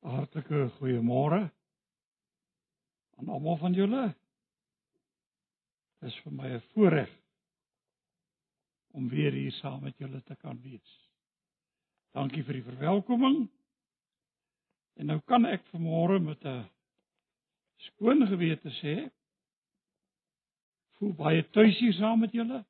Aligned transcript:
Hartlike 0.00 0.68
goeiemôre 0.78 1.50
aan 3.20 3.28
almal 3.28 3.56
van 3.60 3.72
julle. 3.76 4.14
Dit 6.00 6.08
is 6.08 6.18
vir 6.24 6.32
my 6.32 6.48
'n 6.56 6.62
voorreg 6.72 7.10
om 8.96 9.08
weer 9.08 9.32
hier 9.32 9.52
saam 9.52 9.82
met 9.82 9.98
julle 9.98 10.22
te 10.22 10.36
kan 10.36 10.60
wees. 10.62 11.10
Dankie 12.12 12.44
vir 12.44 12.54
die 12.54 12.64
verwelkoming. 12.66 13.48
En 14.94 15.06
nou 15.06 15.20
kan 15.20 15.44
ek 15.44 15.64
vanmôre 15.72 16.18
met 16.20 16.44
'n 16.44 16.68
skoon 17.76 18.26
gewete 18.26 18.70
sê 18.80 19.10
voel 20.96 21.12
baie 21.12 21.50
tuis 21.50 21.78
hier 21.78 21.92
saam 21.92 22.20
met 22.20 22.32
julle. 22.32 22.64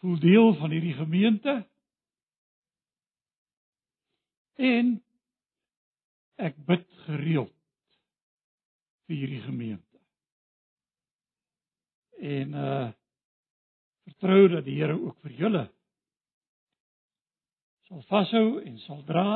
Voel 0.00 0.18
deel 0.18 0.54
van 0.54 0.70
hierdie 0.70 0.94
gemeente. 0.94 1.69
En 4.60 4.92
ek 6.40 6.58
bid 6.68 6.86
gereeld 7.06 7.54
vir 9.08 9.16
hierdie 9.16 9.44
gemeente. 9.48 10.00
En 12.20 12.56
uh 12.64 12.88
vertrou 14.10 14.48
dat 14.48 14.64
die 14.66 14.74
Here 14.80 14.96
ook 14.98 15.20
vir 15.22 15.32
julle 15.38 15.62
sal 17.86 18.00
vashou 18.08 18.58
en 18.64 18.78
sal 18.82 19.04
dra 19.06 19.26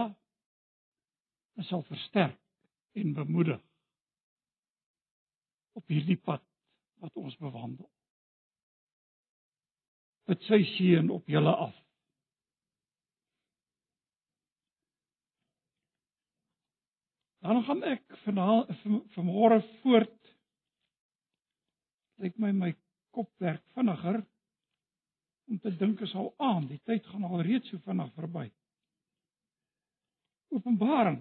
en 1.54 1.66
sal 1.68 1.84
versterk 1.86 2.40
en 2.98 3.14
bemoedig 3.14 3.60
op 5.78 5.88
hierdie 5.90 6.18
pad 6.18 6.42
wat 7.02 7.16
ons 7.22 7.36
bewandel. 7.38 7.88
Dit 10.30 10.44
sy 10.48 10.60
seën 10.74 11.10
op 11.12 11.28
julle 11.28 11.54
af. 11.68 11.83
Dan 17.44 17.60
gaan 17.64 17.82
ek 17.84 18.14
vanaand 18.22 18.70
vanmôre 19.12 19.58
voort. 19.82 20.30
Lyk 22.24 22.38
my 22.40 22.52
my 22.56 22.70
kop 23.12 23.28
werk 23.42 23.60
vinniger 23.76 24.22
om 25.52 25.58
te 25.60 25.72
dink 25.76 26.00
is 26.00 26.14
al 26.16 26.30
aan, 26.40 26.64
die 26.70 26.80
tyd 26.88 27.04
gaan 27.06 27.26
al 27.28 27.42
reeds 27.44 27.68
so 27.68 27.76
vinnig 27.84 28.08
verby. 28.16 28.46
Openbaring. 30.56 31.18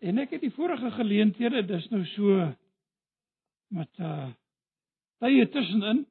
En 0.00 0.22
ek 0.24 0.32
het 0.38 0.46
die 0.46 0.54
vorige 0.56 0.88
geleenthede, 0.96 1.66
dis 1.68 1.90
nou 1.92 2.00
so 2.14 2.46
met 3.76 4.00
uh 4.00 4.30
tye 5.22 5.44
tussenin 5.52 6.06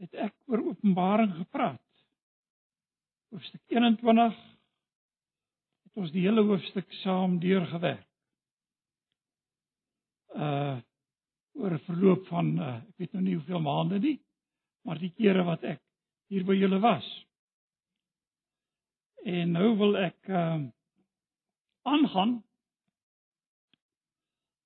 het 0.00 0.14
ek 0.28 0.34
oor 0.48 0.62
Openbaring 0.72 1.32
gepraat. 1.36 1.82
Hoofstuk 3.30 3.62
21 3.70 4.38
het 5.84 6.00
ons 6.00 6.12
die 6.14 6.24
hele 6.24 6.44
hoofstuk 6.48 6.88
saam 7.02 7.38
deurgewerk. 7.42 8.06
Uh 10.34 10.78
oor 11.60 11.74
'n 11.74 11.82
verloop 11.84 12.26
van 12.30 12.46
uh, 12.58 12.76
ek 12.76 12.96
weet 13.02 13.12
nou 13.12 13.22
nie 13.22 13.34
hoeveel 13.34 13.60
maande 13.60 13.98
nie, 13.98 14.20
maar 14.86 14.98
die 14.98 15.10
kere 15.12 15.42
wat 15.44 15.64
ek 15.66 15.80
hier 16.30 16.44
by 16.46 16.54
julle 16.54 16.78
was. 16.80 17.04
En 19.26 19.52
nou 19.58 19.74
wil 19.76 19.98
ek 19.98 20.30
uh 20.30 20.62
aangaan 21.82 22.38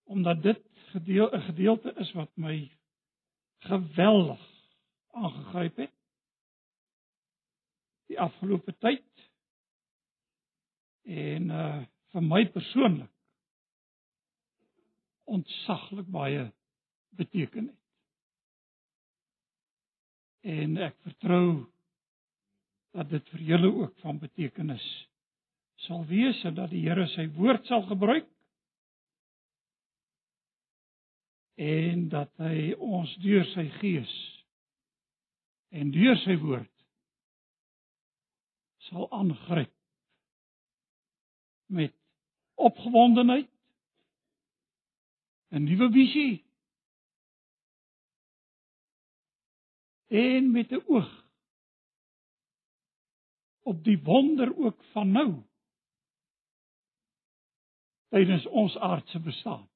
omdat 0.05 0.42
dit 0.42 0.62
gedeel 0.92 1.30
'n 1.32 1.46
gedeelte 1.50 1.94
is 1.98 2.12
wat 2.12 2.30
my 2.36 2.70
geweldig 3.58 4.53
aangegryp 5.15 5.77
het 5.84 5.95
die 8.11 8.20
afgelope 8.20 8.75
tyd 8.84 9.27
en 11.05 11.51
uh 11.51 11.83
vir 12.14 12.23
my 12.23 12.45
persoonlik 12.55 13.11
ontsaglik 15.24 16.07
baie 16.14 16.45
beteken 17.19 17.67
het. 17.67 17.80
En 20.41 20.77
ek 20.79 20.95
vertrou 21.03 21.64
dat 22.95 23.11
dit 23.11 23.33
vir 23.33 23.42
julle 23.48 23.70
ook 23.80 23.97
van 24.05 24.20
betekenis 24.23 24.85
sal 25.89 26.05
wees 26.07 26.45
en 26.45 26.55
dat 26.55 26.70
die 26.70 26.85
Here 26.85 27.08
sy 27.17 27.27
woord 27.35 27.67
sal 27.67 27.83
gebruik 27.89 28.29
en 31.58 32.08
dat 32.13 32.30
hy 32.42 32.74
ons 32.79 33.11
deur 33.24 33.45
sy 33.55 33.67
gees 33.80 34.14
en 35.74 35.90
deur 35.95 36.17
sy 36.23 36.36
woord 36.42 36.70
sal 38.89 39.08
aangryp 39.18 39.73
met 41.74 41.95
opgewondenheid 42.68 43.51
'n 45.55 45.67
nuwe 45.67 45.89
visie 45.96 46.45
en 50.23 50.51
met 50.52 50.73
'n 50.73 50.85
oog 50.86 51.12
op 53.70 53.85
die 53.85 53.98
wonder 54.02 54.56
ook 54.56 54.83
van 54.92 55.11
nou 55.11 55.30
tydens 58.14 58.46
ons 58.46 58.77
aardse 58.77 59.20
bestaan 59.20 59.68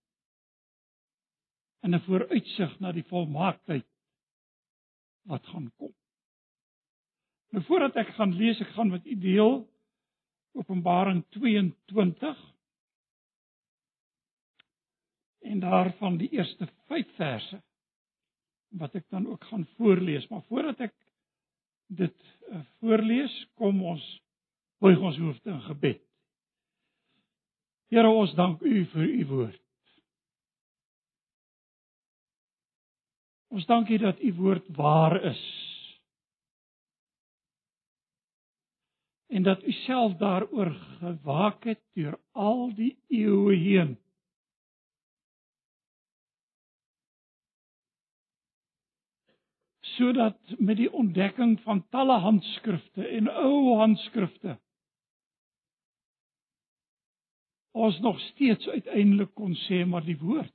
en 1.81 1.95
'n 1.95 2.05
vooruitsig 2.07 2.79
na 2.81 2.93
die 2.93 3.07
volmaaktheid 3.11 3.87
wat 5.29 5.47
gaan 5.53 5.71
kom. 5.77 5.93
Nou 7.53 7.65
voordat 7.65 7.97
ek 8.01 8.15
gaan 8.17 8.35
lees, 8.37 8.61
ek 8.61 8.73
gaan 8.77 8.93
met 8.93 9.07
u 9.07 9.17
deel 9.21 9.61
Openbaring 10.59 11.23
22 11.37 12.39
en 15.49 15.61
daarvan 15.61 16.17
die 16.19 16.31
eerste 16.35 16.67
5 16.91 17.13
verse 17.17 17.61
wat 18.81 18.97
ek 18.99 19.07
dan 19.09 19.29
ook 19.29 19.45
gaan 19.49 19.67
voorlees, 19.77 20.27
maar 20.29 20.43
voordat 20.49 20.81
ek 20.89 20.95
dit 21.89 22.17
uh, 22.49 22.61
voorlees, 22.81 23.33
kom 23.57 23.81
ons 23.85 24.05
buig 24.83 24.99
ons 25.01 25.17
hoofde 25.17 25.51
in 25.51 25.63
gebed. 25.71 26.03
Here, 27.89 28.11
ons 28.11 28.35
dank 28.37 28.61
U 28.61 28.83
vir 28.93 29.07
U 29.09 29.25
woord. 29.31 29.63
Ons 33.49 33.67
dankie 33.67 33.99
dat 33.99 34.21
u 34.21 34.33
woord 34.35 34.67
waar 34.77 35.23
is. 35.25 35.45
En 39.29 39.43
dat 39.43 39.63
u 39.63 39.73
self 39.73 40.17
daaroor 40.17 40.71
gewaak 40.99 41.65
het 41.65 41.81
deur 41.93 42.19
al 42.33 42.75
die 42.75 42.99
eeue 43.09 43.57
heen. 43.57 43.99
sodat 49.99 50.39
met 50.59 50.77
die 50.77 50.93
ontdekking 50.93 51.61
van 51.61 51.89
talle 51.89 52.19
handskrifte 52.23 53.07
en 53.07 53.29
ou 53.29 53.75
handskrifte 53.81 54.59
ons 57.79 57.99
nog 58.01 58.21
steeds 58.21 58.69
uiteindelik 58.69 59.35
kon 59.35 59.55
sê 59.67 59.83
maar 59.87 60.07
die 60.07 60.19
woord 60.19 60.55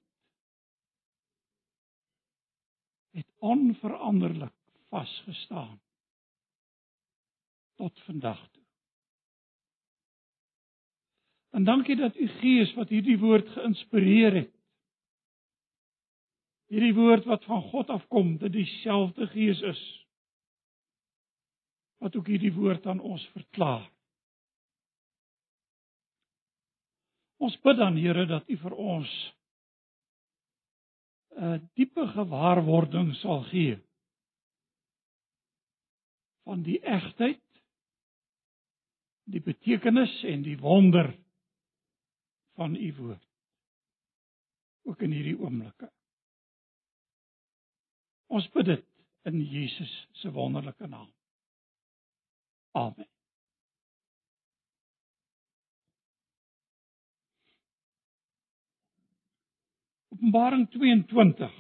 het 3.13 3.29
onveranderlik 3.39 4.53
vasgestaan 4.89 5.81
tot 7.75 7.99
vandag 8.05 8.41
toe. 8.51 8.63
En 11.53 11.63
dankie 11.63 11.95
dat 11.95 12.15
u 12.15 12.27
Gees 12.27 12.73
wat 12.73 12.89
hierdie 12.89 13.17
woord 13.19 13.49
geïnspireer 13.53 14.33
het. 14.33 14.53
Hierdie 16.73 16.93
woord 16.97 17.25
wat 17.29 17.43
van 17.45 17.61
God 17.61 17.89
afkom, 17.93 18.37
dit 18.41 18.51
dieselfde 18.51 19.27
Gees 19.27 19.61
is 19.61 19.83
wat 22.03 22.15
ook 22.15 22.27
hierdie 22.27 22.53
woord 22.53 22.85
aan 22.85 22.99
ons 22.99 23.23
verklaar. 23.31 23.85
Ons 27.43 27.55
bid 27.63 27.77
dan 27.79 27.95
Here 27.99 28.25
dat 28.27 28.49
U 28.49 28.57
vir 28.59 28.75
ons 28.75 29.13
'n 31.35 31.69
diepe 31.73 32.07
gewaarwording 32.07 33.13
sal 33.15 33.43
gee 33.49 33.77
van 36.43 36.63
die 36.63 36.79
egtheid 36.81 37.41
die 39.23 39.41
betekenis 39.41 40.13
en 40.23 40.43
die 40.43 40.57
wonder 40.59 41.13
van 42.59 42.75
u 42.75 42.93
woord 42.95 43.29
ook 44.83 45.01
in 45.01 45.13
hierdie 45.15 45.37
oomblikke. 45.39 45.87
Ons 48.27 48.49
bid 48.51 48.65
dit 48.65 48.85
in 49.31 49.39
Jesus 49.47 49.93
se 50.19 50.31
wonderlike 50.31 50.87
naam. 50.87 51.09
Amen 52.71 53.07
Openbaring 60.23 60.69
22. 60.71 61.51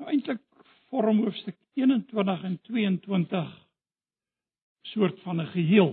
Nou 0.00 0.06
eintlik 0.08 0.40
vorm 0.88 1.18
hoofstuk 1.20 1.58
21 1.76 2.44
en 2.48 2.54
22 2.64 3.50
soort 4.94 5.20
van 5.20 5.42
'n 5.42 5.46
geheel. 5.46 5.92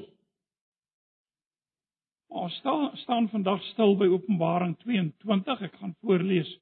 Ons 2.28 2.56
staan 2.56 2.98
staan 2.98 3.30
vandag 3.30 3.64
stil 3.64 3.98
by 3.98 4.06
Openbaring 4.06 4.78
22. 4.78 5.62
Ek 5.62 5.76
gaan 5.76 5.96
voorlees 6.00 6.60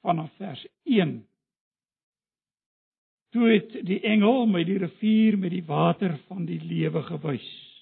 vanaf 0.00 0.36
vers 0.36 0.66
1. 0.82 1.26
Toe 3.30 3.48
het 3.52 3.86
die 3.86 4.00
engel 4.00 4.46
my 4.46 4.64
die 4.64 4.78
rivier 4.78 5.38
met 5.38 5.50
die 5.50 5.64
water 5.64 6.18
van 6.18 6.44
die 6.44 6.60
lewe 6.60 7.02
gewys. 7.02 7.73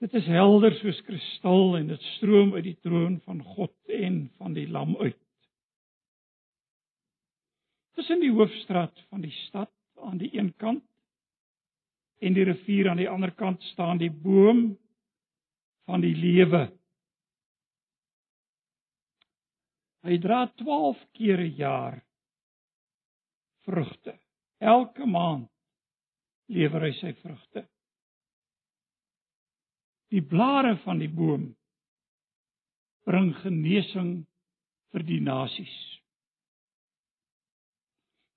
Dit 0.00 0.14
is 0.16 0.28
helder 0.32 0.72
soos 0.78 1.00
kristal 1.04 1.74
en 1.76 1.90
dit 1.90 2.04
stroom 2.16 2.54
uit 2.54 2.64
die 2.64 2.78
troon 2.80 3.18
van 3.26 3.42
God 3.44 3.74
en 3.92 4.22
van 4.40 4.54
die 4.56 4.64
Lam 4.68 4.94
uit. 4.96 5.18
Tussen 7.98 8.22
die 8.22 8.32
hoofstraat 8.32 8.96
van 9.10 9.20
die 9.20 9.34
stad 9.44 9.72
aan 10.00 10.16
die 10.22 10.30
een 10.32 10.54
kant 10.56 10.86
en 12.24 12.36
die 12.36 12.46
rivier 12.48 12.88
aan 12.88 13.00
die 13.00 13.08
ander 13.12 13.32
kant 13.36 13.60
staan 13.74 14.00
die 14.00 14.12
boom 14.12 14.70
van 15.84 16.00
die 16.00 16.14
lewe. 16.16 16.62
Hy 20.08 20.16
dra 20.24 20.46
12 20.62 21.02
keer 21.12 21.44
'n 21.44 21.56
jaar 21.60 21.98
vrugte. 23.68 24.16
Elke 24.58 25.06
maand 25.06 25.50
lewer 26.48 26.88
hy 26.88 26.92
sy 26.92 27.12
vrugte. 27.20 27.66
Die 30.10 30.22
blare 30.22 30.76
van 30.84 30.98
die 30.98 31.10
boom 31.10 31.50
bring 33.06 33.30
genesing 33.42 34.24
vir 34.90 35.04
die 35.06 35.20
nasies. 35.22 35.76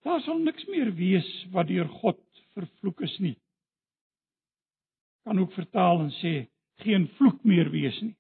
Daar 0.03 0.21
sal 0.21 0.41
niks 0.43 0.67
meer 0.69 0.91
wees 0.97 1.29
wat 1.53 1.69
deur 1.71 1.89
God 2.01 2.19
vervloek 2.53 3.01
is 3.07 3.15
nie 3.23 3.37
kan 5.23 5.39
ook 5.39 5.53
vertaal 5.53 5.99
en 5.99 6.11
sê 6.11 6.33
geen 6.83 7.07
vloek 7.17 7.43
meer 7.43 7.69
wees 7.71 7.99
nie. 8.01 8.15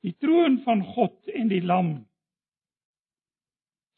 Die 0.00 0.16
troon 0.16 0.62
van 0.64 0.82
God 0.94 1.28
en 1.36 1.50
die 1.52 1.60
lam 1.60 1.90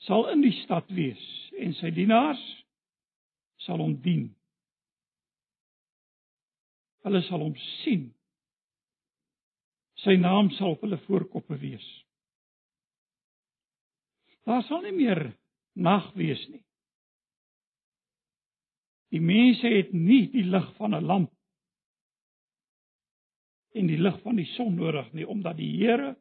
sal 0.02 0.26
in 0.32 0.42
die 0.42 0.54
stad 0.64 0.90
wees 0.90 1.22
en 1.62 1.76
sy 1.78 1.92
dienaars 1.94 2.42
sal 3.62 3.78
hom 3.78 3.94
dien. 4.02 4.32
Hulle 7.02 7.22
sal 7.26 7.42
hom 7.42 7.54
sien. 7.82 8.08
Sy 10.02 10.16
naam 10.18 10.50
sal 10.56 10.76
op 10.76 10.82
hulle 10.86 10.98
voorkoppe 11.06 11.58
wees. 11.60 11.86
Daar 14.46 14.64
sal 14.66 14.82
nie 14.86 14.94
meer 14.96 15.22
nag 15.78 16.10
wees 16.18 16.42
nie. 16.50 16.62
Die 19.12 19.20
mense 19.20 19.68
het 19.68 19.92
nie 19.92 20.24
die 20.32 20.44
lig 20.48 20.68
van 20.78 20.94
'n 20.94 21.06
lamp 21.06 21.32
en 23.74 23.86
die 23.86 23.98
lig 24.00 24.18
van 24.22 24.36
die 24.36 24.48
son 24.56 24.74
nodig 24.76 25.12
nie 25.12 25.26
omdat 25.28 25.56
die 25.56 25.70
Here 25.76 26.14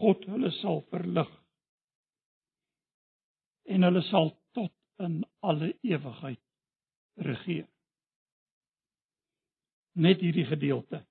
God 0.00 0.24
hulle 0.30 0.50
sal 0.60 0.82
verlig 0.90 1.30
en 3.64 3.86
hulle 3.86 4.02
sal 4.10 4.32
tot 4.56 4.72
in 4.98 5.22
alle 5.40 5.72
ewigheid 5.82 6.40
regeer 7.28 7.66
net 9.92 10.20
hierdie 10.24 10.46
gedeelte 10.48 11.02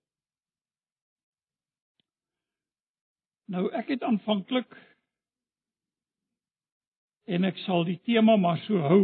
nou 3.51 3.68
ek 3.78 3.94
het 3.95 4.04
aanvanklik 4.07 4.78
en 7.31 7.45
ek 7.48 7.60
sal 7.66 7.86
die 7.88 8.00
tema 8.07 8.38
maar 8.39 8.60
so 8.66 8.80
hou 8.88 9.04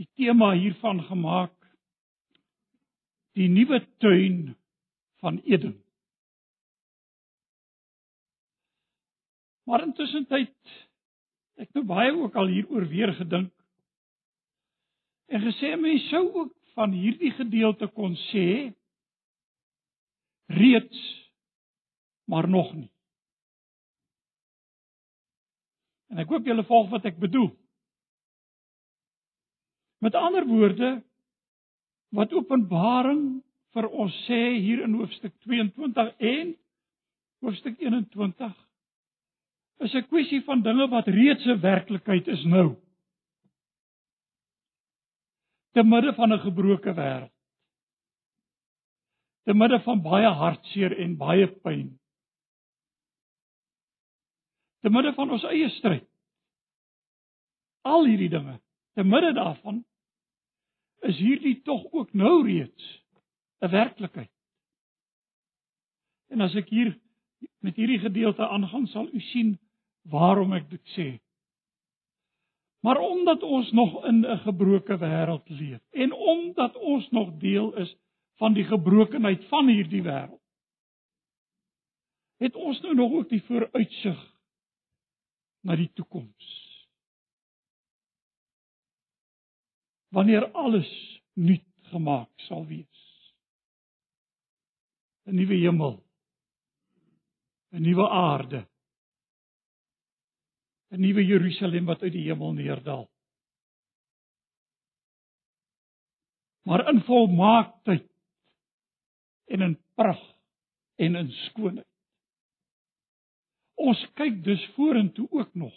die 0.00 0.08
tema 0.16 0.52
hiervan 0.56 1.02
gemaak 1.06 1.54
die 3.38 3.48
nuwe 3.48 3.80
tuin 4.02 4.56
van 5.22 5.38
Eden. 5.48 5.76
Maar 9.64 9.86
intussen 9.86 10.26
tyd 10.28 10.52
ek 11.62 11.70
nou 11.76 11.84
baie 11.86 12.12
ook 12.16 12.34
al 12.36 12.50
hieroor 12.50 12.88
weer 12.90 13.12
gedink 13.16 13.52
en 15.32 15.44
gesê 15.46 15.76
mense 15.80 16.10
sou 16.10 16.24
ook 16.42 16.52
van 16.76 16.94
hierdie 16.96 17.32
gedeelte 17.36 17.88
kon 17.96 18.14
sê 18.30 18.72
reeds 20.52 21.00
maar 22.24 22.48
nog 22.48 22.72
nie. 22.74 22.90
En 26.12 26.20
ek 26.20 26.28
hoop 26.28 26.46
julle 26.46 26.64
volg 26.68 26.90
wat 26.92 27.06
ek 27.08 27.18
bedoel. 27.20 27.50
Met 30.04 30.16
ander 30.18 30.44
woorde, 30.48 30.90
wat 32.12 32.32
Openbaring 32.36 33.40
vir 33.72 33.88
ons 33.88 34.16
sê 34.26 34.40
hier 34.60 34.82
in 34.84 34.98
hoofstuk 34.98 35.32
22 35.46 36.10
en 36.32 36.52
hoofstuk 37.42 37.80
21 37.80 38.52
is 39.82 39.94
'n 39.94 40.08
kwessie 40.08 40.42
van 40.46 40.62
dinge 40.62 40.88
wat 40.88 41.08
reeds 41.08 41.46
'n 41.46 41.60
werklikheid 41.60 42.28
is 42.28 42.44
nou. 42.44 42.76
Te 45.72 45.82
midde 45.82 46.14
van 46.14 46.32
'n 46.32 46.38
gebroke 46.38 46.94
wêreld. 46.94 47.32
Te 49.42 49.54
midde 49.54 49.80
van 49.82 50.02
baie 50.02 50.28
hartseer 50.28 50.98
en 50.98 51.16
baie 51.16 51.46
pyn. 51.46 52.00
Te 54.80 54.90
midde 54.90 55.12
van 55.14 55.30
ons 55.30 55.44
eie 55.44 55.68
stryd. 55.68 56.08
Al 57.82 58.04
hierdie 58.06 58.28
dinge, 58.28 58.60
te 58.94 59.02
midde 59.04 59.32
daarvan 59.32 59.84
is 61.02 61.18
hierdie 61.18 61.62
tog 61.62 61.86
ook 61.92 62.12
nou 62.12 62.46
reeds 62.46 63.02
'n 63.60 63.70
werklikheid. 63.70 64.30
En 66.28 66.40
as 66.40 66.54
ek 66.54 66.68
hier 66.68 66.98
met 67.58 67.76
hierdie 67.76 67.98
gedeelte 67.98 68.48
aangaan, 68.48 68.86
sal 68.86 69.08
u 69.12 69.20
sien 69.20 69.58
waarom 70.02 70.52
ek 70.52 70.70
dit 70.70 70.84
sê. 70.96 71.06
Maar 72.82 72.98
omdat 72.98 73.42
ons 73.42 73.70
nog 73.72 74.04
in 74.04 74.26
'n 74.26 74.38
gebroke 74.38 74.98
wêreld 74.98 75.48
leef 75.48 75.82
en 75.90 76.12
omdat 76.12 76.76
ons 76.76 77.10
nog 77.10 77.36
deel 77.38 77.74
is 77.76 77.96
van 78.36 78.52
die 78.52 78.64
gebrokenheid 78.64 79.44
van 79.44 79.68
hierdie 79.68 80.02
wêreld, 80.02 80.42
het 82.36 82.54
ons 82.54 82.80
nou 82.80 82.94
nog 82.94 83.12
ook 83.12 83.28
die 83.28 83.42
vooruitsig 83.42 84.34
na 85.62 85.76
die 85.76 85.90
toekoms. 85.94 86.62
wanneer 90.12 90.50
alles 90.52 91.20
nuut 91.32 91.64
gemaak 91.92 92.30
sal 92.46 92.66
wees. 92.66 93.00
'n 95.24 95.34
Nuwe 95.34 95.54
hemel, 95.54 95.94
'n 97.72 97.82
nuwe 97.82 98.08
aarde, 98.08 98.68
'n 100.92 101.00
nuwe 101.00 101.24
Jerusalem 101.24 101.84
wat 101.88 102.02
uit 102.02 102.12
die 102.12 102.26
hemel 102.28 102.52
neerdal. 102.52 103.06
Maar 106.62 106.88
in 106.92 107.00
volmaaktheid 107.00 108.08
en 109.44 109.60
in 109.60 109.78
pragt 109.94 110.36
en 110.94 111.14
in 111.14 111.30
skoonheid. 111.30 111.88
Ons 113.74 114.02
kyk 114.14 114.44
dus 114.44 114.66
vorentoe 114.76 115.28
ook 115.30 115.54
nog 115.54 115.74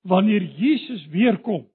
wanneer 0.00 0.42
Jesus 0.42 1.06
weer 1.06 1.38
kom 1.40 1.68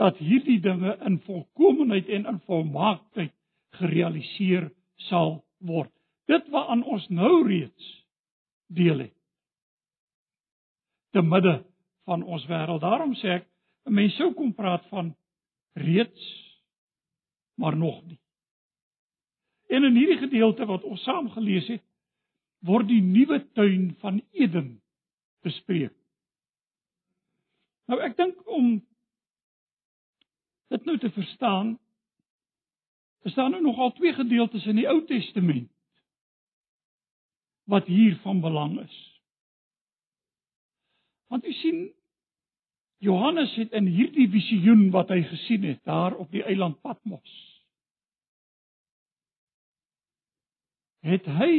dat 0.00 0.16
hierdie 0.16 0.60
dinge 0.60 0.96
in 1.04 1.18
volkomeenheid 1.20 2.08
en 2.08 2.26
in 2.26 2.40
volmaaktheid 2.40 3.32
gerealiseer 3.76 4.70
sal 5.08 5.40
word. 5.56 5.92
Dit 6.24 6.48
wat 6.48 6.68
aan 6.68 6.84
ons 6.84 7.08
nou 7.08 7.48
reeds 7.48 7.88
deel 8.66 8.98
het. 8.98 9.19
Te 11.10 11.22
midde 11.22 11.64
van 12.04 12.22
ons 12.22 12.46
wêreld. 12.46 12.80
Daarom 12.80 13.14
sê 13.14 13.40
ek, 13.40 13.48
'n 13.86 13.94
mens 13.94 14.16
sou 14.16 14.32
kom 14.34 14.54
praat 14.54 14.86
van 14.88 15.14
reeds 15.74 16.50
maar 17.54 17.76
nog 17.76 18.04
nie. 18.06 18.18
En 19.66 19.84
in 19.84 19.94
hierdie 19.94 20.18
gedeelte 20.18 20.66
wat 20.66 20.82
ons 20.82 21.02
saam 21.02 21.30
gelees 21.30 21.66
het, 21.66 21.82
word 22.58 22.88
die 22.88 23.02
nuwe 23.02 23.52
tuin 23.52 23.94
van 24.00 24.22
Eden 24.32 24.80
bespreek. 25.44 25.94
Nou 27.86 28.00
ek 28.00 28.16
dink 28.16 28.40
om 28.48 28.80
dit 30.70 30.84
nou 30.84 30.96
te 30.98 31.10
verstaan, 31.10 31.78
is 33.22 33.34
daar 33.34 33.50
nou 33.50 33.62
nogal 33.62 33.92
twee 33.92 34.12
gedeeltes 34.14 34.66
in 34.66 34.76
die 34.76 34.88
Ou 34.88 35.02
Testament 35.06 35.70
wat 37.70 37.86
hier 37.86 38.16
van 38.22 38.40
belang 38.40 38.80
is. 38.80 39.09
Want 41.30 41.46
u 41.46 41.52
sien 41.52 41.92
Johannes 42.98 43.54
het 43.56 43.72
in 43.72 43.86
hierdie 43.86 44.28
visioen 44.28 44.90
wat 44.92 45.08
hy 45.14 45.22
gesien 45.30 45.62
het 45.64 45.84
daar 45.88 46.16
op 46.18 46.30
die 46.34 46.42
eiland 46.42 46.80
Patmos 46.82 47.36
het 51.00 51.24
hy 51.38 51.52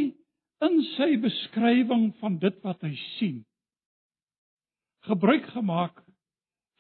in 0.62 0.76
sy 0.94 1.16
beskrywing 1.22 2.12
van 2.20 2.38
dit 2.44 2.60
wat 2.66 2.84
hy 2.86 2.92
sien 3.16 3.40
gebruik 5.08 5.48
gemaak 5.56 6.04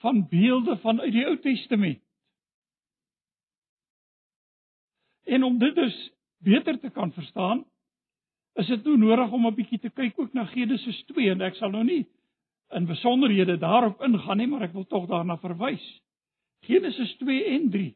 van 0.03 0.21
beelde 0.29 0.77
vanuit 0.81 1.13
die 1.13 1.25
Ou 1.25 1.35
Testament. 1.41 2.01
En 5.25 5.43
om 5.43 5.57
dit 5.61 5.75
dus 5.75 5.97
beter 6.37 6.79
te 6.79 6.89
kan 6.89 7.13
verstaan, 7.13 7.63
is 8.61 8.67
dit 8.67 8.85
nou 8.85 8.97
nodig 8.97 9.31
om 9.31 9.47
'n 9.47 9.55
bietjie 9.55 9.79
te 9.79 9.89
kyk 9.89 10.19
ook 10.19 10.33
na 10.33 10.45
Genesis 10.45 11.03
2 11.13 11.29
en 11.31 11.41
ek 11.41 11.55
sal 11.55 11.69
nou 11.69 11.83
nie 11.83 12.05
in 12.71 12.85
besonderhede 12.85 13.57
daarop 13.57 14.01
ingaan 14.01 14.37
nie, 14.37 14.47
maar 14.47 14.67
ek 14.67 14.73
wil 14.73 14.85
tog 14.87 15.07
daarna 15.09 15.37
verwys. 15.37 15.83
Genesis 16.67 17.15
2 17.19 17.45
en 17.55 17.69
3 17.71 17.89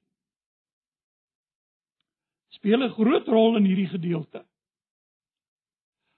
speel 2.55 2.84
'n 2.84 2.96
groot 2.98 3.27
rol 3.27 3.58
in 3.58 3.65
hierdie 3.65 3.89
gedeelte. 3.91 4.46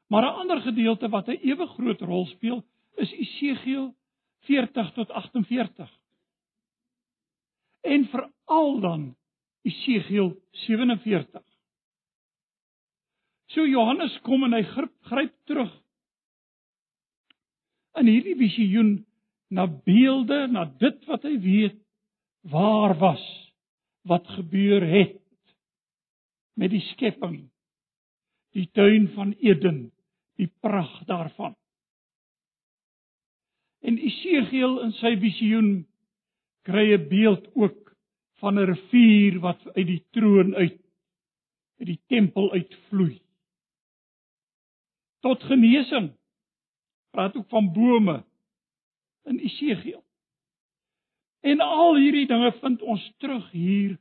Maar 0.07 0.23
'n 0.23 0.39
ander 0.41 0.61
gedeelte 0.61 1.09
wat 1.09 1.27
'n 1.27 1.39
ewe 1.43 1.67
groot 1.67 2.01
rol 2.01 2.25
speel, 2.25 2.63
is 2.95 3.11
Esegiel 3.11 3.95
40 4.39 4.93
tot 4.93 5.11
48. 5.11 5.91
En 7.81 8.05
veral 8.05 8.79
dan 8.79 9.15
Esegiel 9.61 10.35
47. 10.51 11.43
So 13.45 13.65
Johannes 13.65 14.19
kom 14.21 14.43
en 14.43 14.53
hy 14.53 14.63
gryp, 14.63 14.93
gryp 15.01 15.33
terug 15.45 15.83
in 17.99 18.09
hierdie 18.09 18.37
visioen 18.39 18.91
na 19.49 19.65
beelde, 19.67 20.45
na 20.51 20.65
dit 20.79 21.05
wat 21.07 21.23
hy 21.27 21.35
weet 21.41 21.77
waar 22.51 22.95
was, 22.99 23.23
wat 24.07 24.27
gebeur 24.37 24.83
het 24.87 25.19
met 26.57 26.71
die 26.73 26.83
skepping, 26.93 27.47
die 28.55 28.67
tuin 28.73 29.09
van 29.15 29.33
Eden, 29.43 29.91
die 30.39 30.49
pragt 30.61 31.05
daarvan. 31.09 31.55
En 33.85 33.99
Esegiel 34.01 34.79
in 34.85 34.93
sy 34.97 35.13
visioen 35.21 35.69
kry 36.67 36.93
'n 36.93 37.07
beeld 37.09 37.45
ook 37.55 37.93
van 38.41 38.59
'n 38.59 38.69
rivier 38.73 39.39
wat 39.39 39.61
uit 39.75 39.87
die 39.87 40.03
troon 40.11 40.55
uit 40.55 40.81
uit 41.79 41.87
die 41.87 42.01
tempel 42.09 42.51
uitvloei 42.51 43.21
tot 45.25 45.43
genesing. 45.43 46.11
Praat 47.17 47.35
ook 47.35 47.49
van 47.49 47.71
bome 47.73 48.25
in 49.23 49.39
Esegiel. 49.39 50.03
En 51.39 51.59
al 51.59 51.95
hierdie 51.95 52.27
dinge 52.27 52.51
vind 52.59 52.81
ons 52.81 53.13
terug 53.17 53.51
hier 53.51 53.97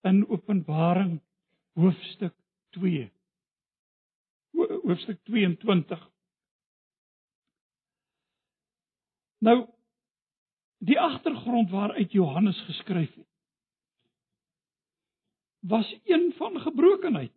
in 0.00 0.28
Openbaring 0.28 1.20
hoofstuk 1.72 2.34
2. 2.70 3.12
Hoofstuk 4.82 5.20
22. 5.24 6.10
Nou 9.38 9.68
die 10.78 11.00
agtergrond 11.00 11.70
waaruit 11.70 12.12
Johannes 12.12 12.60
geskryf 12.60 13.14
het 13.14 13.30
was 15.62 15.98
een 16.04 16.32
van 16.36 16.60
gebrokenheid. 16.60 17.32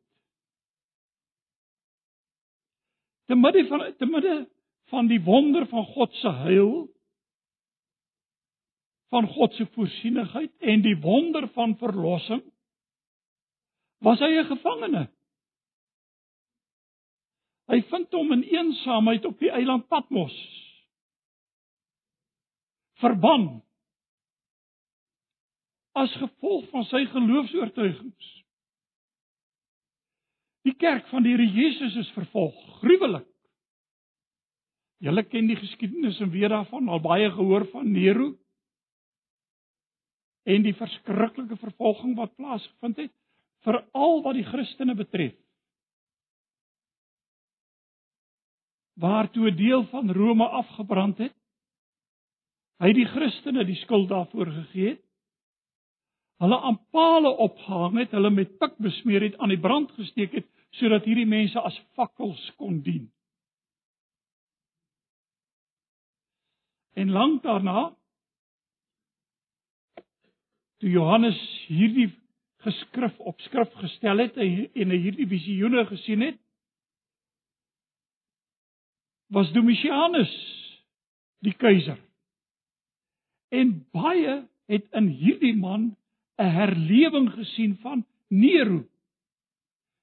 te 3.25 3.35
midde 3.35 3.67
van 3.67 3.95
te 3.97 4.05
midde 4.05 4.49
van 4.91 5.07
die 5.07 5.21
wonder 5.23 5.65
van 5.67 5.85
God 5.85 6.13
se 6.21 6.31
heil 6.43 6.73
van 9.13 9.27
God 9.27 9.53
se 9.53 9.65
voorsienigheid 9.65 10.51
en 10.59 10.81
die 10.81 10.97
wonder 11.01 11.47
van 11.55 11.77
verlossing 11.77 12.43
was 14.05 14.19
hy 14.19 14.31
'n 14.37 14.45
gevangene. 14.45 15.07
Hy 17.71 17.81
vind 17.81 18.11
hom 18.11 18.31
in 18.31 18.43
eensaamheid 18.43 19.25
op 19.25 19.39
die 19.39 19.49
eiland 19.49 19.87
Patmos. 19.87 20.35
Verban 23.01 23.63
as 25.91 26.11
gevolg 26.11 26.69
van 26.69 26.83
sy 26.83 27.05
geloofs-oortuigings. 27.05 28.43
Die 30.61 30.75
kerk 30.75 31.07
van 31.07 31.23
die 31.23 31.31
Here 31.31 31.47
Jesus 31.47 31.95
is 31.95 32.11
vervolg, 32.17 32.55
gruwelik. 32.79 33.34
Julle 35.05 35.21
ken 35.29 35.45
die 35.45 35.57
geskiedenis 35.59 36.17
en 36.23 36.31
weet 36.33 36.49
daarvan, 36.49 36.89
al 36.89 37.01
baie 37.03 37.29
gehoor 37.31 37.67
van 37.69 37.91
Nero 37.91 38.33
en 40.45 40.65
die 40.65 40.75
verskriklike 40.77 41.57
vervolging 41.61 42.15
wat 42.17 42.35
plaasgevind 42.37 42.99
het 43.03 43.13
vir 43.65 43.79
al 43.97 44.21
wat 44.25 44.37
die 44.37 44.45
Christene 44.45 44.95
betref. 44.97 45.33
Waartoe 49.01 49.49
'n 49.51 49.57
deel 49.57 49.83
van 49.93 50.11
Rome 50.11 50.47
afgebrand 50.47 51.17
het. 51.17 51.35
Hy 52.79 52.93
die 52.93 53.05
Christene 53.05 53.65
die 53.65 53.81
skuld 53.81 54.09
daarvoor 54.09 54.51
gegee 54.51 54.89
het. 54.89 55.01
Hulle 56.39 56.59
aan 56.61 56.79
palle 56.91 57.29
opgehang 57.29 57.97
het, 57.97 58.11
hulle 58.11 58.29
met 58.29 58.57
pik 58.59 58.77
besmeer 58.77 59.21
het, 59.21 59.37
aan 59.37 59.49
die 59.49 59.59
brand 59.59 59.91
gesteek 59.91 60.31
het 60.31 60.47
sodat 60.71 61.05
hierdie 61.05 61.25
mense 61.25 61.59
as 61.59 61.77
fakkels 61.95 62.51
kon 62.57 62.81
dien. 62.81 63.14
En 66.95 67.11
lank 67.11 67.43
daarna 67.43 67.91
toe 70.79 70.89
Johannes 70.89 71.39
hierdie 71.67 72.09
geskrif 72.65 73.19
op 73.19 73.39
skrif 73.45 73.73
gestel 73.81 74.23
het 74.23 74.37
en 74.39 74.95
hierdie 74.95 75.27
visioene 75.29 75.85
gesien 75.91 76.23
het 76.25 76.39
was 79.35 79.51
Domitianus 79.51 80.33
die 81.43 81.53
keiser. 81.59 81.97
En 83.51 83.77
baie 83.95 84.43
het 84.71 84.85
in 84.97 85.07
hierdie 85.19 85.55
man 85.57 85.95
'n 86.37 86.51
herlewing 86.59 87.31
gesien 87.33 87.77
van 87.81 88.05
Nero 88.29 88.83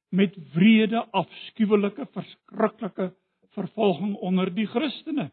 met 0.09 0.37
wrede, 0.55 1.05
afskuwelike, 1.11 2.07
verskriklike 2.13 3.15
vervolging 3.57 4.15
onder 4.15 4.55
die 4.55 4.67
Christene. 4.67 5.31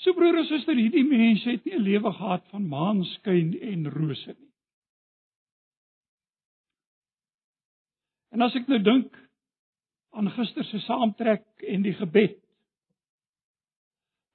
So 0.00 0.14
broer 0.16 0.38
en 0.40 0.46
suster, 0.48 0.78
hierdie 0.78 1.04
mense 1.04 1.50
het 1.50 1.64
nie 1.64 1.76
'n 1.76 1.84
lewe 1.84 2.12
gehad 2.12 2.46
van 2.48 2.68
maanskyn 2.68 3.52
en 3.60 3.90
rose 3.90 4.32
nie. 4.32 4.50
En 8.32 8.40
as 8.40 8.54
ek 8.54 8.68
nou 8.68 8.78
dink 8.78 9.16
aan 10.10 10.30
gister 10.30 10.64
se 10.64 10.78
saamtrek 10.78 11.44
en 11.68 11.82
die 11.82 11.94
gebed, 11.94 12.38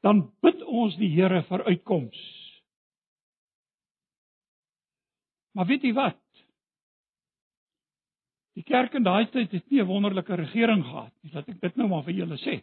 dan 0.03 0.31
bid 0.41 0.61
ons 0.61 0.95
die 0.97 1.09
Here 1.09 1.41
vir 1.47 1.63
uitkoms. 1.65 2.19
Maar 5.55 5.65
weet 5.65 5.87
jy 5.87 5.93
wat? 5.93 6.21
Die 8.55 8.63
kerk 8.63 8.93
in 8.93 9.03
daai 9.03 9.25
tyd 9.31 9.51
het 9.51 9.71
nie 9.71 9.81
'n 9.81 9.87
wonderlike 9.87 10.35
regering 10.35 10.83
gehad 10.83 11.13
nie, 11.23 11.31
laat 11.33 11.49
ek 11.49 11.61
dit 11.61 11.75
nou 11.75 11.87
maar 11.87 12.03
vir 12.03 12.13
julle 12.13 12.37
sê. 12.37 12.61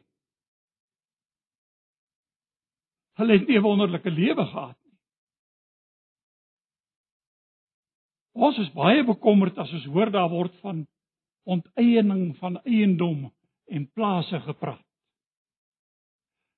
Hulle 3.20 3.38
het 3.38 3.48
nie 3.48 3.58
'n 3.58 3.62
wonderlike 3.62 4.10
lewe 4.10 4.44
gehad 4.46 4.76
nie. 4.84 4.98
Ons 8.32 8.58
is 8.58 8.72
baie 8.72 9.04
bekommerd 9.04 9.58
as 9.58 9.72
ons 9.72 9.84
hoor 9.84 10.10
daar 10.10 10.30
word 10.30 10.54
van 10.60 10.86
onteiening 11.44 12.36
van 12.36 12.60
eiendom 12.62 13.32
en 13.66 13.90
plase 13.92 14.40
gepraat. 14.40 14.86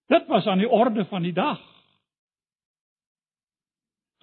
Dit 0.07 0.27
was 0.27 0.47
aan 0.47 0.59
die 0.59 0.71
orde 0.71 1.05
van 1.05 1.23
die 1.23 1.33
dag. 1.33 1.61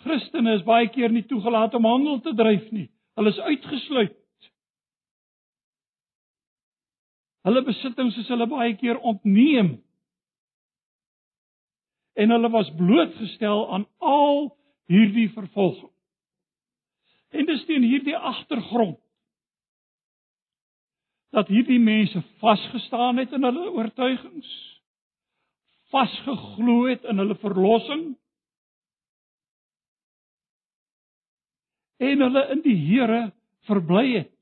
Christene 0.01 0.55
is 0.57 0.65
baie 0.65 0.89
keer 0.89 1.11
nie 1.13 1.25
toegelaat 1.29 1.73
om 1.77 1.85
handel 1.85 2.19
te 2.21 2.33
dryf 2.38 2.71
nie. 2.71 2.89
Hulle 3.17 3.29
is 3.33 3.39
uitgesluit. 3.39 4.17
Hulle 7.45 7.63
besittings 7.65 8.17
is 8.21 8.29
hulle 8.29 8.47
baie 8.50 8.75
keer 8.77 9.00
ontneem. 9.00 9.79
En 12.22 12.30
hulle 12.30 12.50
was 12.54 12.70
blootgestel 12.78 13.63
aan 13.74 13.88
al 13.98 14.51
hierdie 14.92 15.30
vervolging. 15.34 15.94
En 17.32 17.48
dis 17.48 17.66
teen 17.66 17.86
hierdie 17.88 18.18
agtergrond 18.18 19.00
dat 21.32 21.48
hierdie 21.48 21.80
mense 21.80 22.20
vasgestaan 22.44 23.22
het 23.22 23.32
in 23.32 23.48
hulle 23.48 23.70
oortuigings, 23.72 24.50
vasgeglo 25.94 26.90
het 26.90 27.08
in 27.08 27.24
hulle 27.24 27.38
verlossing 27.40 28.04
en 32.01 32.25
hulle 32.25 32.44
in 32.56 32.63
die 32.66 32.75
Here 32.75 33.22
verbly 33.70 34.06
het. 34.18 34.34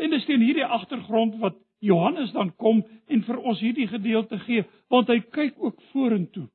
En 0.00 0.10
dis 0.14 0.24
teen 0.24 0.40
hierdie 0.40 0.66
agtergrond 0.66 1.36
wat 1.42 1.58
Johannes 1.82 2.30
dan 2.32 2.52
kom 2.56 2.84
en 3.10 3.24
vir 3.26 3.38
ons 3.42 3.60
hierdie 3.60 3.88
gedeelte 3.90 4.38
gee, 4.46 4.62
want 4.92 5.10
hy 5.10 5.18
kyk 5.34 5.58
ook 5.58 5.80
vorentoe. 5.90 6.46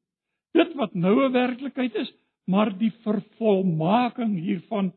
Dit 0.55 0.73
wat 0.79 0.95
nou 0.95 1.25
'n 1.25 1.33
werklikheid 1.33 1.95
is, 1.95 2.13
maar 2.47 2.71
die 2.77 2.91
vervolmaking 3.03 4.39
hiervan 4.39 4.93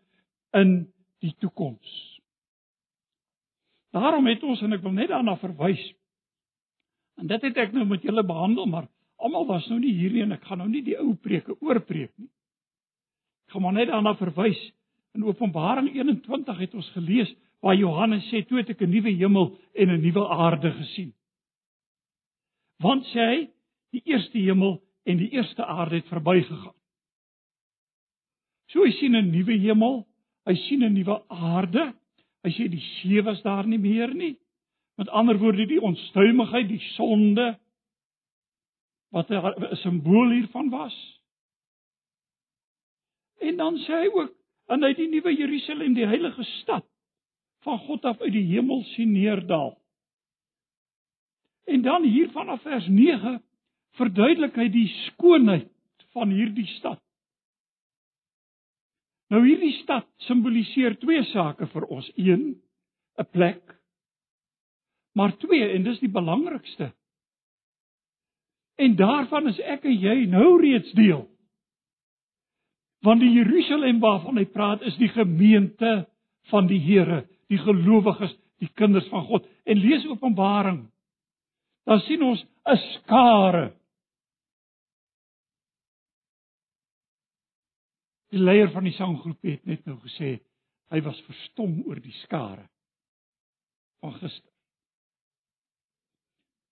in 0.55 0.87
die 1.21 1.35
toekoms. 1.39 2.21
Daarom 3.91 4.27
het 4.27 4.43
ons 4.43 4.63
en 4.63 4.73
ek 4.73 4.83
wil 4.83 4.93
net 4.93 5.09
daarna 5.09 5.37
verwys. 5.37 5.83
En 7.19 7.27
dit 7.27 7.43
het 7.43 7.57
ek 7.57 7.73
nou 7.73 7.85
met 7.85 8.03
julle 8.03 8.23
behandel, 8.25 8.67
maar 8.67 8.87
almal 9.17 9.47
was 9.47 9.67
nou 9.69 9.81
nie 9.81 9.93
hier 9.93 10.13
nie 10.13 10.23
en 10.23 10.33
ek 10.33 10.45
gaan 10.45 10.59
nou 10.63 10.69
nie 10.69 10.83
die 10.83 10.99
ou 10.99 11.15
preke 11.15 11.57
oorpreek 11.61 12.13
nie. 12.17 12.31
Ek 13.47 13.57
gaan 13.57 13.63
maar 13.63 13.73
net 13.73 13.89
daarna 13.89 14.15
verwys. 14.15 14.61
In 15.15 15.25
Openbaring 15.27 15.91
21 15.91 16.59
het 16.59 16.75
ons 16.75 16.91
gelees 16.95 17.35
waar 17.61 17.77
Johannes 17.77 18.25
sê 18.31 18.43
toe 18.47 18.59
het 18.59 18.71
ek 18.71 18.83
'n 18.83 18.91
nuwe 18.91 19.11
hemel 19.11 19.59
en 19.75 19.91
'n 19.91 20.01
nuwe 20.01 20.29
aarde 20.29 20.73
gesien. 20.73 21.13
Want 22.79 23.05
sê 23.13 23.21
hy, 23.21 23.51
die 23.93 24.03
eerste 24.05 24.39
hemel 24.39 24.81
en 25.05 25.17
die 25.17 25.31
eerste 25.31 25.65
aarde 25.65 25.95
het 25.95 26.09
verbygegaan. 26.09 26.77
So 28.71 28.85
hy 28.85 28.93
sien 28.93 29.17
'n 29.17 29.31
nuwe 29.31 29.59
hemel, 29.59 30.07
hy 30.47 30.55
sien 30.55 30.83
'n 30.83 30.93
nuwe 30.93 31.23
aarde. 31.29 31.95
Hy 32.43 32.51
sê 32.51 32.69
die 32.69 32.81
see 32.81 33.23
was 33.23 33.43
daar 33.43 33.67
nie 33.67 33.79
meer 33.79 34.15
nie. 34.15 34.39
Met 34.97 35.09
ander 35.09 35.39
woorde 35.39 35.67
die 35.67 35.81
onstuimigheid, 35.81 36.69
die 36.69 36.85
sonde 36.97 37.59
wat 39.11 39.31
'n 39.31 39.77
simbool 39.77 40.31
hiervan 40.31 40.71
was. 40.71 41.21
En 43.41 43.57
dan 43.57 43.77
sê 43.77 43.93
hy 43.93 44.09
ook 44.09 44.35
en 44.69 44.83
hy 44.83 44.95
die 44.95 45.09
nuwe 45.09 45.37
Jerusalem, 45.37 45.95
die 45.95 46.07
heilige 46.07 46.45
stad 46.45 46.90
van 47.65 47.79
God 47.79 48.05
af 48.05 48.21
uit 48.21 48.33
die 48.33 48.47
hemel 48.55 48.83
sien 48.95 49.13
neerdal. 49.13 49.75
En 51.71 51.83
dan 51.83 52.05
hier 52.05 52.31
vanaf 52.31 52.63
vers 52.63 52.87
9 52.89 53.39
verduidelik 53.99 54.57
hy 54.57 54.69
die 54.73 54.89
skoonheid 55.07 55.71
van 56.15 56.33
hierdie 56.35 56.67
stad. 56.79 57.01
Nou 59.31 59.45
hierdie 59.45 59.77
stad 59.83 60.09
simboliseer 60.27 60.97
twee 60.99 61.23
sake 61.31 61.69
vir 61.71 61.87
ons. 61.87 62.09
Een, 62.17 62.63
'n 63.19 63.29
plek. 63.31 63.63
Maar 65.15 65.37
twee, 65.37 65.69
en 65.75 65.83
dis 65.83 65.99
die 65.99 66.11
belangrikste. 66.11 66.93
En 68.75 68.97
daarvan 68.97 69.49
is 69.49 69.59
ek 69.61 69.85
en 69.85 69.99
jy 70.01 70.27
nou 70.27 70.61
reeds 70.61 70.93
deel. 70.93 71.27
Want 73.05 73.21
die 73.21 73.33
Jerusalem 73.33 74.01
waarvan 74.01 74.37
hy 74.37 74.45
praat 74.45 74.83
is 74.83 74.97
die 74.97 75.09
gemeente 75.09 76.09
van 76.51 76.67
die 76.67 76.81
Here, 76.81 77.27
die 77.51 77.59
gelowiges, 77.59 78.33
die 78.63 78.71
kinders 78.79 79.09
van 79.11 79.27
God. 79.27 79.47
En 79.67 79.81
lees 79.81 80.07
Openbaring. 80.07 80.85
Dan 81.89 82.01
sien 82.07 82.23
ons 82.23 82.45
'n 82.67 82.77
skare 82.77 83.71
Die 88.31 88.39
leier 88.39 88.71
van 88.71 88.85
die 88.87 88.95
sanggroep 88.95 89.43
het 89.43 89.65
net 89.67 89.87
nou 89.87 89.97
gesê 90.05 90.39
hy 90.91 91.01
was 91.03 91.19
verstom 91.27 91.83
oor 91.87 91.99
die 92.03 92.15
skare 92.25 92.69
van 94.01 94.15
gister. 94.21 94.53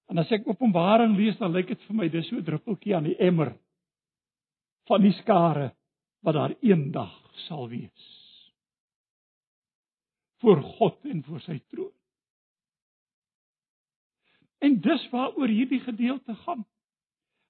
En 0.08 0.18
as 0.18 0.30
ek 0.32 0.46
Openbaring 0.48 1.16
lees, 1.18 1.36
dan 1.38 1.52
lyk 1.52 1.68
dit 1.68 1.82
vir 1.88 1.96
my 1.98 2.08
dis 2.08 2.28
so 2.28 2.36
'n 2.36 2.44
druppeltjie 2.44 2.94
aan 2.96 3.10
die 3.10 3.18
emmer 3.18 3.52
van 4.86 5.02
die 5.02 5.12
skare 5.12 5.72
wat 6.22 6.34
daar 6.34 6.54
eendag 6.62 7.12
sal 7.48 7.68
wees 7.68 8.17
voor 10.42 10.62
God 10.62 11.04
en 11.04 11.22
voor 11.26 11.40
sy 11.40 11.58
troon. 11.70 11.94
En 14.58 14.80
dis 14.82 15.06
waaroor 15.10 15.50
hierdie 15.50 15.80
gedeelte 15.80 16.34
gaan. 16.34 16.64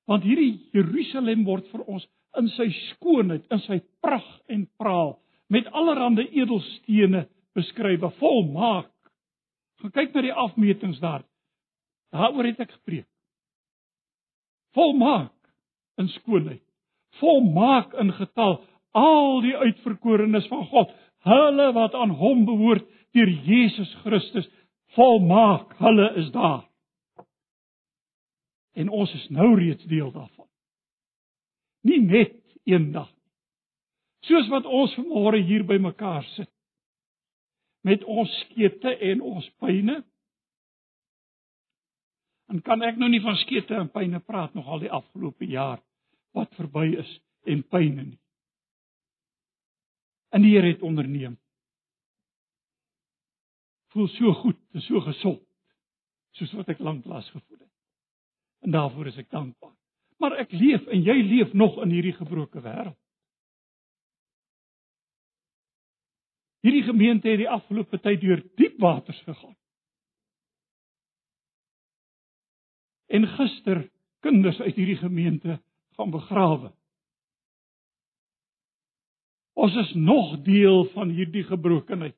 Want 0.09 0.25
hierdie 0.25 0.68
Jerusalem 0.73 1.45
word 1.45 1.68
vir 1.73 1.85
ons 1.85 2.04
in 2.38 2.49
sy 2.57 2.68
skoonheid, 2.92 3.45
in 3.52 3.61
sy 3.64 3.80
prag 4.04 4.26
en 4.52 4.66
praal 4.80 5.16
met 5.52 5.68
allerlei 5.73 6.26
edelstene 6.37 7.25
beskryf, 7.57 8.04
volmaak. 8.21 8.92
Gaan 9.80 9.95
kyk 9.95 10.14
na 10.14 10.25
die 10.25 10.35
afmetings 10.35 11.01
daar. 11.01 11.24
Daaroor 12.12 12.48
het 12.48 12.61
ek 12.64 12.72
gepreek. 12.77 13.09
Volmaak 14.77 15.35
in 15.98 16.11
skoonheid, 16.12 16.62
volmaak 17.18 17.94
in 18.01 18.12
getal, 18.14 18.61
al 18.96 19.40
die 19.44 19.57
uitverkorenes 19.57 20.46
van 20.51 20.66
God, 20.70 20.92
hulle 21.26 21.72
wat 21.72 21.94
aan 21.94 22.14
hom 22.20 22.44
behoort 22.46 22.87
deur 23.16 23.31
Jesus 23.46 23.90
Christus, 24.04 24.48
volmaak, 24.94 25.72
hulle 25.78 26.12
is 26.20 26.31
daar. 26.35 26.66
En 28.78 28.88
ons 28.88 29.14
is 29.14 29.26
nou 29.35 29.54
reeds 29.59 29.85
deel 29.90 30.12
daarvan 30.12 30.48
nie 31.88 32.00
net 32.02 32.37
eendag 32.68 33.09
nie. 33.09 33.24
Soos 34.28 34.48
wat 34.52 34.66
ons 34.66 34.94
vanmôre 34.98 35.40
hier 35.46 35.64
by 35.66 35.78
mekaar 35.83 36.26
sit 36.35 36.50
met 37.87 38.02
ons 38.04 38.31
skete 38.42 38.90
en 39.12 39.22
ons 39.24 39.46
pyne. 39.62 40.00
En 42.52 42.61
kan 42.64 42.83
ek 42.85 42.98
nou 43.00 43.09
nie 43.12 43.22
van 43.24 43.38
skete 43.44 43.76
en 43.78 43.90
pyne 43.92 44.20
praat 44.24 44.57
nog 44.59 44.66
al 44.66 44.83
die 44.83 44.92
afgelope 44.92 45.46
jaar 45.48 45.78
wat 46.37 46.52
verby 46.59 46.90
is 46.98 47.12
en 47.48 47.62
pyne 47.70 48.11
nie. 48.11 48.20
En 50.29 50.43
die 50.43 50.55
Here 50.55 50.73
het 50.73 50.83
onderneem. 50.83 51.38
Voel 53.93 54.09
so 54.09 54.33
goed, 54.33 54.59
so 54.85 55.01
gesond 55.01 55.45
soos 56.38 56.53
wat 56.55 56.69
ek 56.71 56.79
lanklaas 56.85 57.27
gevoel 57.33 57.59
het. 57.59 57.73
En 58.62 58.71
daarvoor 58.71 59.09
is 59.11 59.17
ek 59.19 59.31
dankbaar. 59.35 59.75
Maar 60.23 60.37
ek 60.45 60.53
leef 60.55 60.87
en 60.87 61.03
jy 61.03 61.17
leef 61.27 61.53
nog 61.57 61.81
in 61.83 61.95
hierdie 61.95 62.14
gebroke 62.14 62.62
wêreld. 62.62 62.99
Hierdie 66.67 66.85
gemeente 66.88 67.31
het 67.31 67.38
die 67.38 67.51
afgelope 67.51 68.01
tyd 68.03 68.21
deur 68.21 68.43
diep 68.59 68.81
waters 68.83 69.21
gegaan. 69.27 69.55
En 73.09 73.29
gister 73.38 73.87
kinders 74.27 74.59
uit 74.61 74.75
hierdie 74.75 74.99
gemeente 74.99 75.61
gaan 75.97 76.11
begrawe. 76.11 76.73
Ons 79.59 79.75
is 79.77 79.94
nog 79.99 80.37
deel 80.47 80.85
van 80.94 81.11
hierdie 81.11 81.42
gebrokenheid. 81.49 82.14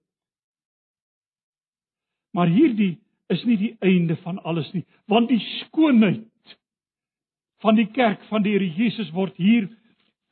Maar 2.36 2.50
hierdie 2.52 2.98
is 3.32 3.42
nie 3.48 3.56
die 3.56 3.72
einde 3.80 4.16
van 4.20 4.40
alles 4.44 4.68
nie, 4.74 4.84
want 5.08 5.30
die 5.30 5.40
skoonheid 5.62 6.56
van 7.64 7.78
die 7.78 7.88
kerk 7.94 8.22
van 8.28 8.44
die 8.44 8.52
Here 8.56 8.68
Jesus 8.76 9.10
word 9.14 9.36
hier 9.40 9.68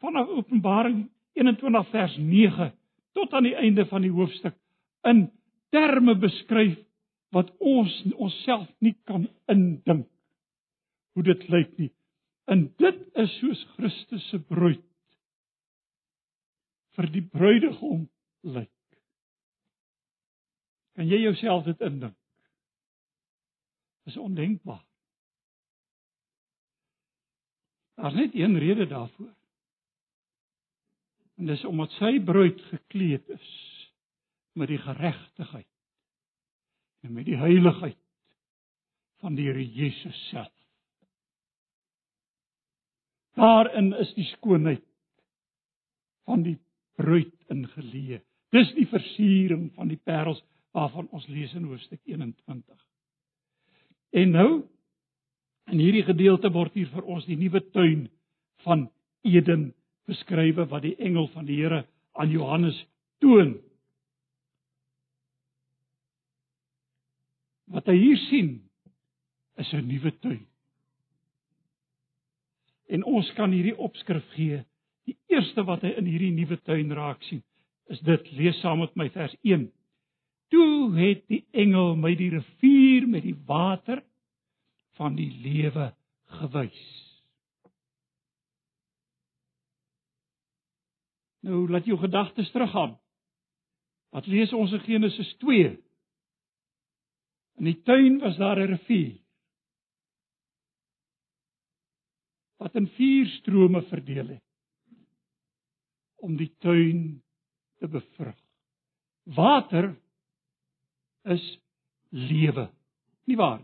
vanaf 0.02 0.28
Openbaring 0.36 1.06
21 1.38 1.88
vers 1.92 2.16
9 2.18 2.70
tot 3.16 3.34
aan 3.34 3.46
die 3.46 3.56
einde 3.56 3.86
van 3.90 4.04
die 4.04 4.12
hoofstuk 4.12 4.56
in 5.08 5.28
terme 5.74 6.14
beskryf 6.18 6.76
wat 7.34 7.50
ons 7.60 7.94
onsself 8.16 8.68
nie 8.84 8.94
kan 9.08 9.26
indink 9.52 10.06
hoe 11.16 11.24
dit 11.26 11.48
lyk 11.52 11.72
nie. 11.80 11.90
En 12.48 12.68
dit 12.80 13.00
is 13.20 13.32
soos 13.40 13.64
Christus 13.76 14.28
se 14.30 14.40
bruid 14.40 14.84
vir 16.98 17.10
die 17.14 17.22
bruidegom 17.22 18.08
lyk. 18.42 18.74
Kan 20.98 21.06
jy 21.06 21.20
jouself 21.22 21.62
dit 21.68 21.80
indink? 21.86 22.16
Dis 24.08 24.18
ondenkbaar. 24.18 24.82
Daar's 27.98 28.14
net 28.18 28.34
een 28.34 28.58
rede 28.58 28.86
daarvoor. 28.90 29.34
En 31.38 31.46
dis 31.46 31.64
omdat 31.64 31.94
sy 32.00 32.18
bruid 32.24 32.60
gekleed 32.72 33.28
is 33.30 33.48
met 34.58 34.70
die 34.72 34.80
geregtigheid 34.82 35.70
en 37.06 37.12
met 37.14 37.28
die 37.30 37.38
heiligheid 37.38 37.98
van 39.22 39.38
die 39.38 39.46
Here 39.46 39.62
Jesus 39.62 40.18
self. 40.30 40.54
Daarin 43.38 43.92
is 43.94 44.10
die 44.18 44.26
skoonheid 44.32 44.82
van 46.26 46.42
die 46.42 46.58
bruid 46.98 47.34
ingeleë. 47.52 48.20
Dis 48.52 48.72
die 48.74 48.88
versiering 48.90 49.68
van 49.76 49.88
die 49.88 50.00
parels 50.04 50.40
waarvan 50.76 51.08
ons 51.14 51.26
lees 51.32 51.54
in 51.54 51.68
hoofstuk 51.68 52.00
21. 52.04 52.76
En 54.18 54.34
nou 54.34 54.50
In 55.68 55.82
hierdie 55.82 56.04
gedeelte 56.06 56.48
word 56.52 56.76
hier 56.78 56.88
vir 56.94 57.04
ons 57.04 57.26
die 57.28 57.36
nuwe 57.36 57.60
tuin 57.74 58.06
van 58.64 58.86
Eden 59.26 59.72
beskryf 60.08 60.62
wat 60.70 60.84
die 60.86 60.96
engel 60.96 61.28
van 61.34 61.48
die 61.48 61.58
Here 61.60 61.82
aan 62.16 62.30
Johannes 62.32 62.78
toon. 63.20 63.58
Wat 67.68 67.90
hy 67.92 67.98
hier 68.00 68.20
sien 68.30 68.54
is 69.60 69.72
'n 69.74 69.84
nuwe 69.84 70.12
tuin. 70.22 70.46
En 72.88 73.04
ons 73.04 73.32
kan 73.36 73.52
hierdie 73.52 73.76
opskrif 73.76 74.24
gee. 74.32 74.64
Eerste 75.28 75.64
wat 75.68 75.84
hy 75.84 75.92
in 76.00 76.06
hierdie 76.08 76.32
nuwe 76.32 76.56
tuin 76.64 76.92
raak 76.96 77.20
sien, 77.28 77.42
is 77.92 78.00
dit 78.04 78.30
lees 78.38 78.56
saam 78.62 78.80
met 78.80 78.94
my 78.96 79.08
vers 79.12 79.34
1. 79.44 79.66
Toe 80.52 80.88
het 80.96 81.26
die 81.28 81.42
engel 81.52 81.96
my 82.00 82.14
die 82.16 82.30
rivier 82.32 83.08
met 83.08 83.26
die 83.26 83.36
water 83.48 84.00
van 84.96 85.18
die 85.18 85.28
lewe 85.44 85.90
gewys. 86.40 86.86
Nou 91.44 91.66
laat 91.68 91.86
jou 91.86 91.98
gedagtes 92.00 92.48
teruggaan. 92.52 92.96
Wat 94.16 94.26
lees 94.26 94.52
ons 94.56 94.72
in 94.72 94.84
Genesis 94.88 95.28
2? 95.44 95.76
In 97.60 97.68
die 97.68 97.78
tuin 97.84 98.18
was 98.24 98.40
daar 98.40 98.56
'n 98.56 98.72
rivier. 98.72 99.18
Wat 102.58 102.74
in 102.74 102.88
vier 102.96 103.26
strome 103.38 103.82
verdeel 103.92 104.28
het 104.28 104.47
om 106.24 106.36
die 106.36 106.50
tuin 106.62 107.22
te 107.78 107.88
bevrug. 107.88 108.36
Water 109.22 109.92
is 111.28 111.44
lewe. 112.08 112.68
Nie 113.28 113.36
waar? 113.36 113.60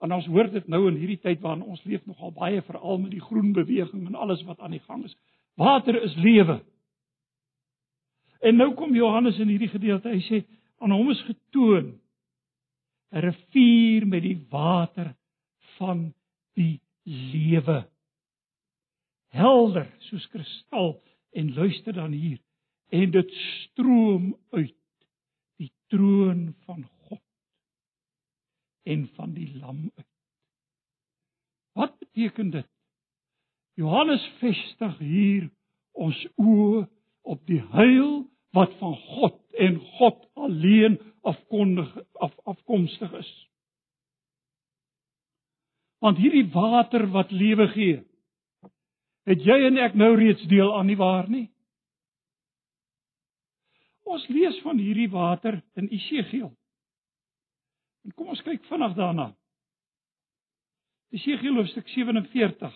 En 0.00 0.12
ons 0.16 0.26
hoor 0.26 0.48
dit 0.50 0.68
nou 0.72 0.86
in 0.88 0.96
hierdie 0.96 1.20
tyd 1.20 1.42
waarin 1.44 1.66
ons 1.68 1.82
leef 1.84 2.04
nogal 2.08 2.32
baie 2.32 2.62
veral 2.64 2.98
met 3.02 3.12
die 3.12 3.22
groen 3.22 3.52
beweging 3.52 4.06
en 4.08 4.16
alles 4.16 4.42
wat 4.48 4.60
aan 4.60 4.72
die 4.72 4.84
gang 4.86 5.04
is. 5.04 5.16
Water 5.60 5.98
is 6.02 6.14
lewe. 6.16 6.60
En 8.40 8.56
nou 8.56 8.72
kom 8.74 8.94
Johannes 8.96 9.38
in 9.38 9.52
hierdie 9.52 9.68
gedeelte. 9.68 10.08
Hy 10.08 10.22
sê 10.24 10.40
aan 10.80 10.94
hom 10.96 11.10
is 11.12 11.20
getoon 11.28 11.98
'n 13.12 13.24
rivier 13.26 14.06
met 14.06 14.22
die 14.22 14.38
water 14.48 15.14
van 15.76 16.14
die 16.54 16.80
lewe. 17.04 17.84
Helder 19.34 19.86
soos 20.08 20.26
kristal 20.32 20.96
en 21.30 21.54
luister 21.54 21.92
dan 21.92 22.12
hier 22.12 22.38
en 22.90 23.10
dit 23.10 23.32
stroom 23.32 24.32
uit 24.50 24.76
die 25.56 25.72
troon 25.92 26.54
van 26.66 26.84
God 27.06 27.22
en 28.82 29.06
van 29.14 29.34
die 29.34 29.50
lam 29.58 29.90
uit. 29.94 30.06
Wat 31.72 31.98
beteken 31.98 32.50
dit? 32.50 32.68
Johannes 33.78 34.24
vestig 34.40 34.98
hier 34.98 35.50
ons 35.92 36.18
oë 36.40 36.86
op 37.22 37.46
die 37.46 37.62
heil 37.72 38.24
wat 38.56 38.74
van 38.80 38.96
God 38.96 39.38
en 39.54 39.78
God 39.98 40.26
alleen 40.34 40.98
afkondig 41.22 41.92
af 42.18 42.34
afkomstig 42.44 43.12
is. 43.12 43.30
Want 46.00 46.18
hierdie 46.18 46.48
water 46.52 47.06
wat 47.12 47.30
lewe 47.30 47.68
gee, 47.74 48.00
het 49.28 49.42
jy 49.44 49.58
en 49.66 49.78
ek 49.84 49.96
nou 49.98 50.14
reeds 50.16 50.42
deel 50.48 50.72
aan 50.76 50.88
nie 50.88 50.98
waar 50.98 51.28
nie? 51.30 51.48
Ons 54.10 54.26
lees 54.28 54.56
van 54.64 54.78
hierdie 54.80 55.10
water 55.10 55.60
in 55.78 55.88
Esegiel. 55.92 56.50
En 58.04 58.14
kom 58.16 58.32
ons 58.32 58.42
kyk 58.42 58.64
vinnig 58.70 58.96
daarna. 58.96 59.30
Esegiel 61.14 61.58
hoofstuk 61.58 61.88
47. 61.90 62.74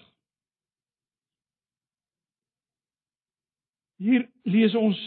Hier 4.05 4.27
lees 4.45 4.75
ons 4.79 5.01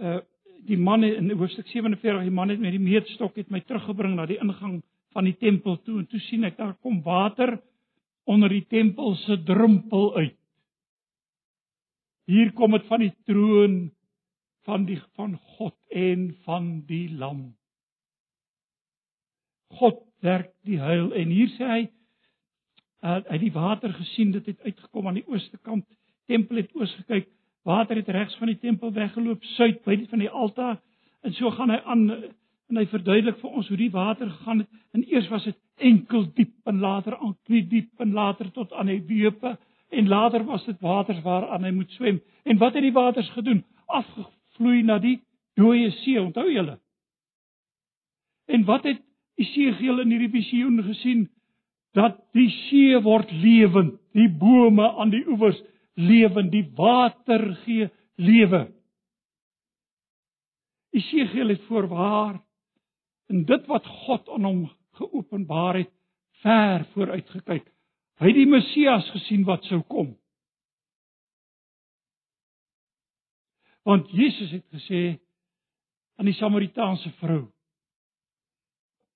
uh 0.00 0.20
die 0.68 0.76
man 0.76 1.00
in 1.02 1.30
hoofstuk 1.32 1.66
47 1.72 2.26
die 2.26 2.34
man 2.36 2.50
het 2.52 2.60
met 2.60 2.74
die 2.74 2.82
meetstok 2.82 3.38
het 3.40 3.48
my 3.50 3.62
teruggebring 3.64 4.12
na 4.18 4.26
die 4.28 4.36
ingang 4.42 4.82
van 5.14 5.24
die 5.24 5.36
tempel 5.40 5.78
toe 5.86 6.02
en 6.02 6.06
toe 6.10 6.20
sien 6.26 6.44
ek 6.44 6.58
daar 6.58 6.74
kom 6.84 6.98
water 7.02 7.54
onder 8.24 8.52
die 8.52 8.66
tempel 8.68 9.14
se 9.14 9.42
drumpel 9.42 10.14
uit. 10.16 10.36
Hier 12.30 12.52
kom 12.52 12.76
dit 12.76 12.86
van 12.86 13.02
die 13.02 13.14
troon 13.26 13.78
van 14.68 14.84
die 14.86 15.00
van 15.16 15.38
God 15.56 15.74
en 15.88 16.28
van 16.44 16.68
die 16.86 17.08
lam. 17.16 17.54
God 19.80 20.02
werk 20.20 20.52
die 20.68 20.78
heil 20.78 21.12
en 21.16 21.32
hier 21.32 21.50
sê 21.56 21.66
hy 21.66 21.82
uh, 23.02 23.20
het 23.24 23.40
die 23.40 23.54
water 23.54 23.92
gesien 23.96 24.34
dit 24.36 24.46
het 24.52 24.60
uitgekom 24.66 25.08
aan 25.08 25.18
die 25.22 25.26
ooste 25.30 25.58
kant 25.64 25.86
tempel 26.30 26.60
het 26.60 26.74
oos 26.76 26.92
gekyk 27.00 27.30
Water 27.62 27.96
het 27.96 28.08
regs 28.08 28.36
van 28.36 28.48
die 28.48 28.58
tempel 28.58 28.92
weggeloop 28.92 29.42
suid 29.56 29.82
by 29.84 29.96
die 30.00 30.08
van 30.08 30.22
die 30.22 30.30
altaar 30.30 30.78
en 31.26 31.34
so 31.36 31.50
gaan 31.52 31.72
hy 31.72 31.80
aan 31.84 32.06
en 32.70 32.78
hy 32.78 32.86
verduidelik 32.88 33.40
vir 33.42 33.56
ons 33.58 33.68
hoe 33.68 33.76
die 33.76 33.90
water 33.90 34.28
gegaan 34.30 34.62
het. 34.62 34.68
En 34.94 35.02
eers 35.10 35.26
was 35.28 35.44
dit 35.44 35.56
enkel 35.80 36.28
diep 36.36 36.68
en 36.70 36.80
later 36.80 37.16
aan 37.18 37.36
knie 37.48 37.64
diep 37.68 38.00
en 38.00 38.12
later 38.12 38.50
tot 38.52 38.72
aan 38.72 38.90
die 38.90 39.02
heupe 39.22 39.56
en 39.90 40.08
later 40.08 40.44
was 40.44 40.64
dit 40.64 40.80
waters 40.80 41.22
waaraan 41.22 41.64
hy 41.66 41.72
moet 41.74 41.90
swem. 41.90 42.20
En 42.44 42.58
wat 42.58 42.74
het 42.74 42.82
die 42.86 42.94
waters 42.94 43.30
gedoen? 43.34 43.64
Afgevloei 43.86 44.82
na 44.86 44.98
die 45.02 45.18
dooie 45.58 45.90
see, 46.02 46.20
onthou 46.20 46.46
julle? 46.50 46.78
En 48.46 48.64
wat 48.64 48.86
het 48.86 49.02
Isegiel 49.40 50.02
in 50.02 50.10
hierdie 50.12 50.32
visioen 50.34 50.82
gesien? 50.84 51.24
Dat 51.96 52.18
die 52.36 52.50
see 52.68 52.98
word 53.02 53.30
lewend, 53.32 53.96
die 54.14 54.28
bome 54.28 54.86
aan 55.00 55.10
die 55.10 55.24
oewers 55.26 55.58
lewend, 55.98 56.52
die 56.52 56.66
water 56.76 57.48
gee 57.64 57.88
lewe. 58.20 58.68
Isegiel 60.94 61.54
het 61.54 61.64
voorwaar 61.70 62.38
in 63.30 63.44
dit 63.48 63.66
wat 63.70 63.86
God 64.06 64.28
aan 64.34 64.46
hom 64.46 64.62
geopenbaar 64.98 65.82
het, 65.82 65.92
ver 66.42 66.84
vooruit 66.94 67.28
gekyk. 67.30 67.66
Hy 68.20 68.28
het 68.28 68.36
die 68.36 68.48
Messias 68.48 69.08
gesien 69.14 69.44
wat 69.48 69.64
sou 69.68 69.80
kom. 69.88 70.12
Want 73.88 74.10
Jesus 74.12 74.50
het 74.52 74.66
gesê 74.74 75.18
aan 76.20 76.28
die 76.28 76.36
Samaritaanse 76.36 77.12
vrou: 77.20 77.46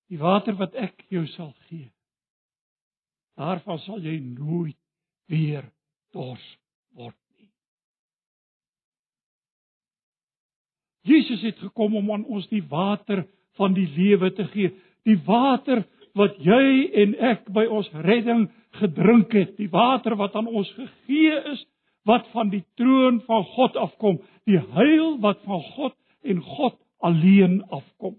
Die 0.09 0.19
water 0.19 0.57
wat 0.57 0.75
ek 0.75 1.05
jou 1.13 1.27
sal 1.35 1.53
gee, 1.69 1.91
daarvan 3.37 3.79
sal 3.85 4.01
jy 4.01 4.17
nooit 4.25 4.79
weer 5.29 5.69
dors 6.17 6.45
word 6.97 7.19
nie. 7.37 7.51
Jesus 11.13 11.45
het 11.45 11.61
gekom 11.61 11.97
om 12.01 12.13
aan 12.17 12.25
ons 12.25 12.49
die 12.49 12.65
water 12.69 13.27
van 13.61 13.77
die 13.77 13.87
lewe 13.97 14.33
te 14.35 14.47
gee, 14.55 14.73
die 15.09 15.19
water 15.27 15.85
wat 16.15 16.37
jy 16.43 16.91
en 17.03 17.15
ek 17.33 17.49
by 17.55 17.65
ons 17.67 17.91
redding 18.07 18.47
gedrink 18.79 19.35
het, 19.35 19.55
die 19.59 19.71
water 19.71 20.17
wat 20.19 20.35
aan 20.39 20.51
ons 20.51 20.71
gegee 20.77 21.39
is 21.55 21.63
wat 22.09 22.27
van 22.35 22.51
die 22.53 22.63
troon 22.79 23.21
van 23.25 23.45
God 23.55 23.77
afkom, 23.81 24.19
die 24.45 24.61
heil 24.77 25.17
wat 25.25 25.41
van 25.49 25.63
God 25.75 25.97
en 26.25 26.43
God 26.45 26.77
alleen 27.05 27.63
afkom. 27.73 28.19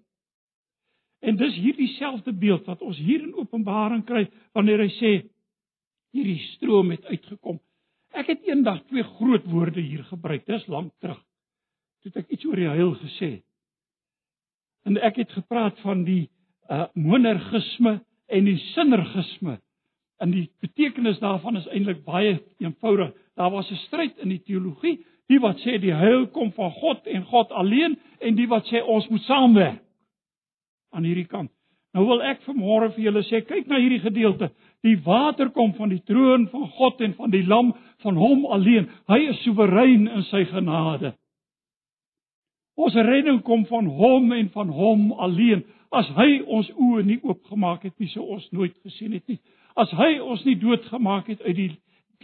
En 1.26 1.38
dis 1.38 1.56
hierdie 1.58 1.90
selfde 1.96 2.34
beeld 2.34 2.66
wat 2.70 2.82
ons 2.86 2.98
hier 3.02 3.24
in 3.24 3.34
Openbaring 3.38 4.04
kry 4.06 4.26
wanneer 4.58 4.84
hy 4.86 4.92
sê 4.98 5.14
hierdie 6.16 6.40
stroom 6.54 6.92
het 6.94 7.06
uitgekom. 7.10 7.60
Ek 8.16 8.30
het 8.32 8.46
eendag 8.48 8.84
twee 8.90 9.04
groot 9.18 9.46
woorde 9.52 9.82
hier 9.82 10.06
gebruik. 10.08 10.46
Dis 10.48 10.68
lank 10.72 10.94
terug. 11.04 11.20
Toe 12.02 12.12
het 12.14 12.22
ek 12.24 12.38
iets 12.38 12.46
oor 12.48 12.62
die 12.62 12.70
heil 12.70 12.94
gesê. 13.02 13.32
En 14.86 15.00
ek 15.02 15.18
het 15.24 15.34
gepraat 15.36 15.82
van 15.84 16.06
die 16.08 16.30
uh 16.70 16.86
monergisme 16.94 18.00
en 18.28 18.46
die 18.46 18.58
sinergisme. 18.58 19.60
En 20.20 20.32
die 20.32 20.50
betekenis 20.64 21.20
daarvan 21.20 21.58
is 21.60 21.68
eintlik 21.68 22.04
baie 22.06 22.40
eenvoudig. 22.64 23.12
Daar 23.36 23.52
was 23.52 23.72
'n 23.72 23.76
stryd 23.76 24.18
in 24.18 24.30
die 24.30 24.42
teologie, 24.42 25.06
die 25.28 25.40
wat 25.40 25.58
sê 25.60 25.80
die 25.80 25.94
heil 25.94 26.28
kom 26.28 26.52
van 26.52 26.72
God 26.72 27.08
en 27.08 27.24
God 27.24 27.52
alleen 27.52 27.98
en 28.20 28.36
die 28.36 28.48
wat 28.48 28.66
sê 28.66 28.82
ons 28.84 29.08
moet 29.10 29.22
saamwerk 29.22 29.82
aan 30.92 31.04
hierdie 31.04 31.28
kant. 31.28 31.52
Nou 31.96 32.06
wil 32.08 32.22
ek 32.28 32.42
vanmôre 32.44 32.92
vir 32.96 33.06
julle 33.08 33.24
sê, 33.24 33.40
kyk 33.48 33.68
na 33.68 33.80
hierdie 33.80 34.02
gedeelte. 34.04 34.50
Die 34.84 34.98
water 35.06 35.50
kom 35.56 35.74
van 35.78 35.90
die 35.90 36.02
troon 36.04 36.48
van 36.52 36.68
God 36.76 37.02
en 37.02 37.14
van 37.14 37.32
die 37.32 37.46
lam, 37.48 37.74
van 38.04 38.16
hom 38.20 38.46
alleen. 38.52 38.90
Hy 39.08 39.20
is 39.32 39.40
soewerein 39.44 40.08
in 40.08 40.26
sy 40.28 40.44
genade. 40.50 41.14
Ons 42.76 42.98
redding 43.00 43.40
kom 43.48 43.64
van 43.70 43.88
hom 43.88 44.34
en 44.36 44.50
van 44.52 44.74
hom 44.76 45.14
alleen. 45.24 45.64
As 45.96 46.08
hy 46.18 46.42
ons 46.44 46.70
oë 46.76 47.04
nie 47.08 47.20
oopgemaak 47.24 47.86
het 47.88 47.96
nie, 48.00 48.10
sou 48.12 48.26
ons 48.36 48.46
nooit 48.52 48.76
gesien 48.84 49.14
het 49.16 49.28
nie. 49.32 49.40
As 49.80 49.92
hy 49.96 50.18
ons 50.20 50.44
nie 50.48 50.58
doodgemaak 50.60 51.30
het 51.32 51.42
uit 51.46 51.56
die 51.56 51.72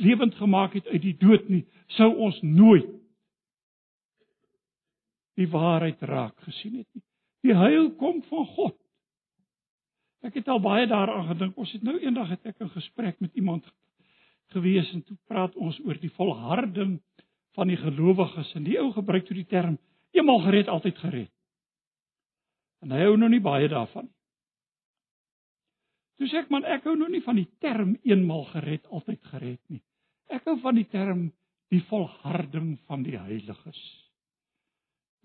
lewend 0.01 0.35
gemaak 0.39 0.75
het 0.75 0.87
uit 0.87 1.01
die 1.03 1.15
dood 1.19 1.47
nie, 1.51 1.63
sou 1.95 2.09
ons 2.25 2.39
nooit 2.43 2.89
die 5.39 5.47
waarheid 5.51 6.01
raak 6.07 6.35
gesien 6.47 6.81
het 6.81 6.87
nie. 6.95 7.03
Die 7.47 7.55
heil 7.57 7.89
kom 7.99 8.21
van 8.29 8.47
God. 8.55 8.77
Ek 10.21 10.35
het 10.37 10.49
al 10.51 10.61
baie 10.61 10.85
daaraan 10.87 11.31
gedink. 11.31 11.57
Ons 11.57 11.71
het 11.73 11.83
nou 11.83 11.97
eendag 11.97 12.29
het 12.29 12.45
ek 12.45 12.61
'n 12.61 12.75
gesprek 12.75 13.19
met 13.19 13.33
iemand 13.35 13.65
gewees 14.53 14.91
en 14.93 15.03
toe 15.03 15.17
praat 15.27 15.55
ons 15.55 15.79
oor 15.85 15.97
die 15.97 16.11
volharding 16.11 16.99
van 17.55 17.67
die 17.67 17.77
gelowiges 17.77 18.53
en 18.55 18.63
die 18.63 18.79
ou 18.79 18.91
gebruik 18.91 19.25
toe 19.25 19.35
die 19.35 19.47
term 19.47 19.77
eenmal 20.11 20.39
gered 20.39 20.67
altyd 20.67 20.97
gered. 20.97 21.31
En 22.81 22.93
hy 22.93 23.03
hou 23.05 23.17
nou 23.19 23.29
nie 23.29 23.43
baie 23.43 23.69
daarvan. 23.69 24.09
Toe 26.17 26.29
sê 26.29 26.41
ek 26.43 26.51
man 26.53 26.65
ek 26.69 26.85
hou 26.85 26.95
nou 26.97 27.09
nie 27.09 27.23
van 27.25 27.37
die 27.39 27.49
term 27.61 27.95
eenmal 28.05 28.43
gered 28.51 28.87
altyd 28.93 29.21
gered 29.31 29.61
nie. 29.73 29.81
Ek 30.29 30.45
hou 30.49 30.57
van 30.61 30.77
die 30.77 30.87
term 30.89 31.29
die 31.73 31.81
volharding 31.89 32.75
van 32.89 33.05
die 33.07 33.17
heiliges. 33.17 33.79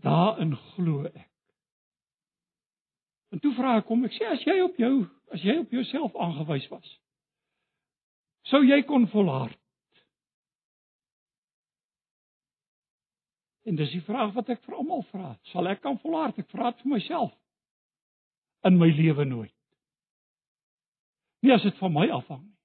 Daarin 0.04 0.54
glo 0.72 1.04
ek. 1.08 1.32
En 3.34 3.42
toe 3.42 3.52
vra 3.56 3.76
ek 3.80 3.88
hom, 3.90 4.04
ek 4.06 4.14
sê 4.16 4.28
as 4.30 4.44
jy 4.46 4.54
op 4.64 4.76
jou, 4.80 4.92
as 5.34 5.42
jy 5.44 5.56
op 5.60 5.72
jouself 5.74 6.14
aangewys 6.22 6.68
was, 6.70 6.90
sou 8.48 8.62
jy 8.64 8.78
kon 8.86 9.08
volhard? 9.12 9.58
En 13.66 13.74
dis 13.76 13.90
die 13.96 14.04
vraag 14.06 14.30
wat 14.36 14.48
ek 14.54 14.62
vir 14.62 14.76
almal 14.78 15.02
vra. 15.10 15.32
Sal 15.50 15.66
ek 15.66 15.82
kan 15.82 15.98
volhard? 15.98 16.38
Ek 16.38 16.48
vra 16.52 16.70
dit 16.70 16.84
vir 16.84 16.92
myself. 16.92 17.34
In 18.66 18.78
my 18.80 18.90
lewe 18.90 19.24
nooit. 19.24 19.54
Nie 21.42 21.54
as 21.54 21.64
dit 21.66 21.78
van 21.78 21.94
my 21.94 22.08
afhang 22.10 22.42
nie. 22.42 22.56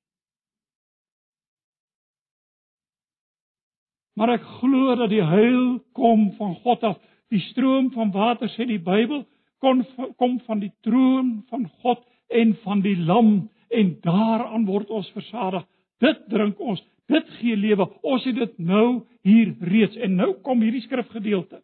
Maar 4.20 4.36
ek 4.36 4.44
glo 4.60 4.96
dat 5.00 5.10
die 5.10 5.24
heil 5.24 5.80
kom 5.98 6.28
van 6.38 6.56
God 6.62 6.84
af. 6.84 6.98
Die 7.32 7.42
stroom 7.52 7.90
van 7.96 8.12
water 8.14 8.52
sê 8.54 8.68
die 8.68 8.82
Bybel 8.82 9.24
kon 9.64 9.86
kom 10.20 10.40
van 10.48 10.60
die 10.62 10.74
troon 10.86 11.42
van 11.50 11.68
God 11.82 12.02
en 12.34 12.56
van 12.64 12.82
die 12.84 12.98
lam 12.98 13.50
en 13.72 13.92
daaraan 14.04 14.66
word 14.68 14.92
ons 14.92 15.10
versadig. 15.16 15.64
Dit 16.02 16.26
drink 16.30 16.60
ons, 16.60 16.82
dit 17.12 17.34
gee 17.40 17.56
lewe. 17.56 17.88
Ons 18.04 18.26
het 18.28 18.36
dit 18.36 18.58
nou 18.60 19.04
hier 19.26 19.54
reeds 19.62 19.98
en 20.02 20.18
nou 20.20 20.34
kom 20.44 20.64
hierdie 20.64 20.84
skrifgedeelte. 20.86 21.62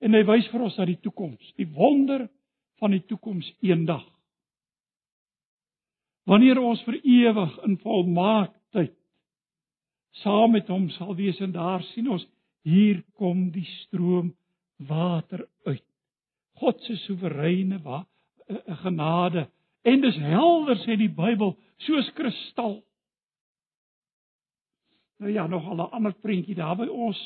En 0.00 0.16
hy 0.16 0.22
wys 0.28 0.48
vir 0.52 0.64
ons 0.64 0.76
dat 0.80 0.88
die 0.88 1.00
toekoms, 1.04 1.54
die 1.60 1.68
wonder 1.76 2.26
van 2.80 2.94
die 2.96 3.04
toekoms 3.06 3.48
eendag. 3.60 4.04
Wanneer 6.28 6.60
ons 6.62 6.82
vir 6.86 6.98
ewig 7.00 7.56
in 7.66 7.78
volmaaktheid 7.82 8.96
saam 10.22 10.56
met 10.56 10.68
hom 10.68 10.88
sal 10.96 11.14
wees 11.18 11.38
en 11.40 11.52
daar 11.54 11.82
sien 11.92 12.08
ons 12.10 12.26
hier 12.66 13.02
kom 13.18 13.48
die 13.54 13.66
stroom 13.84 14.32
water 14.88 15.46
uit. 15.68 15.84
God 16.60 16.80
se 16.84 16.96
soewereine 17.06 17.80
wa, 17.84 18.02
uh, 18.48 18.60
genade 18.82 19.46
en 19.88 20.02
dis 20.04 20.16
helder 20.20 20.80
sê 20.82 20.96
die 21.00 21.12
Bybel 21.12 21.54
soos 21.86 22.10
kristal. 22.16 22.80
Nou 25.20 25.32
ja, 25.32 25.46
nog 25.46 25.64
al 25.68 25.76
'n 25.76 25.90
ander 25.90 26.12
prentjie 26.12 26.54
daar 26.54 26.76
by 26.76 26.86
ons. 26.86 27.20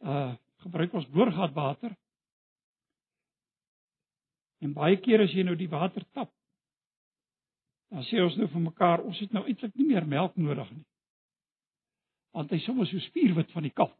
Uh 0.00 0.34
gebruik 0.64 0.94
ons 0.94 1.08
boorgatwater. 1.12 1.92
En 4.62 4.72
baie 4.72 4.96
keer 4.96 5.24
as 5.24 5.32
jy 5.34 5.42
nou 5.42 5.56
die 5.56 5.68
water 5.68 6.04
tap, 6.12 6.30
dan 7.90 8.04
sê 8.08 8.20
ons 8.22 8.36
nou 8.36 8.48
vir 8.50 8.60
mekaar, 8.60 9.02
ons 9.04 9.18
het 9.18 9.32
nou 9.32 9.44
eintlik 9.46 9.74
nie 9.74 9.86
meer 9.86 10.06
melk 10.06 10.36
nodig 10.36 10.70
nie 10.70 10.84
want 12.34 12.50
hy 12.50 12.58
sommer 12.64 12.88
so 12.90 12.98
spierwit 13.06 13.52
van 13.54 13.66
die 13.66 13.72
kalk. 13.74 13.98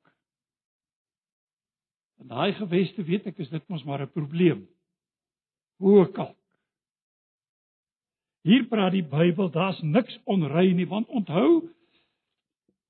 In 2.22 2.30
daai 2.30 2.54
geweste 2.58 3.04
weet 3.06 3.28
ek 3.30 3.38
is 3.42 3.50
dit 3.52 3.68
mos 3.70 3.84
maar 3.86 4.02
'n 4.02 4.10
probleem. 4.10 4.66
Hoë 5.78 6.10
kalk. 6.12 6.38
Hier 8.44 8.66
praat 8.68 8.92
die 8.92 9.06
Bybel, 9.06 9.50
daar's 9.50 9.80
niks 9.82 10.18
onrein 10.24 10.76
nie, 10.76 10.86
want 10.86 11.08
onthou 11.08 11.70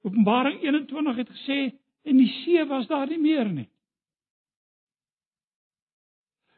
Openbaring 0.05 0.61
21 0.61 1.17
het 1.17 1.29
gesê 1.29 1.73
en 2.05 2.17
die 2.17 2.29
see 2.45 2.65
was 2.69 2.87
daar 2.87 3.07
nie 3.09 3.19
meer 3.19 3.49
nie. 3.49 3.69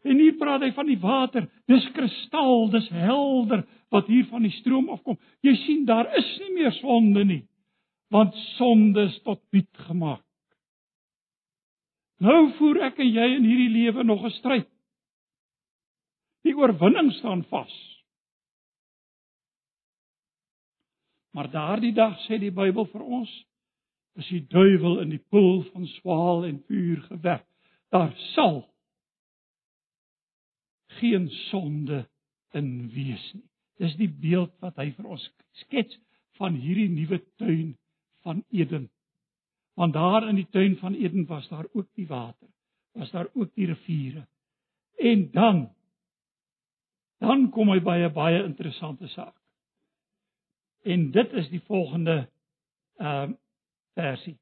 En 0.06 0.20
hier 0.22 0.36
praat 0.38 0.62
hy 0.62 0.70
van 0.76 0.86
die 0.86 1.00
water, 1.02 1.48
dis 1.66 1.86
kristal, 1.96 2.68
dis 2.70 2.86
helder 2.94 3.64
wat 3.90 4.06
hier 4.10 4.26
van 4.30 4.46
die 4.46 4.54
stroom 4.60 4.88
afkom. 4.94 5.18
Jy 5.42 5.54
sien 5.64 5.84
daar 5.88 6.06
is 6.18 6.28
nie 6.44 6.54
meer 6.60 6.74
sonde 6.80 7.24
nie 7.26 7.42
want 8.14 8.34
sonde 8.34 9.02
is 9.02 9.20
tot 9.22 9.40
niet 9.50 9.78
gemaak. 9.88 10.22
Nou 12.22 12.52
voer 12.56 12.84
ek 12.88 13.00
en 13.02 13.10
jy 13.12 13.26
in 13.34 13.44
hierdie 13.44 13.72
lewe 13.72 14.04
nog 14.04 14.24
'n 14.24 14.30
stryd. 14.38 14.68
Die 16.46 16.54
oorwinning 16.56 17.12
staan 17.12 17.44
vas. 17.50 17.74
Maar 21.34 21.50
daardie 21.50 21.92
dag 21.92 22.16
sê 22.24 22.38
die 22.38 22.50
Bybel 22.50 22.86
vir 22.86 23.02
ons, 23.02 23.30
is 24.14 24.28
die 24.28 24.46
duiwel 24.48 25.00
in 25.00 25.10
die 25.10 25.24
poel 25.28 25.62
van 25.72 25.86
swaal 25.86 26.44
en 26.44 26.62
vuur 26.68 27.02
gewerp. 27.02 27.46
Daar 27.90 28.14
sal 28.16 28.64
geen 31.00 31.28
sonde 31.48 32.06
in 32.56 32.90
wees 32.94 33.32
nie. 33.34 33.44
Dis 33.76 33.96
die 34.00 34.08
beeld 34.08 34.54
wat 34.64 34.78
hy 34.80 34.90
vir 34.96 35.08
ons 35.16 35.24
skets 35.62 35.98
van 36.40 36.56
hierdie 36.56 36.88
nuwe 36.92 37.20
tuin 37.40 37.74
van 38.24 38.42
Eden. 38.50 38.88
Want 39.76 39.92
daar 39.92 40.28
in 40.28 40.40
die 40.40 40.48
tuin 40.50 40.76
van 40.80 40.94
Eden 40.96 41.26
was 41.28 41.48
daar 41.48 41.66
ook 41.72 41.88
die 41.94 42.06
water, 42.08 42.48
was 42.96 43.10
daar 43.12 43.28
ook 43.34 43.52
die 43.54 43.66
riviere. 43.66 44.26
En 44.96 45.30
dan 45.30 45.66
dan 47.18 47.50
kom 47.50 47.70
hy 47.72 47.80
by 47.80 47.96
'n 48.04 48.12
baie 48.12 48.44
interessante 48.44 49.08
saak. 49.08 49.36
En 50.84 51.10
dit 51.10 51.32
is 51.32 51.48
die 51.48 51.60
volgende 51.60 52.28
ehm 52.96 53.30
uh, 53.30 53.36
versie. 53.94 54.38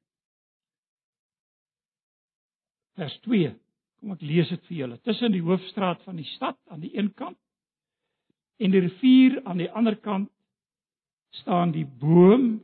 Vers 2.95 3.19
2. 3.21 3.64
Kom 4.05 4.13
ek 4.13 4.25
lees 4.29 4.51
dit 4.53 4.67
vir 4.69 4.77
julle. 4.77 4.97
Tussen 5.01 5.33
die 5.33 5.41
hoofstraat 5.41 6.03
van 6.05 6.19
die 6.21 6.27
stad 6.35 6.59
aan 6.69 6.83
die 6.83 6.91
een 6.93 7.07
kant 7.17 7.39
en 8.61 8.75
die 8.75 8.83
rivier 8.85 9.39
aan 9.49 9.63
die 9.63 9.71
ander 9.73 9.97
kant 9.97 10.29
staan 11.41 11.73
die 11.73 11.87
boom 11.89 12.59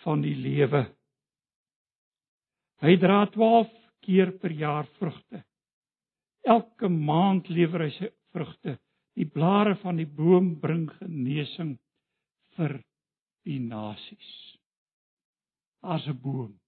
van 0.00 0.24
die 0.24 0.32
lewe. 0.32 0.80
Hy 2.80 2.94
dra 3.04 3.18
12 3.36 3.68
keer 4.08 4.32
per 4.40 4.56
jaar 4.56 4.88
vrugte. 4.96 5.42
Elke 6.48 6.88
maand 6.88 7.52
lewer 7.52 7.84
hy 7.84 7.90
sy 7.98 8.10
vrugte. 8.32 8.78
Die 9.12 9.28
blare 9.28 9.76
van 9.84 10.00
die 10.00 10.08
boom 10.08 10.54
bring 10.64 10.88
genesing 11.02 11.76
vir 12.56 12.78
die 13.44 13.60
nasies. 13.60 14.32
As 15.84 16.08
'n 16.08 16.16
boom. 16.16 16.61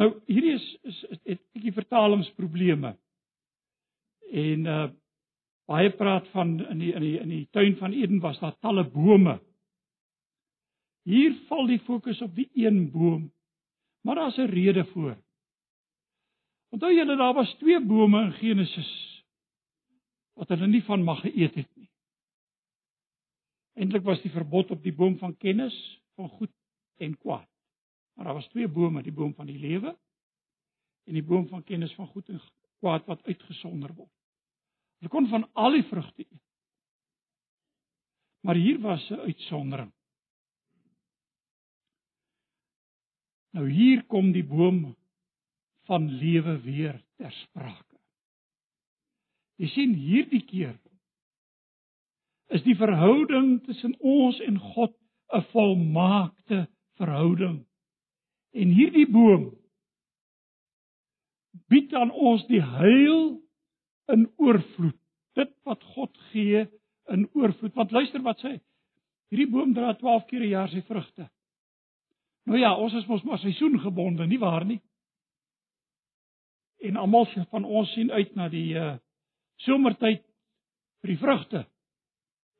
Nou 0.00 0.14
hierdie 0.30 0.54
is 0.56 0.66
is 0.88 1.00
het 1.10 1.20
'n 1.28 1.38
bietjie 1.52 1.72
vertalingsprobleme. 1.76 2.96
En 4.32 4.66
uh 4.66 4.88
baie 5.70 5.90
praat 5.90 6.28
van 6.28 6.66
in 6.66 6.78
die 6.78 6.92
in 6.92 7.02
die 7.02 7.18
in 7.20 7.28
die 7.28 7.48
tuin 7.50 7.76
van 7.76 7.92
Eden 7.92 8.20
was 8.20 8.38
daar 8.40 8.58
talle 8.58 8.84
bome. 8.90 9.40
Hier 11.04 11.34
val 11.48 11.66
die 11.66 11.78
fokus 11.78 12.22
op 12.22 12.34
die 12.34 12.50
een 12.54 12.90
boom. 12.90 13.32
Maar 14.02 14.14
daar's 14.14 14.38
'n 14.38 14.50
rede 14.50 14.84
voor. 14.84 15.16
Onthou 16.72 16.94
julle 16.94 17.16
daar 17.16 17.34
was 17.34 17.54
twee 17.54 17.80
bome 17.80 18.22
in 18.22 18.32
Genesis 18.32 18.90
wat 20.32 20.48
hulle 20.48 20.66
nie 20.66 20.84
van 20.84 21.02
mag 21.02 21.20
geëet 21.20 21.54
het 21.54 21.76
nie. 21.76 21.90
Eintlik 23.74 24.02
was 24.02 24.22
die 24.22 24.30
verbod 24.30 24.70
op 24.70 24.82
die 24.82 24.94
boom 24.94 25.18
van 25.18 25.36
kennis 25.36 25.76
van 26.14 26.28
goed 26.28 26.52
en 26.96 27.18
kwaad. 27.18 27.49
Maar 28.14 28.24
daar 28.24 28.34
was 28.34 28.48
twee 28.48 28.68
bome, 28.68 29.02
die 29.02 29.12
boom 29.12 29.34
van 29.34 29.46
die 29.46 29.58
lewe 29.58 29.98
en 31.04 31.16
die 31.16 31.24
boom 31.24 31.48
van 31.48 31.64
kennis 31.64 31.94
van 31.94 32.06
goed 32.06 32.28
en 32.28 32.40
kwaad 32.78 33.06
wat 33.06 33.24
uitgesonder 33.26 33.94
word. 33.94 34.12
Hulle 35.00 35.12
kon 35.12 35.28
van 35.28 35.46
al 35.52 35.78
die 35.78 35.86
vrugte 35.88 36.26
eet. 36.26 36.42
Maar 38.40 38.54
hier 38.54 38.80
was 38.80 39.10
'n 39.10 39.20
uitsondering. 39.20 39.92
Nou 43.50 43.70
hier 43.70 44.04
kom 44.06 44.32
die 44.32 44.44
boom 44.44 44.96
van 45.88 46.10
lewe 46.10 46.60
weer 46.60 47.04
ter 47.16 47.32
sprake. 47.32 47.98
Jy 49.56 49.68
sien 49.68 49.94
hierdie 49.94 50.44
keer 50.44 50.78
is 52.50 52.62
die 52.62 52.76
verhouding 52.76 53.60
tussen 53.66 53.94
ons 53.98 54.40
en 54.40 54.58
God 54.58 54.94
'n 55.32 55.42
volmaakte 55.52 56.68
verhouding. 56.98 57.66
En 58.52 58.72
hierdie 58.74 59.06
boom 59.10 59.50
bied 61.70 61.92
aan 61.94 62.10
ons 62.10 62.42
die 62.48 62.62
heil 62.62 63.20
in 64.10 64.26
oorvloed. 64.42 64.98
Dit 65.38 65.52
wat 65.66 65.82
God 65.94 66.16
gee 66.32 66.64
in 67.14 67.28
oorvloed. 67.38 67.74
Want 67.74 67.94
luister 67.94 68.22
wat 68.26 68.42
sê. 68.42 68.56
Hierdie 69.30 69.50
boom 69.50 69.74
dra 69.74 69.94
12 69.94 70.26
keer 70.26 70.42
'n 70.42 70.50
jaar 70.50 70.68
sy 70.68 70.82
vrugte. 70.82 71.28
Nou 72.46 72.58
ja, 72.58 72.74
ons 72.74 72.94
is 72.94 73.06
mos 73.06 73.22
maar 73.22 73.38
seisoengebonde, 73.38 74.26
nie 74.26 74.38
waar 74.38 74.64
nie? 74.64 74.80
En 76.80 76.96
almal 76.96 77.26
van 77.50 77.64
ons 77.64 77.92
sien 77.92 78.10
uit 78.10 78.34
na 78.34 78.48
die 78.48 78.74
uh 78.74 78.96
somertyd 79.60 80.24
vir 81.00 81.08
die 81.08 81.18
vrugte. 81.20 81.66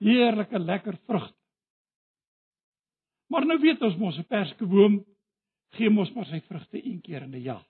Heerlike 0.05 0.59
lekker 0.59 0.99
vrugte. 1.07 1.37
Maar 3.31 3.47
nou 3.47 3.59
weet 3.61 3.83
ons 3.83 3.97
mos 3.97 4.19
'n 4.19 4.29
perskeboom 4.29 5.05
gee 5.77 5.91
mos 5.91 6.11
maar 6.15 6.27
sy 6.27 6.41
vrugte 6.49 6.79
een 6.79 7.01
keer 7.01 7.23
in 7.23 7.35
'n 7.35 7.43
jaar. 7.43 7.67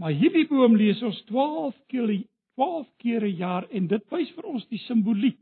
Maar 0.00 0.12
hierdie 0.16 0.46
boom 0.48 0.76
lees 0.76 1.02
ons 1.02 1.22
12 1.28 1.76
keer 1.86 2.24
12 2.56 2.88
keer 2.96 3.24
'n 3.24 3.36
jaar 3.36 3.68
en 3.70 3.86
dit 3.86 4.10
wys 4.10 4.30
vir 4.36 4.44
ons 4.44 4.66
die 4.68 4.78
simboliek 4.78 5.38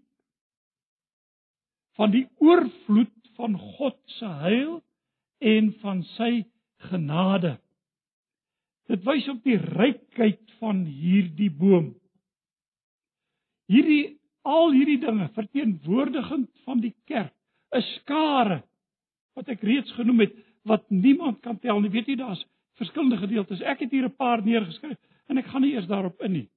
van 1.99 2.11
die 2.11 2.27
oorvloed 2.39 3.31
van 3.37 3.59
God 3.59 3.99
se 4.19 4.27
heil 4.27 4.83
en 5.39 5.73
van 5.83 6.03
sy 6.03 6.45
genade. 6.91 7.59
Dit 8.87 9.05
wys 9.05 9.29
op 9.29 9.43
die 9.45 9.59
rykheid 9.59 10.53
van 10.61 10.85
hierdie 10.85 11.51
boom. 11.51 11.95
Hierdie 13.69 14.19
al 14.43 14.73
hierdie 14.73 15.01
dinge 15.03 15.29
verteenwoordigend 15.35 16.51
van 16.65 16.81
die 16.81 16.95
kerk, 17.05 17.35
'n 17.75 17.83
skare 17.83 18.63
wat 19.39 19.51
ek 19.55 19.63
reeds 19.67 19.93
genoem 19.97 20.27
het 20.27 20.37
wat 20.69 20.89
niemand 20.91 21.41
kan 21.45 21.59
tel 21.63 21.81
nie. 21.81 21.93
Weet 21.95 22.11
jy 22.11 22.17
daar's 22.19 22.43
verskillende 22.79 23.21
gedeeltes. 23.21 23.63
Ek 23.63 23.81
het 23.85 23.95
hier 23.95 24.05
'n 24.05 24.17
paar 24.17 24.43
neergeskryf. 24.43 24.99
En 25.29 25.39
ek 25.39 25.47
gaan 25.47 25.63
nie 25.63 25.75
eers 25.75 25.87
daarop 25.87 26.21
in 26.23 26.33
nie. 26.33 26.49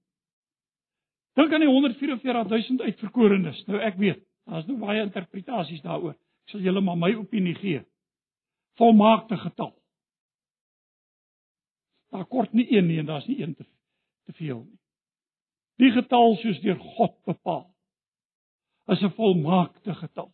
Dink 1.36 1.54
aan 1.54 1.64
die 1.64 1.70
144000 1.70 2.82
uitverkorenes. 2.82 3.66
Nou 3.68 3.80
ek 3.80 3.96
weet, 3.98 4.24
daar's 4.46 4.66
nou 4.66 4.78
baie 4.80 5.02
interpretasies 5.02 5.82
daaroor. 5.82 6.14
Ek 6.14 6.50
sal 6.50 6.60
julle 6.60 6.82
maar 6.82 6.98
my 6.98 7.14
opinie 7.14 7.56
gee. 7.56 7.86
Volmaakte 8.76 9.38
getal. 9.38 9.76
Daar 12.12 12.26
kort 12.26 12.54
nie 12.54 12.68
een 12.72 12.88
nie 12.88 13.00
en 13.00 13.06
daar's 13.06 13.28
nie 13.28 13.42
een 13.42 13.56
te 13.56 13.66
te 14.26 14.34
veel 14.34 14.64
nie. 14.64 14.80
Die 15.78 15.92
getal 15.92 16.36
soos 16.36 16.60
deur 16.62 16.80
God 16.80 17.24
bepaal 17.26 17.74
is 18.88 19.02
'n 19.02 19.16
volmaakte 19.16 19.94
getal 19.96 20.34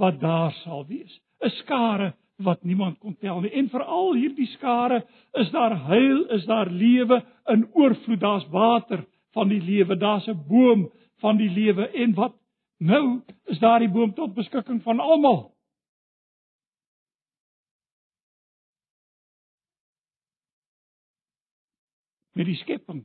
wat 0.00 0.20
daar 0.20 0.52
sal 0.64 0.86
wees. 0.88 1.20
'n 1.44 1.50
Skare 1.60 2.14
wat 2.40 2.62
niemand 2.64 2.98
kon 2.98 3.16
tel 3.16 3.40
nie. 3.40 3.52
En 3.52 3.68
veral 3.68 4.14
hierdie 4.16 4.48
skare 4.54 5.02
is 5.32 5.50
daar 5.52 5.76
heil, 5.86 6.24
is 6.36 6.44
daar 6.48 6.70
lewe 6.70 7.20
in 7.52 7.66
oorvloed, 7.72 8.20
daar's 8.20 8.48
water 8.48 9.04
van 9.36 9.48
die 9.48 9.60
lewe, 9.60 9.96
daar's 9.96 10.28
'n 10.28 10.44
boom 10.48 10.90
van 11.20 11.36
die 11.36 11.50
lewe 11.50 11.88
en 11.88 12.14
wat 12.14 12.34
nou 12.78 13.22
is 13.44 13.58
daardie 13.58 13.90
boom 13.90 14.14
tot 14.14 14.34
beskikking 14.34 14.82
van 14.82 15.00
almal. 15.00 15.54
Met 22.32 22.46
die 22.46 22.56
skepping. 22.56 23.04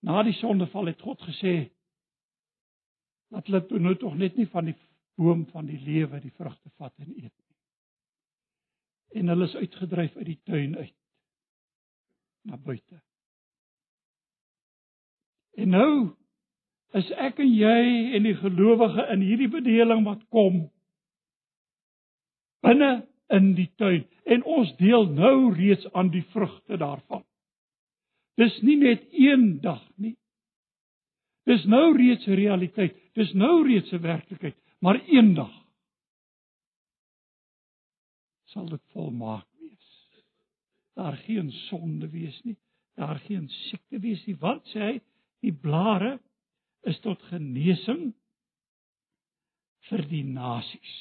Na 0.00 0.22
die 0.22 0.32
sondeval 0.32 0.86
het 0.86 1.00
God 1.00 1.20
gesê 1.22 1.70
dat 3.30 3.46
hulle 3.46 3.62
toe 3.66 3.78
nou 3.78 3.94
tog 3.98 4.16
net 4.18 4.36
nie 4.36 4.48
van 4.50 4.70
die 4.70 4.76
boom 5.20 5.44
van 5.52 5.68
die 5.68 5.78
lewe 5.84 6.20
die 6.22 6.32
vrugte 6.36 6.70
vat 6.80 6.94
en 6.98 7.10
eet 7.10 7.32
nie. 7.32 7.56
En 9.20 9.32
hulle 9.32 9.46
is 9.50 9.58
uitgedryf 9.58 10.16
uit 10.16 10.26
die 10.26 10.40
tuin 10.44 10.76
uit 10.76 10.96
na 12.48 12.56
buite. 12.56 13.00
En 15.60 15.74
nou 15.74 15.92
is 16.96 17.10
ek 17.22 17.38
en 17.42 17.50
jy 17.52 17.80
en 18.16 18.26
die 18.26 18.36
gelowige 18.38 19.06
in 19.14 19.22
hierdie 19.22 19.50
bedeling 19.50 20.04
wat 20.06 20.22
kom 20.34 20.64
binne 22.64 22.90
in 23.30 23.52
die 23.58 23.68
tuin 23.78 24.06
en 24.30 24.46
ons 24.46 24.72
deel 24.78 25.06
nou 25.14 25.52
reeds 25.54 25.86
aan 25.92 26.10
die 26.14 26.24
vrugte 26.32 26.78
daarvan. 26.80 27.22
Dis 28.40 28.56
nie 28.64 28.78
net 28.80 29.04
een 29.12 29.60
dag 29.62 29.82
nie. 29.96 30.16
Dis 31.48 31.64
nou 31.64 31.96
reeds 31.96 32.26
'n 32.26 32.38
realiteit. 32.38 32.96
Dis 33.18 33.32
nou 33.34 33.66
reeds 33.66 33.92
'n 33.92 34.02
werklikheid, 34.02 34.56
maar 34.78 35.00
eendag 35.06 35.52
sal 38.50 38.68
dit 38.68 38.82
volmaak 38.92 39.46
wees. 39.58 39.88
Daar 40.94 41.16
geen 41.16 41.50
sonde 41.50 42.08
wees 42.08 42.42
nie, 42.42 42.56
daar 42.94 43.18
geen 43.18 43.48
siekte 43.48 43.98
wees 43.98 44.24
nie. 44.26 44.36
Wat 44.36 44.64
sê 44.72 44.80
hy? 44.80 45.00
Die 45.40 45.52
blare 45.52 46.18
is 46.82 46.98
tot 47.00 47.22
genesing 47.30 48.12
vir 49.88 50.02
die 50.10 50.24
nasies. 50.24 50.96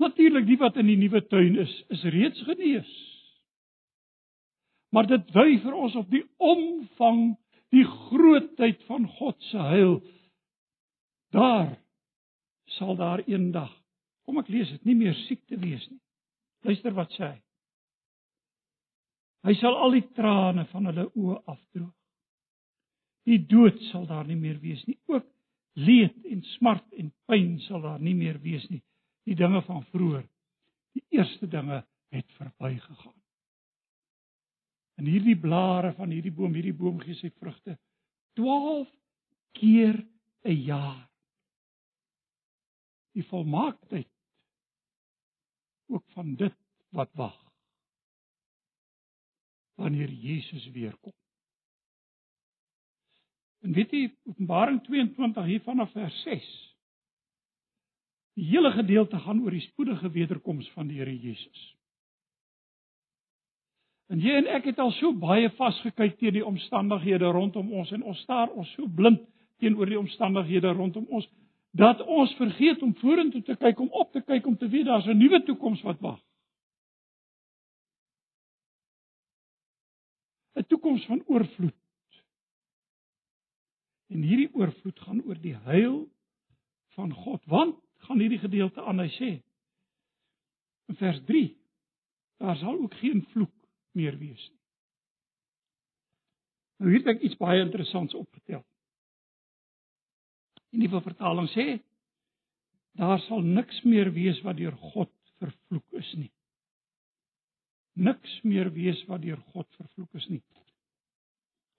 Natuurlik 0.00 0.46
die 0.48 0.58
wat 0.60 0.78
in 0.80 0.88
die 0.88 0.98
nuwe 1.00 1.20
tuin 1.28 1.58
is, 1.60 1.72
is 1.92 2.04
reeds 2.12 2.42
genees. 2.48 2.90
Maar 4.90 5.06
dit 5.06 5.34
wy 5.36 5.58
vir 5.62 5.76
ons 5.76 5.96
op 6.00 6.08
die 6.10 6.24
omvang, 6.40 7.36
die 7.74 7.84
grootheid 7.86 8.82
van 8.88 9.06
God 9.18 9.38
se 9.50 9.58
heil. 9.58 10.00
Daar 11.34 11.76
sal 12.78 12.96
daar 12.98 13.22
eendag, 13.26 13.70
kom 14.26 14.40
ek 14.42 14.50
lees 14.50 14.70
dit, 14.74 14.84
nie 14.88 14.98
meer 14.98 15.14
siekte 15.26 15.58
wees 15.62 15.86
nie. 15.90 16.00
Luister 16.66 16.94
wat 16.94 17.14
sê 17.16 17.28
hy. 17.28 17.38
Hy 19.48 19.54
sal 19.56 19.78
al 19.80 19.96
die 19.96 20.04
trane 20.16 20.66
van 20.72 20.90
hulle 20.90 21.06
oë 21.16 21.38
afdroog. 21.48 21.94
Die 23.28 23.38
dood 23.48 23.78
sal 23.90 24.06
daar 24.08 24.26
nie 24.28 24.36
meer 24.36 24.58
wees 24.60 24.82
nie. 24.88 24.98
Ook 25.08 25.26
leed 25.80 26.16
en 26.28 26.42
smart 26.56 26.84
en 26.98 27.12
pyn 27.30 27.56
sal 27.68 27.84
daar 27.84 28.00
nie 28.02 28.16
meer 28.16 28.40
wees 28.42 28.66
nie. 28.72 28.82
Die 29.28 29.36
dinge 29.38 29.62
van 29.66 29.84
vroeër, 29.92 30.24
die 30.96 31.04
eerste 31.20 31.48
dinge 31.48 31.82
het 32.10 32.36
verbygegaan. 32.38 33.19
En 35.00 35.06
hierdie 35.08 35.38
blare 35.40 35.94
van 35.96 36.10
hierdie 36.12 36.32
boom, 36.32 36.52
hierdie 36.52 36.76
boom 36.76 36.98
gee 37.00 37.16
sy 37.16 37.30
vrugte 37.40 37.78
12 38.36 38.88
keer 39.56 39.96
'n 40.44 40.58
jaar. 40.66 41.06
Die 43.16 43.24
volmaaktheid 43.24 44.10
ook 45.88 46.04
van 46.12 46.34
dit 46.36 46.54
wat 46.92 47.10
wag. 47.14 47.38
Wanneer 49.80 50.12
Jesus 50.12 50.68
weer 50.70 50.96
kom. 50.96 51.16
En 53.60 53.72
weet 53.72 53.90
jy 53.90 54.04
Openbaring 54.24 54.82
22 54.84 55.44
hier 55.44 55.60
vanaf 55.60 55.92
vers 55.92 56.22
6. 56.22 56.76
Die 58.36 58.44
hele 58.44 58.70
gedeelte 58.70 59.18
gaan 59.18 59.42
oor 59.42 59.50
die 59.50 59.64
spoedige 59.64 60.10
wederkoms 60.10 60.70
van 60.70 60.86
die 60.86 60.98
Here 60.98 61.18
Jesus. 61.18 61.79
En 64.10 64.18
jy 64.18 64.32
en 64.40 64.48
ek 64.50 64.64
het 64.72 64.80
al 64.82 64.90
so 64.98 65.12
baie 65.14 65.50
vasgekyk 65.54 66.16
teen 66.18 66.34
die 66.34 66.46
omstandighede 66.46 67.30
rondom 67.30 67.68
ons 67.78 67.92
en 67.94 68.02
ons 68.02 68.22
staar 68.24 68.50
ons 68.50 68.70
so 68.74 68.88
blind 68.90 69.22
teenoor 69.62 69.86
die 69.86 69.98
omstandighede 70.00 70.72
rondom 70.74 71.06
ons 71.14 71.28
dat 71.78 72.00
ons 72.02 72.32
vergeet 72.34 72.82
om 72.82 72.96
vorentoe 72.98 73.42
te 73.46 73.54
kyk, 73.54 73.78
om 73.78 73.92
op 73.94 74.10
te 74.10 74.24
kyk 74.26 74.46
om 74.50 74.56
te 74.58 74.66
weet 74.68 74.88
daar's 74.88 75.06
'n 75.06 75.18
nuwe 75.18 75.42
toekoms 75.46 75.82
wat 75.82 76.00
wag. 76.00 76.18
'n 80.58 80.66
Toekoms 80.66 81.04
van 81.06 81.22
oorvloed. 81.26 81.74
En 84.08 84.22
hierdie 84.22 84.54
oorvloed 84.54 84.98
gaan 85.00 85.22
oor 85.22 85.38
die 85.40 85.56
heil 85.56 86.08
van 86.88 87.12
God. 87.12 87.44
Want 87.44 87.76
gaan 87.96 88.18
hierdie 88.18 88.42
gedeelte 88.42 88.82
aan 88.82 88.98
hy 88.98 89.08
sê 89.08 89.30
in 90.88 90.96
vers 90.96 91.20
3 91.24 91.56
daar 92.38 92.56
sal 92.56 92.78
ook 92.80 92.94
geen 92.94 93.22
vloek 93.32 93.59
meer 93.98 94.16
wees 94.18 94.42
nie. 94.48 94.58
Nou 96.80 96.90
hier 96.90 97.02
het 97.02 97.14
ek 97.14 97.24
iets 97.28 97.38
baie 97.40 97.60
interessants 97.60 98.16
opgetel. 98.16 98.62
Die 100.70 100.80
nuwe 100.80 101.02
vertaling 101.04 101.48
sê 101.52 101.66
daar 102.98 103.20
sal 103.26 103.44
niks 103.46 103.82
meer 103.86 104.10
wees 104.14 104.40
wat 104.46 104.58
deur 104.58 104.76
God 104.92 105.12
vervloek 105.40 106.00
is 106.00 106.12
nie. 106.18 106.30
Niks 108.00 108.40
meer 108.46 108.70
wees 108.74 109.00
wat 109.08 109.22
deur 109.24 109.40
God 109.52 109.68
vervloek 109.76 110.18
is 110.20 110.26
nie. 110.30 110.42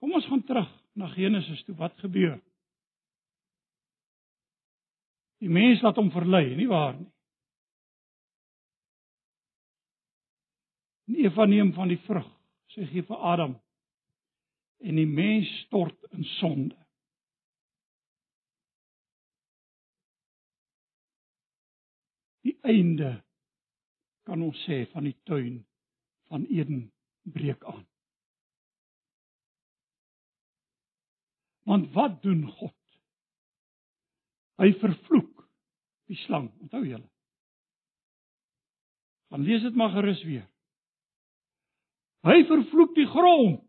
Kom 0.01 0.13
ons 0.17 0.27
gaan 0.29 0.43
terug 0.45 0.69
na 0.97 1.09
Genesis 1.13 1.61
toe. 1.65 1.75
Wat 1.77 1.97
gebeur? 2.01 2.39
Die 5.41 5.49
mens 5.49 5.81
laat 5.81 5.97
hom 5.97 6.11
verlei, 6.13 6.55
nie 6.57 6.69
waar 6.69 6.95
nie? 6.97 7.10
En 11.11 11.17
Eva 11.17 11.45
neem 11.45 11.73
van 11.75 11.89
die 11.91 11.99
vrug, 12.05 12.27
sy 12.71 12.85
gee 12.87 13.03
vir 13.03 13.23
Adam. 13.33 13.57
En 14.79 14.95
die 14.95 15.09
mens 15.09 15.49
stort 15.65 16.05
in 16.15 16.23
sonde. 16.37 16.77
Die 22.47 22.55
einde 22.63 23.09
kan 24.23 24.39
ons 24.45 24.61
sê 24.63 24.85
van 24.93 25.09
die 25.09 25.17
tuin 25.27 25.57
van 26.31 26.47
Eden 26.47 26.85
breek 27.27 27.67
aan. 27.67 27.83
Want 31.67 31.91
wat 31.91 32.21
doen 32.23 32.45
God? 32.55 32.77
Hy 34.63 34.71
vervloek 34.79 35.43
die 36.07 36.21
slang, 36.23 36.47
onthou 36.63 36.85
julle. 36.87 37.11
Gaan 39.27 39.43
lees 39.43 39.67
dit 39.67 39.75
maar 39.75 39.91
gerus 39.99 40.23
weer. 40.23 40.47
Hy 42.27 42.43
vervloek 42.45 42.95
die 42.95 43.07
grond. 43.09 43.67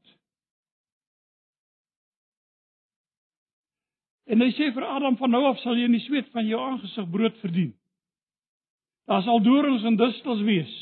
En 4.33 4.41
hy 4.45 4.51
sê 4.57 4.71
vir 4.73 4.87
Adam 4.87 5.17
van 5.21 5.33
nou 5.33 5.43
af 5.49 5.61
sal 5.61 5.77
jy 5.77 5.89
in 5.89 5.97
die 5.97 6.05
sweet 6.05 6.29
van 6.33 6.47
jou 6.49 6.61
aangesig 6.61 7.09
brood 7.13 7.37
verdien. 7.43 7.73
Daar 9.11 9.25
sal 9.27 9.43
dorings 9.45 9.85
en 9.89 9.99
distels 10.01 10.43
wees. 10.47 10.73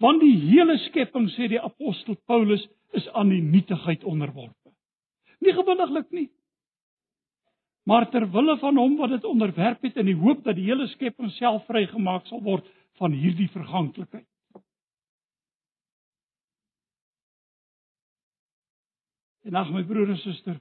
Want 0.00 0.22
die 0.24 0.36
hele 0.46 0.78
skepping 0.86 1.28
sê 1.34 1.50
die 1.52 1.60
apostel 1.60 2.16
Paulus 2.28 2.62
is 2.96 3.08
aan 3.16 3.32
die 3.32 3.42
nietigheid 3.44 4.04
onderworpe. 4.08 4.72
Nie 5.44 5.52
gewilliglik 5.56 6.08
nie. 6.16 6.28
Maar 7.88 8.06
ter 8.12 8.26
wille 8.32 8.56
van 8.60 8.76
hom 8.76 8.96
wat 9.00 9.12
dit 9.16 9.24
onderwerp 9.28 9.82
het 9.84 9.98
in 10.00 10.08
die 10.08 10.16
hoop 10.16 10.44
dat 10.44 10.56
die 10.56 10.68
hele 10.68 10.86
skepping 10.94 11.32
self 11.36 11.66
vrygemaak 11.68 12.28
sal 12.30 12.42
word 12.44 12.68
van 13.00 13.14
hierdie 13.16 13.48
verganklikheid. 13.48 14.28
En 19.48 19.56
ag 19.56 19.70
my 19.72 19.80
broer 19.88 20.12
en 20.12 20.20
suster. 20.20 20.58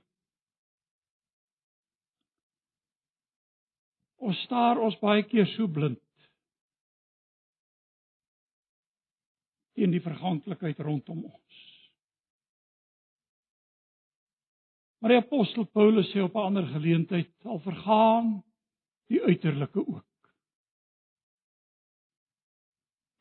Ons 4.24 4.40
staar 4.46 4.80
ons 4.80 4.96
baie 5.04 5.26
keer 5.28 5.48
so 5.56 5.68
blind 5.68 6.00
teen 9.80 9.94
die 9.96 10.04
verganklikheid 10.04 10.80
rondom 10.84 11.22
ons. 11.24 11.60
Maar 15.00 15.14
die 15.14 15.22
apostel 15.22 15.68
Paulus 15.72 16.10
sê 16.12 16.20
op 16.24 16.36
'n 16.36 16.48
ander 16.50 16.68
geleentheid 16.68 17.32
al 17.44 17.60
vergaan 17.64 18.44
die 19.08 19.24
uiterlike 19.24 19.80
ook. 19.88 20.09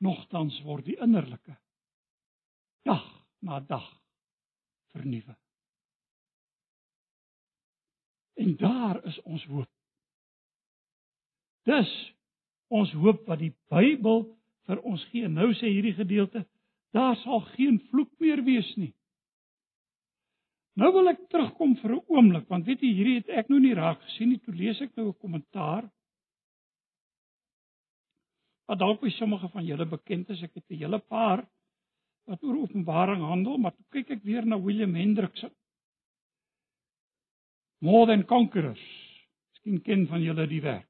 Nogtans 0.05 0.61
word 0.63 0.87
die 0.87 0.99
innerlike 1.03 1.57
dag 2.87 3.05
na 3.43 3.61
dag 3.61 3.87
vernuwe. 4.95 5.35
En 8.39 8.57
daar 8.57 9.05
is 9.05 9.19
ons 9.23 9.45
hoop. 9.51 9.71
Dis 11.67 11.91
ons 12.69 12.93
hoop 12.93 13.27
wat 13.27 13.43
die 13.43 13.53
Bybel 13.73 14.25
vir 14.69 14.81
ons 14.87 15.03
gee. 15.11 15.29
Nou 15.29 15.51
sê 15.57 15.73
hierdie 15.73 15.97
gedeelte, 15.97 16.45
daar 16.95 17.17
sal 17.25 17.43
geen 17.57 17.81
vloek 17.91 18.13
meer 18.23 18.45
wees 18.47 18.69
nie. 18.77 18.93
Nou 20.79 20.93
wil 20.95 21.11
ek 21.11 21.25
terugkom 21.33 21.75
vir 21.83 21.97
'n 21.97 22.05
oomblik 22.07 22.49
want 22.49 22.67
weet 22.67 22.83
jy 22.83 22.93
hierdie 22.95 23.17
het 23.19 23.31
ek 23.43 23.49
nou 23.51 23.59
nie 23.61 23.75
raak 23.75 24.01
gesien 24.03 24.29
nie. 24.31 24.39
Toe 24.39 24.55
lees 24.55 24.81
ek 24.81 24.95
nou 24.97 25.09
'n 25.09 25.19
kommentaar 25.19 25.91
wat 28.69 28.81
dalk 28.81 29.01
vir 29.01 29.15
sommige 29.17 29.49
van 29.53 29.65
julle 29.65 29.87
bekend 29.89 30.29
is. 30.31 30.43
Ek 30.43 30.55
het 30.55 30.65
'n 30.71 30.81
hele 30.83 30.99
paar 30.99 31.47
wat 32.27 32.43
oor 32.43 32.61
Openbaring 32.61 33.23
handel, 33.25 33.57
maar 33.59 33.73
toe 33.73 33.85
kyk 33.91 34.11
ek 34.11 34.23
weer 34.23 34.47
na 34.47 34.61
William 34.61 34.95
Hendricks. 34.95 35.45
More 37.81 38.07
than 38.07 38.25
conquerors. 38.25 38.85
Miskien 39.53 39.83
ken 39.83 40.07
van 40.07 40.23
julle 40.23 40.47
die 40.47 40.61
werk. 40.61 40.89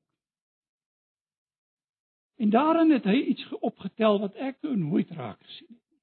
En 2.39 2.51
daarin 2.51 2.91
het 2.91 3.05
hy 3.05 3.17
iets 3.31 3.49
opgetel 3.61 4.19
wat 4.19 4.35
ek 4.35 4.63
nou 4.63 4.77
nooit 4.77 5.11
raak 5.11 5.41
gesien 5.43 5.69
het 5.69 5.91
nie. 5.91 6.03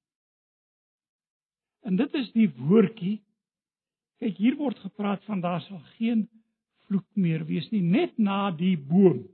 En 1.82 1.96
dit 1.96 2.14
is 2.14 2.32
die 2.32 2.48
woordjie 2.48 3.26
Kyk, 4.16 4.38
hier 4.40 4.56
word 4.56 4.78
gepraat 4.80 5.24
van 5.28 5.42
daar 5.44 5.60
sal 5.60 5.80
geen 5.98 6.24
vloek 6.88 7.06
meer 7.20 7.44
wees 7.44 7.66
nie 7.72 7.82
net 7.84 8.16
na 8.16 8.50
die 8.50 8.76
boom. 8.78 9.26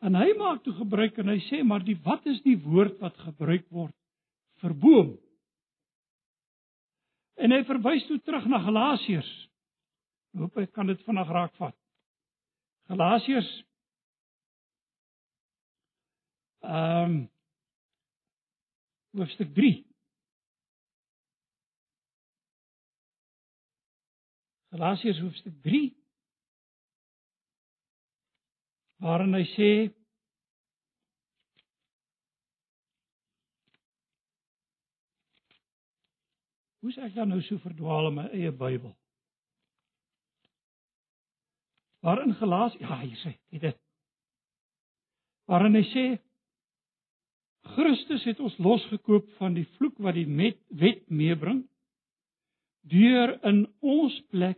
En 0.00 0.16
hy 0.16 0.30
maak 0.38 0.62
toe 0.64 0.72
gebruik 0.78 1.18
en 1.20 1.28
hy 1.28 1.38
sê 1.50 1.60
maar 1.66 1.84
die 1.84 1.98
wat 2.04 2.24
is 2.30 2.40
die 2.46 2.56
woord 2.64 2.96
wat 3.04 3.18
gebruik 3.20 3.66
word 3.68 3.96
vir 4.62 4.74
boom? 4.84 5.10
En 7.40 7.52
hy 7.52 7.60
verwys 7.68 8.06
toe 8.08 8.18
terug 8.24 8.46
na 8.48 8.60
Galasiërs. 8.64 9.30
Hoop 10.40 10.56
ek 10.62 10.72
kan 10.76 10.88
dit 10.88 11.00
vinnig 11.04 11.32
raak 11.32 11.52
vat. 11.60 11.76
Galasiërs 12.90 13.50
ehm 16.60 17.12
um, 17.12 17.20
hoofstuk 19.16 19.48
3 19.56 19.70
Galasiërs 24.70 25.22
hoofstuk 25.24 25.56
3 25.64 25.99
waarin 29.00 29.34
hy 29.34 29.46
sê 29.54 29.70
Hoe 36.80 36.92
sê 36.94 37.04
ek 37.04 37.16
dan 37.18 37.28
nou 37.28 37.42
so 37.44 37.60
verdwaal 37.60 38.08
in 38.08 38.14
my 38.16 38.22
eie 38.32 38.50
Bybel? 38.56 38.94
Waarin 42.00 42.32
Galas 42.38 42.72
ja, 42.80 42.96
hy 43.02 43.10
sê 43.20 43.34
dit. 43.52 43.76
Waarin 45.44 45.76
hy 45.76 45.84
sê 45.90 46.04
Christus 47.74 48.24
het 48.24 48.40
ons 48.40 48.56
losgekoop 48.64 49.28
van 49.36 49.54
die 49.58 49.66
vloek 49.76 50.00
wat 50.00 50.16
die 50.16 50.54
wet 50.80 51.04
meebring 51.12 51.66
deur 52.88 53.36
in 53.44 53.66
ons 53.84 54.16
plek 54.32 54.56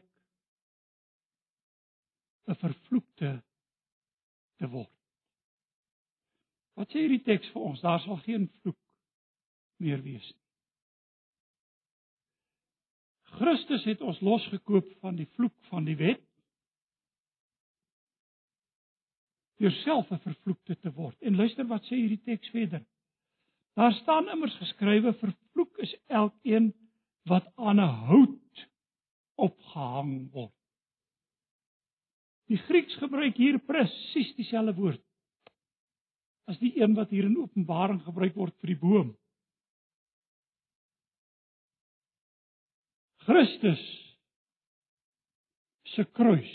'n 2.46 2.54
vervloekte 2.62 3.32
te 4.62 4.70
word. 4.70 4.92
Wat 6.78 6.88
sê 6.88 7.02
hierdie 7.02 7.24
teks 7.26 7.50
vir 7.52 7.66
ons? 7.68 7.82
Daar 7.82 8.00
sal 8.06 8.22
geen 8.24 8.46
vloek 8.62 8.78
meer 9.82 10.00
wees 10.06 10.24
nie. 10.30 10.38
Christus 13.32 13.84
het 13.88 14.02
ons 14.04 14.20
losgekoop 14.20 14.88
van 15.00 15.16
die 15.18 15.26
vloek 15.34 15.56
van 15.70 15.88
die 15.88 15.96
wet. 15.98 16.22
deur 19.62 19.74
self 19.84 20.10
'n 20.10 20.18
vervloekte 20.18 20.78
te 20.78 20.90
word. 20.92 21.16
En 21.22 21.36
luister 21.36 21.66
wat 21.66 21.84
sê 21.86 21.94
hierdie 21.94 22.22
teks 22.26 22.50
verder. 22.50 22.82
Daar 23.78 23.92
staan 23.92 24.28
immers 24.28 24.56
geskrywe 24.58 25.12
vervloek 25.14 25.78
is 25.86 25.94
elkeen 26.06 26.72
wat 27.30 27.46
aan 27.56 27.80
'n 27.80 27.94
hout 28.08 28.68
opgehang 29.34 30.30
word. 30.32 30.56
Die 32.50 32.58
Grieks 32.66 32.96
gebruik 33.00 33.38
hier 33.38 33.58
presies 33.66 34.34
dieselfde 34.38 34.74
woord 34.76 35.02
as 36.50 36.58
die 36.58 36.72
een 36.80 36.96
wat 36.98 37.12
hier 37.14 37.28
in 37.28 37.38
Openbaring 37.38 38.00
gebruik 38.02 38.34
word 38.36 38.54
vir 38.60 38.72
die 38.72 38.80
boom. 38.80 39.12
Christus 43.22 43.82
se 45.94 46.04
kruis 46.18 46.54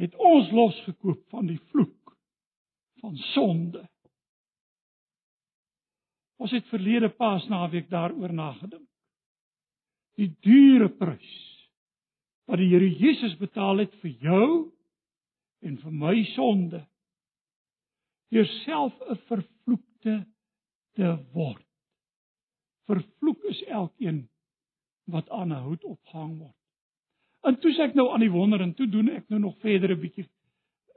het 0.00 0.14
ons 0.16 0.48
losgekoop 0.54 1.20
van 1.30 1.46
die 1.50 1.60
vloek 1.70 2.14
van 3.02 3.18
sonde. 3.34 3.84
Ons 6.40 6.54
het 6.56 6.66
verlede 6.72 7.12
Paasnaweek 7.14 7.86
daaroor 7.92 8.32
nagedink. 8.34 8.88
Die 10.18 10.32
dure 10.42 10.88
prys 10.88 11.53
wat 12.44 12.60
die 12.60 12.68
Here 12.68 12.88
Jesus 12.88 13.36
betaal 13.40 13.78
het 13.84 13.94
vir 14.02 14.10
jou 14.20 14.48
en 15.64 15.78
vir 15.80 15.92
my 15.92 16.16
sonde. 16.34 16.82
Deur 18.32 18.46
self 18.64 18.94
'n 19.00 19.16
vervloekte 19.28 20.26
te 20.94 21.16
word. 21.32 21.66
Vervloek 22.86 23.44
is 23.44 23.62
elkeen 23.64 24.28
wat 25.04 25.30
aan 25.30 25.52
'n 25.52 25.62
hout 25.64 25.84
opgehang 25.84 26.38
word. 26.38 26.56
En 27.42 27.58
toe 27.60 27.72
sê 27.72 27.88
ek 27.88 27.94
nou 27.94 28.10
aan 28.12 28.20
die 28.20 28.32
wonder 28.32 28.60
en 28.60 28.74
toe 28.74 28.86
doen 28.88 29.08
ek 29.08 29.28
nou 29.28 29.40
nog 29.40 29.58
verder 29.58 29.90
'n 29.90 30.00
bietjie 30.00 30.28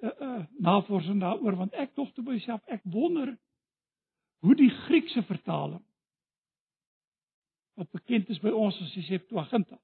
uh, 0.02 0.12
uh, 0.20 0.45
navorsing 0.60 1.20
daaroor 1.20 1.56
want 1.56 1.74
ek 1.74 1.93
tog 1.93 2.12
te 2.14 2.22
myself 2.22 2.62
ek 2.68 2.82
wonder 2.84 3.38
hoe 4.39 4.56
die 4.56 4.70
Griekse 4.70 5.24
vertaling 5.24 5.84
wat 7.78 7.91
bekend 7.91 8.30
is 8.30 8.39
by 8.39 8.50
ons 8.50 8.80
as 8.82 8.93
die 8.93 9.04
Septuaginta. 9.06 9.78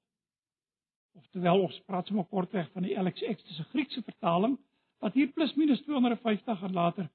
Oftewel 1.14 1.60
ons 1.62 1.76
praat 1.86 2.08
sommer 2.10 2.26
kortweg 2.26 2.70
van 2.74 2.86
die 2.86 2.96
LXX, 2.98 3.44
dis 3.46 3.58
'n 3.58 3.70
Griekse 3.72 4.02
vertaling 4.02 4.56
wat 4.98 5.14
hier 5.14 5.30
plus 5.32 5.54
minus 5.54 5.82
250 5.82 6.62
en 6.62 6.72
later 6.72 7.08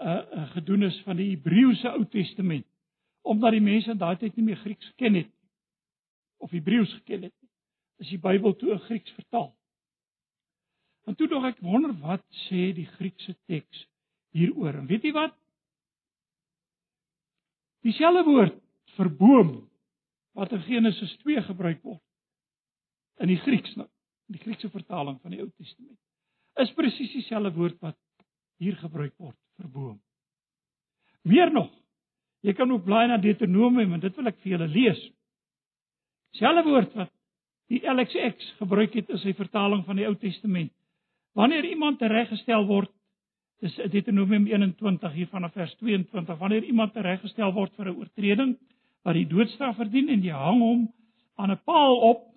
uh, 0.00 0.50
gedoen 0.52 0.82
is 0.82 1.00
van 1.06 1.16
die 1.16 1.30
Hebreëse 1.30 1.88
Ou 1.94 2.04
Testament. 2.04 2.66
Omdat 3.22 3.52
die 3.56 3.60
mense 3.60 3.90
in 3.90 3.98
daai 3.98 4.16
tyd 4.18 4.36
nie 4.36 4.44
meer 4.44 4.60
Grieks 4.64 4.86
geken 4.92 5.14
het 5.14 5.30
of 6.42 6.50
Hebreëus 6.50 6.92
geken 6.92 7.22
het 7.22 7.34
nie, 7.40 7.50
is 8.02 8.08
die 8.10 8.18
Bybel 8.18 8.56
toe 8.56 8.74
'n 8.74 8.84
Grieks 8.88 9.10
vertaal. 9.10 9.54
En 11.06 11.14
toe 11.14 11.28
dog 11.28 11.44
ek 11.44 11.60
wonder 11.60 11.94
wat 12.00 12.24
sê 12.48 12.72
die 12.74 12.86
Griekse 12.98 13.36
teks 13.46 13.86
hieroor. 14.30 14.74
En 14.74 14.86
weet 14.86 15.02
jy 15.02 15.12
wat? 15.12 15.34
Dieselfde 17.82 18.24
woord 18.24 18.58
vir 18.96 19.08
boom 19.10 19.70
wat 20.32 20.52
in 20.52 20.62
Genesis 20.62 21.16
2 21.22 21.42
gebruik 21.42 21.82
word 21.82 22.02
in 23.20 23.28
die 23.28 23.40
Grieks 23.44 23.74
nou, 23.76 23.88
die 24.32 24.40
Griekse 24.40 24.70
vertaling 24.70 25.18
van 25.20 25.34
die 25.34 25.40
Ou 25.42 25.48
Testament. 25.50 25.98
Is 26.60 26.72
presies 26.76 27.12
dieselfde 27.12 27.52
woord 27.56 27.78
wat 27.80 27.98
hier 28.62 28.76
gebruik 28.80 29.14
word 29.18 29.36
vir 29.58 29.68
boom. 29.68 29.98
Meer 31.28 31.52
nog, 31.52 31.70
jy 32.42 32.54
kan 32.58 32.70
ook 32.72 32.84
blaai 32.84 33.08
na 33.08 33.18
Deuteronomium 33.22 33.94
en 33.94 34.00
dit 34.00 34.16
wil 34.16 34.30
ek 34.30 34.40
vir 34.42 34.56
julle 34.56 34.68
lees. 34.68 35.02
Selfde 36.38 36.64
woord 36.68 36.94
wat 36.96 37.12
die 37.72 37.82
LXX 37.88 38.56
gebruik 38.58 38.94
het 38.98 39.10
in 39.12 39.20
sy 39.22 39.32
vertaling 39.36 39.84
van 39.86 40.00
die 40.00 40.06
Ou 40.08 40.14
Testament. 40.20 40.72
Wanneer 41.36 41.64
iemand 41.64 42.00
tereggestel 42.02 42.66
word 42.68 42.92
Dis 43.62 43.76
Deuteronomium 43.78 44.48
21 44.50 45.12
hier 45.14 45.28
vanaf 45.30 45.52
vers 45.54 45.74
22. 45.78 46.38
Wanneer 46.38 46.64
iemand 46.66 46.96
tereggestel 46.96 47.52
word 47.54 47.70
vir 47.78 47.92
'n 47.92 47.96
oortreding 47.96 48.56
wat 49.06 49.14
die 49.14 49.26
doodstraf 49.26 49.76
verdien 49.76 50.08
en 50.08 50.22
jy 50.22 50.34
hang 50.34 50.58
hom 50.60 50.80
aan 51.38 51.50
'n 51.50 51.60
paal 51.64 51.96
op, 52.10 52.31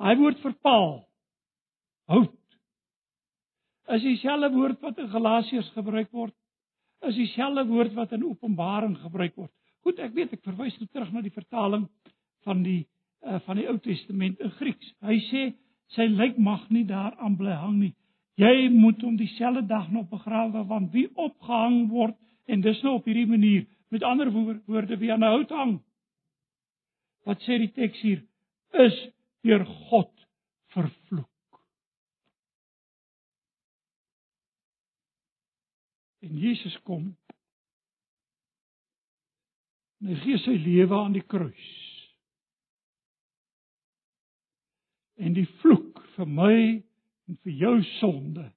hy 0.00 0.16
woord 0.20 0.40
vir 0.42 0.54
paal 0.64 0.96
hout. 2.12 2.34
Is 3.96 4.02
dieselfde 4.02 4.50
woord 4.54 4.82
wat 4.82 4.98
in 4.98 5.10
Galasiërs 5.12 5.70
gebruik 5.76 6.10
word? 6.14 6.34
Is 7.06 7.14
dieselfde 7.14 7.66
woord 7.68 7.94
wat 7.94 8.12
in 8.16 8.24
Openbaring 8.26 8.96
gebruik 8.98 9.36
word? 9.38 9.52
Goed, 9.86 10.00
ek 10.02 10.14
weet 10.16 10.34
ek 10.34 10.42
verwys 10.42 10.74
nou 10.80 10.88
terug 10.90 11.12
na 11.14 11.22
die 11.22 11.34
vertaling 11.34 11.86
van 12.46 12.64
die 12.66 12.82
uh, 13.26 13.38
van 13.46 13.60
die 13.60 13.66
Ou 13.70 13.76
Testament 13.82 14.42
in 14.42 14.50
Grieks. 14.58 14.90
Hy 15.06 15.20
sê 15.30 15.44
sy 15.94 16.08
lijk 16.10 16.38
mag 16.42 16.64
nie 16.74 16.84
daaraan 16.88 17.36
bly 17.38 17.54
hang 17.54 17.78
nie. 17.78 17.92
Jy 18.36 18.68
moet 18.74 19.00
hom 19.06 19.16
dieselfde 19.16 19.62
dag 19.70 19.88
nog 19.94 20.10
begrawe 20.10 20.64
want 20.68 20.92
wie 20.92 21.06
opgehang 21.14 21.86
word 21.90 22.18
en 22.50 22.62
dis 22.62 22.82
nou 22.84 22.98
op 22.98 23.06
hierdie 23.06 23.28
manier 23.30 23.64
met 23.94 24.02
ander 24.02 24.30
woorde 24.34 24.98
wie 24.98 25.12
aan 25.12 25.22
'n 25.22 25.32
hout 25.36 25.50
hang. 25.50 25.74
Wat 27.24 27.40
sê 27.42 27.58
die 27.58 27.72
teks 27.72 28.00
hier? 28.02 28.22
Is 28.72 28.96
deur 29.46 29.64
God 29.88 30.26
vervloek. 30.74 31.60
En 36.26 36.38
Jesus 36.38 36.76
kom. 36.82 37.16
En 40.02 40.10
hy 40.10 40.18
gee 40.24 40.40
sy 40.42 40.56
lewe 40.60 40.98
aan 40.98 41.14
die 41.16 41.24
kruis. 41.24 41.70
En 45.16 45.36
die 45.36 45.46
vloek 45.62 46.02
vir 46.16 46.28
my 46.28 46.56
en 47.26 47.38
vir 47.46 47.56
jou 47.62 47.76
sonde 47.96 48.50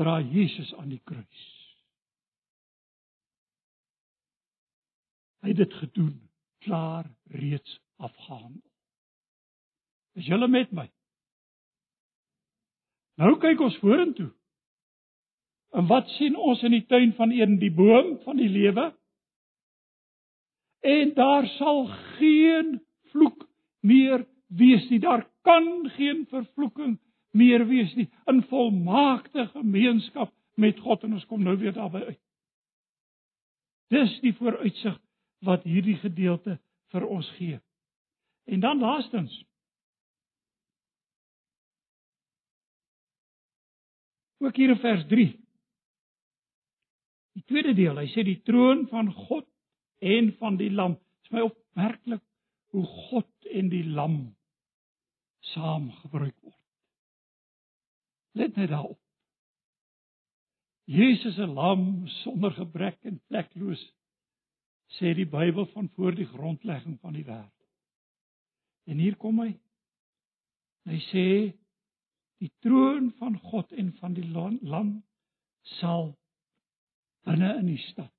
dra 0.00 0.18
Jesus 0.22 0.72
aan 0.78 0.90
die 0.94 1.02
kruis. 1.06 1.46
Hy 5.40 5.52
het 5.52 5.62
dit 5.62 5.78
gedoen, 5.80 6.16
klaar 6.64 7.08
reeds 7.32 7.78
afgehandel. 7.96 8.69
Is 10.18 10.26
julle 10.26 10.48
met 10.48 10.72
my? 10.72 10.86
Nou 13.20 13.34
kyk 13.40 13.60
ons 13.60 13.76
vorentoe. 13.82 14.30
En 15.76 15.86
wat 15.86 16.08
sien 16.16 16.34
ons 16.36 16.62
in 16.66 16.74
die 16.74 16.86
tuin 16.90 17.12
van 17.18 17.30
Eden, 17.30 17.60
die 17.60 17.72
boom 17.74 18.16
van 18.24 18.40
die 18.40 18.48
lewe? 18.50 18.90
En 20.80 21.12
daar 21.14 21.46
sal 21.58 21.84
geen 22.18 22.80
vloek 23.12 23.44
meer 23.86 24.24
wees 24.46 24.88
nie. 24.90 24.98
Daar 24.98 25.26
kan 25.46 25.90
geen 25.96 26.24
vervloeking 26.30 26.98
meer 27.30 27.66
wees 27.68 27.94
nie. 27.94 28.08
In 28.26 28.42
volmaakte 28.42 29.46
gemeenskap 29.52 30.32
met 30.54 30.80
God 30.80 31.04
en 31.06 31.14
ons 31.20 31.26
kom 31.26 31.44
nou 31.44 31.56
weer 31.60 31.76
daarby 31.76 32.02
uit. 32.08 32.20
Dis 33.90 34.18
die 34.24 34.34
vooruitsig 34.34 34.98
wat 35.46 35.64
hierdie 35.66 35.96
gedeelte 36.02 36.58
vir 36.90 37.06
ons 37.06 37.28
gee. 37.38 37.60
En 38.50 38.60
dan 38.60 38.82
laastens 38.82 39.34
ook 44.40 44.56
hier 44.56 44.72
in 44.72 44.80
vers 44.80 45.04
3. 45.08 45.28
Die 47.38 47.44
tweede 47.46 47.74
deel, 47.76 47.98
hy 48.00 48.08
sê 48.10 48.24
die 48.26 48.40
troon 48.46 48.86
van 48.90 49.12
God 49.28 49.46
en 50.00 50.32
van 50.40 50.56
die 50.60 50.70
lam. 50.72 50.96
Dit 50.96 51.28
is 51.28 51.36
my 51.36 51.44
opmerklik 51.46 52.24
hoe 52.74 52.86
God 53.10 53.50
en 53.50 53.70
die 53.72 53.84
lam 53.86 54.18
saam 55.52 55.90
gebruik 56.02 56.34
word. 56.42 56.56
Let 58.38 58.56
net 58.56 58.70
daarop. 58.70 58.98
Jesus 60.90 61.36
se 61.38 61.46
lam 61.46 62.08
sonder 62.22 62.54
gebrek 62.56 62.98
en 63.06 63.20
vlekloos 63.30 63.82
sê 64.98 65.12
die 65.14 65.28
Bybel 65.30 65.68
van 65.70 65.86
voor 65.94 66.16
die 66.18 66.26
grondlegging 66.26 66.96
van 67.02 67.14
die 67.14 67.24
wêreld. 67.26 67.54
En 68.90 68.98
hier 68.98 69.14
kom 69.20 69.38
hy. 69.38 69.52
Hy 70.90 70.98
sê 71.10 71.26
die 72.40 72.52
troon 72.64 73.10
van 73.18 73.36
God 73.50 73.72
en 73.76 73.92
van 74.00 74.16
die 74.16 74.26
lam 74.32 74.94
sal 75.78 76.14
binne 77.28 77.52
in 77.60 77.68
die 77.68 77.82
stad 77.90 78.12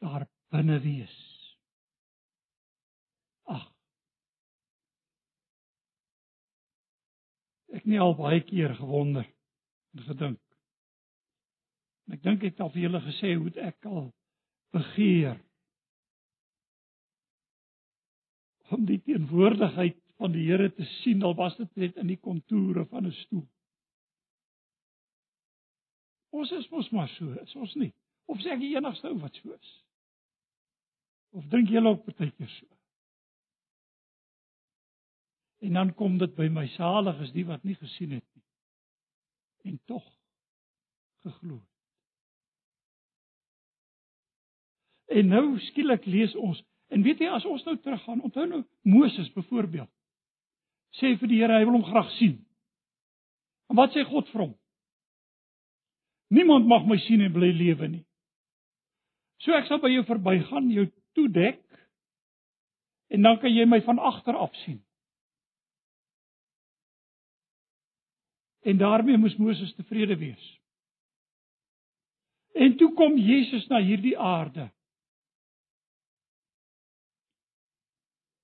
daar 0.00 0.24
binne 0.48 0.78
wees. 0.80 1.16
Ag. 3.52 3.66
Ek 7.76 7.84
nie 7.84 8.00
al 8.00 8.16
baie 8.16 8.40
keer 8.48 8.72
gewonder 8.80 9.28
en 9.94 10.06
gedink. 10.08 10.40
Ek 12.10 12.24
dink 12.24 12.40
ek 12.40 12.54
het 12.54 12.64
al 12.64 12.72
vir 12.72 12.86
julle 12.86 13.04
gesê 13.04 13.34
hoe 13.36 13.52
ek 13.60 13.86
al 13.92 14.08
begeer 14.74 15.36
om 18.74 18.86
die 18.86 19.00
teenwoordigheid 19.04 19.99
van 20.20 20.34
die 20.36 20.44
Here 20.44 20.68
te 20.76 20.84
sien 21.00 21.22
al 21.24 21.34
was 21.34 21.56
dit 21.56 21.76
net 21.80 21.96
in 21.96 22.10
die 22.12 22.20
kontoure 22.20 22.84
van 22.92 23.06
'n 23.08 23.12
stoel. 23.22 23.46
Ons 26.30 26.50
is 26.52 26.68
mos 26.70 26.90
maar 26.90 27.08
so, 27.08 27.32
is 27.42 27.54
ons 27.56 27.74
nie? 27.74 27.92
Of 28.26 28.38
sê 28.38 28.52
ek 28.54 28.60
die 28.60 28.76
enigste 28.76 29.08
ou 29.08 29.18
wat 29.18 29.34
so 29.40 29.52
is? 29.54 29.70
Of 31.30 31.46
dink 31.50 31.68
julle 31.68 31.88
ook 31.88 32.04
partykeer 32.04 32.48
so? 32.48 32.66
En 35.60 35.72
dan 35.72 35.94
kom 35.94 36.18
dit 36.18 36.34
by 36.36 36.48
my 36.48 36.66
salig 36.76 37.20
is 37.20 37.32
die 37.32 37.46
wat 37.48 37.64
nie 37.64 37.74
gesien 37.74 38.10
het 38.10 38.24
nie. 38.34 38.44
En 39.72 39.80
tog 39.84 40.04
geglo 41.24 41.54
het. 41.54 41.68
En 45.18 45.26
nou 45.26 45.58
skielik 45.58 46.06
lees 46.06 46.34
ons 46.34 46.62
en 46.88 47.02
weet 47.02 47.18
jy 47.18 47.28
as 47.28 47.44
ons 47.44 47.64
nou 47.64 47.76
teruggaan, 47.78 48.22
onthou 48.22 48.46
nou 48.46 48.64
Moses 48.82 49.32
byvoorbeeld. 49.32 49.90
Sê 50.98 51.14
vir 51.20 51.30
die 51.30 51.38
Here 51.38 51.58
hy 51.58 51.66
wil 51.68 51.78
hom 51.78 51.86
graag 51.86 52.10
sien. 52.18 52.38
En 53.70 53.78
wat 53.78 53.94
sê 53.94 54.02
God 54.08 54.28
vir 54.32 54.46
hom? 54.46 54.54
Niemand 56.34 56.66
mag 56.70 56.86
my 56.86 56.98
sien 57.06 57.22
en 57.22 57.34
bly 57.34 57.50
lewe 57.54 57.88
nie. 57.90 58.04
So 59.42 59.54
ek 59.56 59.68
sal 59.70 59.80
by 59.82 59.90
jou 59.92 60.04
verbygaan, 60.08 60.70
jou 60.74 60.86
toedek 61.16 61.62
en 63.10 63.26
dan 63.26 63.38
kan 63.42 63.50
jy 63.50 63.64
my 63.66 63.80
van 63.86 63.98
agter 63.98 64.36
af 64.38 64.54
sien. 64.62 64.78
En 68.62 68.78
daarmee 68.78 69.18
moes 69.18 69.38
Moses 69.40 69.72
tevrede 69.74 70.18
wees. 70.20 70.44
En 72.54 72.76
toe 72.76 72.92
kom 72.94 73.16
Jesus 73.18 73.66
na 73.70 73.80
hierdie 73.82 74.18
aarde. 74.18 74.68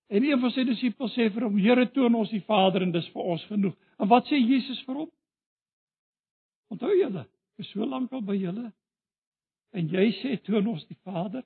En 0.07 0.23
een 0.23 0.41
van 0.41 0.53
sy 0.55 0.63
disippels 0.69 1.15
sê 1.17 1.27
vir 1.35 1.49
hom: 1.49 1.59
"Here, 1.59 1.87
toon 1.91 2.15
ons 2.15 2.31
die 2.31 2.45
Vader 2.47 2.83
en 2.83 2.93
dis 2.95 3.09
vir 3.15 3.23
ons 3.23 3.45
genoeg." 3.51 3.75
En 3.99 4.09
wat 4.09 4.27
sê 4.31 4.39
Jesus 4.39 4.83
vir 4.87 4.95
hom? 4.95 5.11
Onthou 6.71 6.93
julle, 6.95 7.27
ek 7.55 7.65
is 7.65 7.71
so 7.71 7.87
lank 7.87 8.13
al 8.13 8.23
by 8.23 8.37
julle. 8.39 8.73
En 9.73 9.89
jy 9.89 10.07
sê 10.23 10.37
toon 10.47 10.67
ons 10.67 10.87
die 10.87 10.99
Vader? 11.03 11.45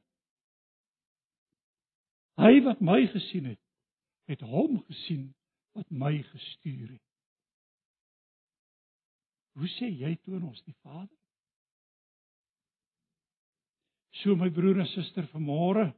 Hy 2.40 2.60
wat 2.64 2.80
my 2.80 3.06
gesien 3.12 3.50
het, 3.50 3.60
het 4.30 4.40
hom 4.40 4.78
gesien 4.88 5.34
wat 5.76 5.88
my 5.90 6.12
gestuur 6.22 6.88
het. 6.88 7.06
Hoe 9.58 9.68
sê 9.76 9.90
jy 9.90 10.14
toon 10.24 10.46
ons 10.48 10.62
die 10.64 10.76
Vader? 10.84 11.16
So 14.22 14.36
my 14.36 14.50
broer 14.52 14.80
en 14.82 14.88
suster 14.92 15.26
vanmôre 15.32 15.90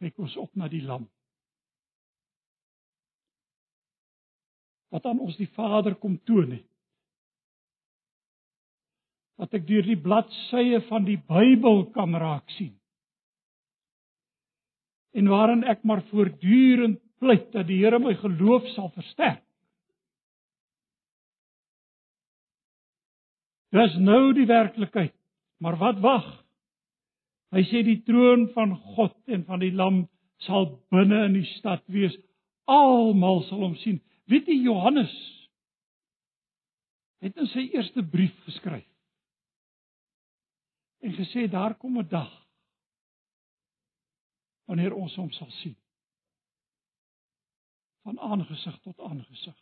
kyk 0.00 0.18
ons 0.18 0.36
op 0.40 0.50
na 0.56 0.68
die 0.72 0.82
lam. 0.84 1.04
Wat 4.90 5.06
aan 5.06 5.20
ons 5.22 5.36
die 5.38 5.48
Vader 5.54 5.94
kom 6.00 6.16
toon 6.26 6.56
het. 6.56 6.66
Wat 9.40 9.54
ek 9.56 9.68
deur 9.68 9.86
die 9.86 10.00
bladsye 10.00 10.80
van 10.88 11.06
die 11.06 11.20
Bybel 11.28 11.86
kan 11.94 12.16
raak 12.18 12.48
sien. 12.56 12.74
En 15.16 15.30
waarin 15.30 15.62
ek 15.68 15.84
maar 15.86 16.02
voortdurend 16.10 17.00
pleit 17.20 17.48
dat 17.54 17.68
die 17.68 17.80
Here 17.82 17.98
my 18.00 18.14
geloof 18.18 18.66
sal 18.74 18.90
versterk. 18.96 19.44
Dis 23.70 23.94
nou 24.02 24.32
die 24.34 24.48
werklikheid. 24.50 25.14
Maar 25.62 25.76
wat 25.78 26.00
wag? 26.02 26.28
Hy 27.50 27.62
sê 27.66 27.82
die 27.82 27.98
troon 28.06 28.48
van 28.54 28.76
God 28.94 29.16
en 29.26 29.44
van 29.48 29.62
die 29.62 29.72
Lam 29.74 30.04
sal 30.46 30.68
binne 30.94 31.24
in 31.26 31.34
die 31.40 31.48
stad 31.56 31.82
wees. 31.90 32.14
Almal 32.70 33.42
sal 33.48 33.64
hom 33.66 33.76
sien. 33.82 33.98
Weet 34.30 34.46
jy 34.46 34.60
Johannes 34.68 35.14
het 37.20 37.36
in 37.36 37.50
sy 37.50 37.66
eerste 37.74 38.04
brief 38.06 38.36
geskryf 38.46 38.86
en 41.00 41.12
gesê 41.16 41.46
daar 41.48 41.74
kom 41.80 41.98
'n 41.98 42.08
dag 42.08 42.30
wanneer 44.68 44.94
ons 44.94 45.14
hom 45.16 45.30
sal 45.32 45.50
sien 45.50 45.76
van 48.02 48.18
aangesig 48.18 48.78
tot 48.80 49.00
aangesig. 49.00 49.56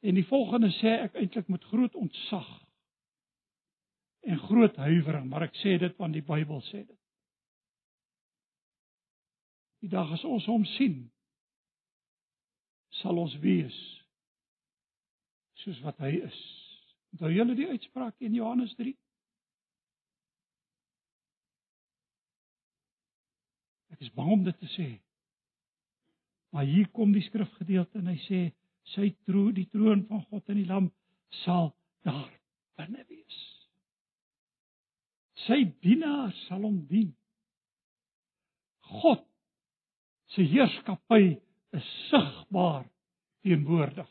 En 0.00 0.14
die 0.14 0.26
volgende 0.26 0.70
sê 0.70 0.94
ek 1.04 1.14
eintlik 1.14 1.48
met 1.48 1.64
groot 1.64 1.94
ontzag 1.94 2.48
en 4.22 4.38
groot 4.38 4.76
huiwering, 4.76 5.26
maar 5.30 5.48
ek 5.48 5.56
sê 5.58 5.76
dit 5.82 5.96
want 5.98 6.14
die 6.14 6.24
Bybel 6.26 6.60
sê 6.68 6.84
dit. 6.84 6.98
Die 9.82 9.90
dag 9.90 10.12
as 10.14 10.22
ons 10.24 10.46
hom 10.46 10.64
sien, 10.76 11.00
sal 13.02 13.18
ons 13.18 13.34
wees 13.42 13.78
soos 15.62 15.78
wat 15.82 15.98
hy 16.02 16.16
is. 16.22 16.38
Onthou 17.14 17.30
julle 17.32 17.56
die 17.58 17.68
uitspraak 17.70 18.22
in 18.24 18.34
Johannes 18.38 18.72
3? 18.78 18.92
Ek 23.92 24.06
is 24.06 24.12
bang 24.16 24.32
om 24.34 24.44
dit 24.46 24.58
te 24.58 24.70
sê. 24.74 24.88
Maar 26.52 26.66
hier 26.68 26.88
kom 26.96 27.14
die 27.14 27.24
skrifgedeelte 27.26 28.00
en 28.00 28.10
hy 28.12 28.18
sê 28.26 28.42
sy 28.94 29.12
troon, 29.26 29.52
die 29.56 29.68
troon 29.72 30.06
van 30.08 30.24
God 30.30 30.50
en 30.52 30.58
die 30.58 30.68
Lam 30.68 30.90
sal 31.44 31.70
daar 32.06 32.30
binne 32.80 33.04
wees. 33.08 33.21
Sy 35.46 35.64
dienaars 35.84 36.38
sal 36.48 36.62
hom 36.62 36.80
dien. 36.90 37.10
God 39.00 39.22
se 40.34 40.44
heerskappy 40.48 41.36
is 41.76 41.86
sigbaar 42.08 42.84
teenwoordig. 43.42 44.08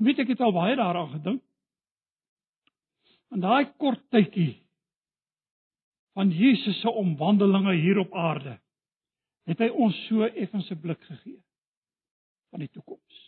Weet 0.00 0.22
ek 0.24 0.32
het 0.34 0.42
al 0.44 0.54
baie 0.56 0.76
daaraan 0.78 1.12
gedink. 1.14 1.42
In 3.30 3.42
daai 3.44 3.70
kort 3.78 4.02
tydjie 4.10 4.56
van 6.18 6.32
Jesus 6.34 6.80
se 6.82 6.90
omwandelinge 6.90 7.76
hier 7.78 8.00
op 8.02 8.14
aarde 8.16 8.56
het 9.48 9.60
hy 9.62 9.68
ons 9.70 9.96
so 10.06 10.26
effens 10.26 10.70
'n 10.70 10.80
blik 10.80 11.02
gegee 11.02 11.38
van 12.50 12.60
die 12.60 12.68
toekoms. 12.68 13.20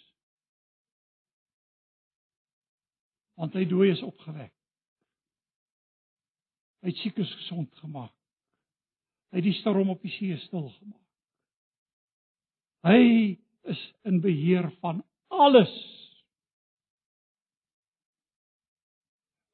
Want 3.35 3.55
hy 3.55 3.65
dooies 3.67 4.03
opgewek. 4.03 4.53
Hy 6.83 6.91
het 6.91 6.99
siekes 6.99 7.31
gesond 7.39 7.71
gemaak. 7.79 8.15
Hy 9.31 9.39
het 9.39 9.47
die 9.47 9.59
storm 9.61 9.93
op 9.93 10.03
die 10.03 10.11
see 10.17 10.37
stil 10.45 10.67
gemaak. 10.81 11.01
Hy 12.83 13.03
is 13.71 13.83
in 14.11 14.19
beheer 14.21 14.67
van 14.83 15.05
alles. 15.31 15.73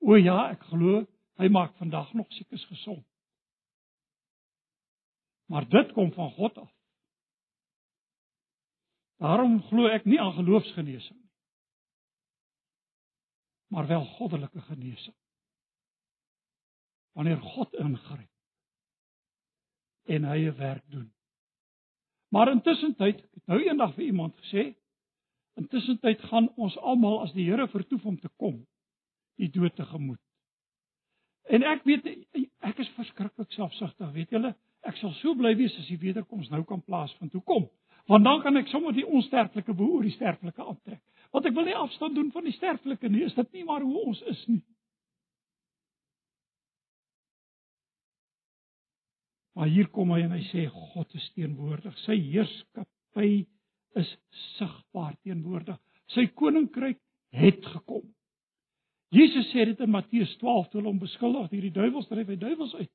O 0.00 0.16
ja, 0.16 0.48
ek 0.54 0.64
glo 0.70 1.04
hy 1.38 1.50
maak 1.52 1.76
vandag 1.78 2.10
nog 2.16 2.26
siekes 2.34 2.64
gesond. 2.72 3.04
Maar 5.52 5.68
dit 5.68 5.92
kom 5.92 6.10
van 6.16 6.32
God 6.34 6.58
af. 6.64 6.72
Daarom 9.22 9.60
glo 9.68 9.86
ek 9.92 10.08
nie 10.08 10.18
aan 10.20 10.34
geloofsgenesing 10.36 11.18
nie. 11.18 11.32
Maar 13.68 13.86
wel 13.86 14.04
goddelike 14.16 14.60
genesing. 14.60 15.16
Wanneer 17.18 17.40
God 17.42 17.74
ingryp 17.74 18.28
en 20.08 20.24
hy 20.24 20.38
'n 20.48 20.56
werk 20.56 20.84
doen. 20.90 21.10
Maar 22.28 22.50
intussen 22.52 22.94
tyd, 22.94 23.18
ek 23.18 23.34
het 23.34 23.46
nou 23.46 23.58
eendag 23.62 23.94
vir 23.94 24.04
iemand 24.04 24.36
gesê, 24.36 24.74
intussen 25.56 25.98
tyd 25.98 26.20
gaan 26.30 26.48
ons 26.56 26.76
almal 26.78 27.20
as 27.24 27.32
die 27.32 27.44
Here 27.44 27.68
vertoef 27.68 28.04
om 28.04 28.18
te 28.20 28.30
kom, 28.36 28.66
die 29.36 29.50
dood 29.50 29.74
tegemoet. 29.76 30.20
En 31.48 31.64
ek 31.64 31.84
weet 31.88 32.06
ek 32.60 32.78
is 32.78 32.88
verskriklik 32.96 33.52
selfsugtig, 33.52 34.12
weet 34.12 34.30
julle? 34.30 34.54
Ek 34.84 34.96
sal 34.96 35.12
so 35.18 35.34
bly 35.34 35.54
wees 35.56 35.76
as 35.80 35.88
die 35.88 36.00
wederkoms 36.00 36.50
nou 36.52 36.62
kan 36.64 36.82
plaasvind. 36.84 37.32
Hoekom? 37.32 37.68
Want 38.08 38.24
dan 38.24 38.42
kan 38.42 38.56
ek 38.56 38.68
sommer 38.72 38.92
die 38.92 39.06
onsterflike 39.06 39.74
bo 39.76 39.96
oor 39.96 40.02
die 40.06 40.14
sterflike 40.14 40.62
aftrek. 40.62 41.00
Want 41.32 41.48
ek 41.48 41.56
wil 41.56 41.64
nie 41.64 41.76
afstand 41.76 42.14
doen 42.16 42.30
van 42.32 42.44
die 42.44 42.56
sterflike 42.56 43.08
nie. 43.08 43.24
Is 43.26 43.34
dit 43.36 43.52
nie 43.58 43.64
maar 43.64 43.84
hoe 43.84 44.04
ons 44.06 44.20
is 44.32 44.44
nie? 44.48 44.62
Maar 49.58 49.72
hier 49.74 49.88
kom 49.90 50.12
hy 50.14 50.20
en 50.22 50.36
hy 50.36 50.44
sê 50.52 50.68
God 50.70 51.14
is 51.18 51.24
teenwoordig. 51.34 51.96
Sy 52.04 52.14
heerskappy 52.14 53.30
is 53.98 54.10
sigbaar 54.54 55.16
teenwoordig. 55.26 55.80
Sy 56.14 56.28
koninkryk 56.38 57.00
het 57.34 57.66
gekom. 57.66 58.04
Jesus 59.10 59.48
sê 59.50 59.64
dit 59.66 59.80
in 59.82 59.90
Matteus 59.90 60.30
12 60.38 60.68
toe 60.68 60.78
hulle 60.78 60.92
hom 60.92 61.00
beskuldig 61.02 61.48
hierdie 61.50 61.74
duiwels 61.74 62.06
dryf 62.06 62.30
hy 62.30 62.36
duiwels 62.38 62.76
uit. 62.78 62.90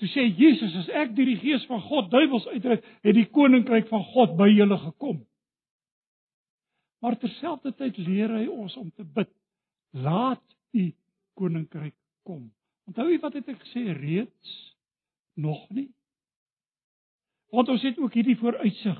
Toe 0.00 0.08
sê 0.12 0.26
Jesus 0.36 0.74
as 0.82 0.90
ek 1.00 1.14
deur 1.16 1.28
die 1.28 1.40
gees 1.40 1.64
van 1.70 1.80
God 1.86 2.10
duiwels 2.12 2.48
uitdryf, 2.50 2.84
het 3.04 3.16
die 3.16 3.28
koninkryk 3.32 3.88
van 3.88 4.04
God 4.12 4.34
by 4.36 4.48
julle 4.50 4.78
gekom. 4.84 5.22
Maar 7.00 7.16
terselfdertyd 7.20 8.02
leer 8.04 8.32
hy 8.36 8.46
ons 8.52 8.76
om 8.80 8.90
te 8.92 9.04
bid. 9.04 9.30
Laat 9.96 10.44
u 10.76 10.90
koninkryk 11.40 11.96
kom. 12.28 12.50
Onthou 12.90 13.08
jy 13.08 13.20
wat 13.22 13.38
het 13.38 13.48
ek 13.48 13.64
gesê 13.64 13.86
reeds 13.96 14.56
nog 15.34 15.62
nie? 15.70 15.88
Want 17.50 17.68
ons 17.68 17.82
het 17.82 17.98
ook 17.98 18.14
hierdie 18.14 18.38
vooruitsig 18.38 18.98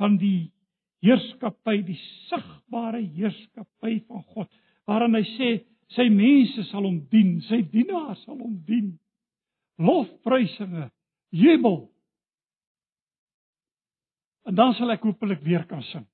van 0.00 0.16
die 0.18 0.50
heerskappy, 1.04 1.80
die 1.86 1.98
sigbare 2.28 3.00
heerskappy 3.14 4.00
van 4.08 4.24
God, 4.34 4.50
waarin 4.90 5.14
hy 5.14 5.24
sê 5.36 5.50
sy 5.94 6.08
mense 6.12 6.66
sal 6.70 6.86
hom 6.86 6.98
dien, 7.10 7.38
sy 7.48 7.62
dienaars 7.70 8.22
sal 8.26 8.38
hom 8.38 8.58
dien 8.66 8.92
lofprysinge, 9.80 10.90
jubel. 11.30 11.88
En 14.44 14.54
dan 14.54 14.74
sal 14.76 14.92
ek 14.92 15.04
hopelik 15.06 15.40
weer 15.44 15.64
kan 15.68 15.82
sing. 15.88 16.06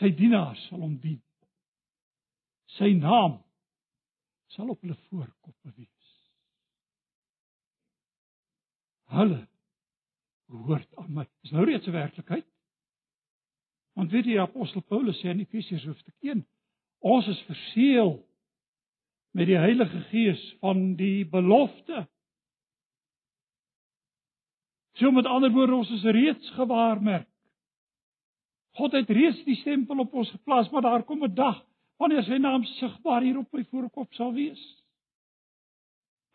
Sy 0.00 0.10
dienaars 0.18 0.60
sal 0.68 0.82
hom 0.82 0.96
dien. 1.00 1.20
Sy 2.76 2.92
naam 2.98 3.38
sal 4.52 4.68
op 4.68 4.80
hulle 4.84 4.96
voorkoppe 5.08 5.72
wees. 5.76 6.10
Hulle 9.12 9.40
hoort 10.52 10.96
aan 11.00 11.12
my. 11.16 11.24
Dis 11.44 11.52
nou 11.54 11.64
reeds 11.64 11.86
'n 11.86 11.96
werklikheid. 11.96 12.46
Want 13.96 14.10
weet 14.10 14.24
jy 14.24 14.38
apostel 14.40 14.80
Paulus 14.80 15.20
sê 15.20 15.30
in 15.30 15.40
Efesiërs 15.40 15.84
hoofstuk 15.84 16.14
1, 16.20 16.46
ons 16.98 17.26
is 17.28 17.40
verseël 17.48 18.28
met 19.32 19.46
die 19.46 19.56
Heilige 19.56 20.00
Gees 20.00 20.56
van 20.60 20.94
die 20.96 21.24
belofte. 21.28 22.06
So 24.92 25.10
met 25.10 25.26
ander 25.26 25.50
woorde 25.50 25.74
ons 25.74 25.90
is 25.90 26.04
reeds 26.04 26.50
gewaarmerk. 26.50 27.28
God 28.70 28.92
het 28.92 29.10
reeds 29.10 29.44
die 29.44 29.56
stempel 29.56 29.98
op 29.98 30.14
ons 30.14 30.30
geplaas, 30.30 30.70
maar 30.70 30.82
daar 30.82 31.04
kom 31.04 31.24
'n 31.24 31.34
dag 31.34 31.71
wanneer 32.02 32.24
sy 32.26 32.38
naam 32.42 32.64
sigbaar 32.76 33.22
hier 33.22 33.38
op 33.40 33.50
my 33.54 33.64
voorkop 33.70 34.14
sal 34.18 34.32
wees. 34.34 34.60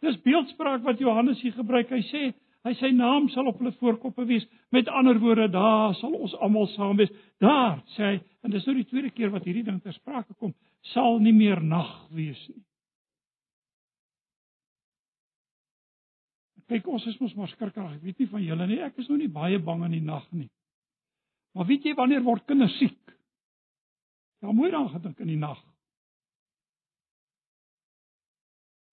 Dis 0.06 0.20
beeldspraak 0.26 0.84
wat 0.86 1.02
Johannes 1.02 1.42
hier 1.42 1.56
gebruik. 1.58 1.90
Hy 1.92 2.04
sê 2.12 2.24
hy 2.68 2.74
sy 2.76 2.92
naam 2.96 3.30
sal 3.32 3.48
op 3.50 3.60
hulle 3.62 3.74
voorkoppe 3.80 4.26
wees. 4.30 4.46
Met 4.76 4.90
ander 4.92 5.20
woorde, 5.24 5.48
daar 5.54 5.96
sal 6.00 6.16
ons 6.18 6.36
almal 6.44 6.68
saam 6.76 6.98
wees. 7.00 7.12
Daar 7.44 7.82
sê 7.96 8.12
hy, 8.12 8.16
en 8.44 8.54
dis 8.54 8.66
nou 8.68 8.76
die 8.78 8.88
tweede 8.90 9.12
keer 9.16 9.32
wat 9.34 9.48
hierdie 9.48 9.66
ding 9.68 9.80
ter 9.84 9.96
sprake 9.96 10.36
kom, 10.38 10.54
sal 10.94 11.22
nie 11.24 11.36
meer 11.36 11.64
nag 11.64 11.94
wees 12.16 12.42
nie. 12.52 12.64
Kyk, 16.68 16.88
ons 16.92 17.06
is 17.08 17.16
mos 17.24 17.32
maar 17.40 17.48
skrikkerig. 17.54 17.96
Ek 17.96 18.04
weet 18.04 18.18
nie 18.20 18.28
van 18.28 18.44
julle 18.44 18.66
nie. 18.68 18.82
Ek 18.84 18.98
is 19.00 19.08
nou 19.08 19.16
nie 19.20 19.32
baie 19.32 19.60
bang 19.64 19.86
in 19.88 19.94
die 19.96 20.04
nag 20.04 20.26
nie. 20.36 20.50
Maar 21.56 21.70
weet 21.70 21.88
jy 21.88 21.94
wanneer 21.96 22.26
word 22.26 22.44
kinders 22.50 22.76
siek? 22.78 23.00
Ja, 24.42 24.52
mooi 24.52 24.72
dan 24.72 24.90
gedink 24.90 25.20
in 25.20 25.32
die 25.32 25.40
nag. 25.40 25.60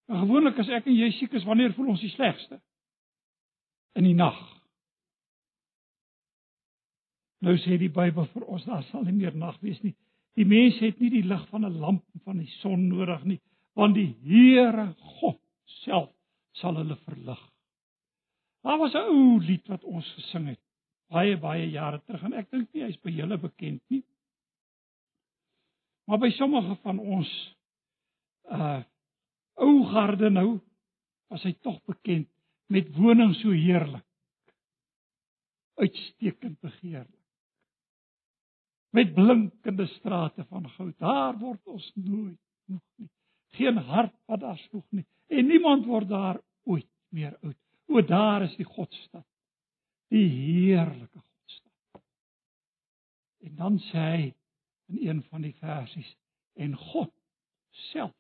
Gewoonlik 0.09 0.59
as 0.61 0.69
ek 0.69 0.89
en 0.89 0.97
jy 0.97 1.11
siek 1.17 1.33
is, 1.37 1.47
wanneer 1.49 1.73
voel 1.77 1.95
ons 1.95 2.03
die 2.05 2.13
slegste? 2.13 2.61
In 3.97 4.09
die 4.09 4.17
nag. 4.17 4.39
Nou 7.45 7.57
sê 7.61 7.77
die 7.81 7.93
Bybel 7.93 8.29
vir 8.33 8.45
ons, 8.49 8.65
daar 8.69 8.85
sal 8.89 9.05
nie 9.05 9.17
meer 9.17 9.37
nag 9.37 9.57
wees 9.65 9.81
nie. 9.85 9.95
Die 10.37 10.47
mens 10.49 10.81
het 10.83 11.01
nie 11.01 11.13
die 11.13 11.25
lig 11.25 11.45
van 11.49 11.65
'n 11.65 11.81
lamp 11.81 12.05
van 12.25 12.39
die 12.39 12.51
son 12.61 12.89
nodig 12.89 13.25
nie, 13.25 13.41
want 13.75 13.95
die 13.95 14.17
Here 14.25 14.95
God 15.21 15.41
self 15.85 16.11
sal 16.53 16.77
hulle 16.77 16.97
verlig. 17.05 17.41
Daar 18.65 18.79
was 18.79 18.95
'n 18.95 19.09
ou 19.09 19.39
lied 19.41 19.69
wat 19.69 19.85
ons 19.85 20.13
gesing 20.15 20.49
het 20.49 20.61
baie 21.15 21.37
baie 21.37 21.67
jare 21.71 22.01
terug 22.07 22.23
en 22.25 22.33
ek 22.33 22.51
dink 22.51 22.73
nie 22.73 22.85
hy's 22.87 22.99
by 23.03 23.11
julle 23.11 23.39
bekend 23.39 23.83
nie. 23.93 24.03
Maar 26.05 26.19
by 26.19 26.31
sommige 26.37 26.77
van 26.83 26.99
ons 26.99 27.31
uh 28.51 28.83
ou 29.55 29.85
garde 29.87 30.29
nou 30.35 30.59
was 31.31 31.45
hy 31.47 31.53
tog 31.63 31.77
bekend 31.87 32.27
met 32.67 32.89
woning 32.97 33.37
so 33.39 33.55
heerlik. 33.55 34.05
Uitstekend 35.79 36.59
begeerlik. 36.61 37.23
Met 38.95 39.15
blinkende 39.15 39.87
strate 39.87 40.45
van 40.51 40.67
goud. 40.75 40.99
Daar 40.99 41.39
word 41.39 41.63
ons 41.67 41.87
nooit 41.95 42.41
moeg 42.71 42.83
nie. 42.99 43.11
Geen 43.55 43.79
hart 43.79 44.15
wat 44.27 44.43
daar 44.43 44.59
sloeg 44.67 44.87
nie 44.91 45.07
en 45.35 45.47
niemand 45.47 45.87
word 45.87 46.09
daar 46.09 46.41
ooit 46.69 46.91
meer 47.15 47.39
oud. 47.43 47.59
O 47.87 48.03
daar 48.03 48.43
is 48.43 48.55
die 48.57 48.67
Godstad. 48.67 49.27
Die 50.13 50.29
heerlike 50.29 51.19
Godstad. 51.19 52.03
En 53.47 53.55
dan 53.57 53.79
sê 53.91 54.05
hy 54.11 54.33
in 54.87 55.09
een 55.09 55.23
van 55.31 55.43
die 55.43 55.55
versies 55.61 56.11
en 56.55 56.77
God 56.77 57.13
self 57.91 58.15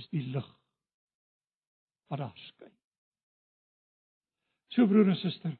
is 0.00 0.08
die 0.08 0.22
lig 0.32 0.48
wat 2.08 2.18
daar 2.18 2.38
skyn. 2.48 2.72
So 4.72 4.86
broer 4.88 5.12
en 5.12 5.20
suster. 5.20 5.56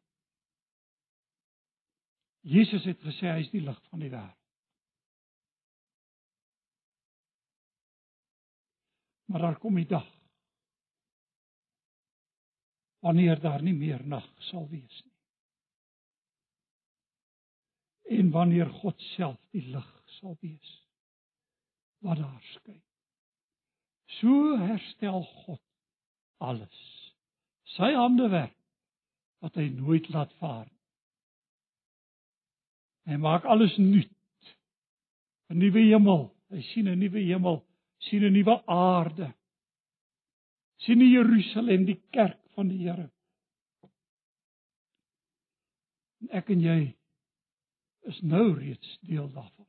Jesus 2.42 2.84
het 2.88 3.00
gesê 3.04 3.28
hy 3.30 3.42
is 3.44 3.52
die 3.52 3.62
lig 3.62 3.78
van 3.90 4.02
die 4.02 4.10
wêreld. 4.12 4.38
Maar 9.32 9.46
daar 9.46 9.60
kom 9.60 9.78
die 9.80 9.88
dag 9.88 10.08
wanneer 13.02 13.40
daar 13.40 13.62
nie 13.62 13.74
meer 13.74 14.04
nag 14.06 14.26
sal 14.50 14.68
wees 14.70 14.98
nie. 15.04 15.11
En 18.10 18.30
wanneer 18.30 18.70
God 18.82 19.00
self 19.14 19.40
die 19.50 19.66
lig 19.72 19.90
sal 20.18 20.36
wees 20.40 20.78
wat 22.02 22.18
daar 22.18 22.42
skyn. 22.54 22.82
So 24.18 24.56
herstel 24.58 25.22
God 25.44 25.62
alles. 26.42 26.80
Sy 27.76 27.92
hande 27.94 28.26
werk 28.32 28.58
wat 29.42 29.54
hy 29.58 29.68
nooit 29.74 30.08
laat 30.14 30.32
vaar. 30.42 30.66
Hy 33.06 33.18
maak 33.18 33.46
alles 33.50 33.74
nuut. 33.78 34.10
'n 35.50 35.58
Nuwe 35.58 35.82
hemel, 35.84 36.30
hy 36.50 36.62
sien 36.72 36.88
'n 36.88 36.98
nuwe 36.98 37.20
hemel, 37.26 37.58
sien 38.08 38.24
'n 38.24 38.32
nuwe 38.32 38.54
aarde. 38.66 39.32
sien 40.82 40.98
die 40.98 41.12
Jerusalem, 41.12 41.84
die 41.86 42.00
kerk 42.10 42.40
van 42.56 42.68
die 42.68 42.80
Here. 42.82 43.10
En 46.22 46.32
ek 46.38 46.50
en 46.50 46.60
jy 46.60 46.78
is 48.10 48.20
nou 48.20 48.54
reeds 48.58 48.98
deel 49.00 49.30
daarvan. 49.32 49.68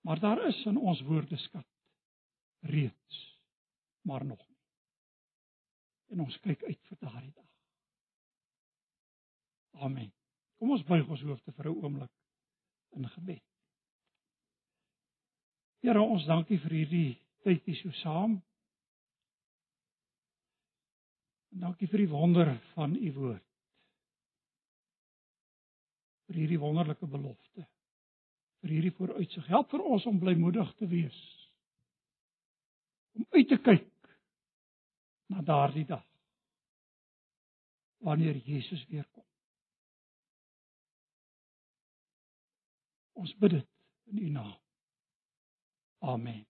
Maar 0.00 0.20
daar 0.20 0.46
is 0.46 0.64
in 0.64 0.76
ons 0.76 1.02
woordeskat 1.02 1.66
reeds 2.60 3.40
maar 4.00 4.24
nog. 4.24 4.46
En 6.06 6.20
ons 6.20 6.40
kyk 6.40 6.62
uit 6.62 6.80
vir 6.88 6.96
daardie 7.00 7.32
dag. 7.32 7.50
Amen. 9.84 10.12
Kom 10.58 10.72
ons 10.74 10.84
buig 10.88 11.08
ons 11.08 11.22
hoofde 11.22 11.52
vir 11.52 11.68
'n 11.70 11.82
oomblik 11.82 12.14
in 12.96 13.08
gebed. 13.08 13.44
Here, 15.80 16.00
ons 16.00 16.24
dankie 16.26 16.58
vir 16.58 16.70
hierdie 16.70 17.20
tyd 17.44 17.64
hier 17.64 17.76
so 17.76 17.90
saam. 17.90 18.42
En 21.52 21.60
dankie 21.60 21.88
vir 21.88 21.98
die 21.98 22.08
wonder 22.08 22.50
van 22.74 22.96
u 22.96 23.12
woord. 23.12 23.47
Vir 26.28 26.42
hierdie 26.42 26.60
wonderlike 26.60 27.06
belofte. 27.06 27.66
vir 28.58 28.74
hierdie 28.74 28.94
vooruitsig. 28.96 29.46
Help 29.46 29.70
vir 29.70 29.84
ons 29.86 30.06
om 30.10 30.18
blymoedig 30.18 30.70
te 30.80 30.88
wees. 30.90 31.18
Om 33.14 33.26
uit 33.36 33.48
te 33.48 33.58
kyk 33.62 33.86
na 35.30 35.44
daardie 35.46 35.86
dag 35.86 36.04
wanneer 38.02 38.36
Jesus 38.46 38.84
weer 38.90 39.06
kom. 39.12 39.26
Ons 43.18 43.34
bid 43.38 43.58
dit 43.58 43.70
in 44.12 44.22
U 44.26 44.28
naam. 44.30 44.54
Amen. 45.98 46.47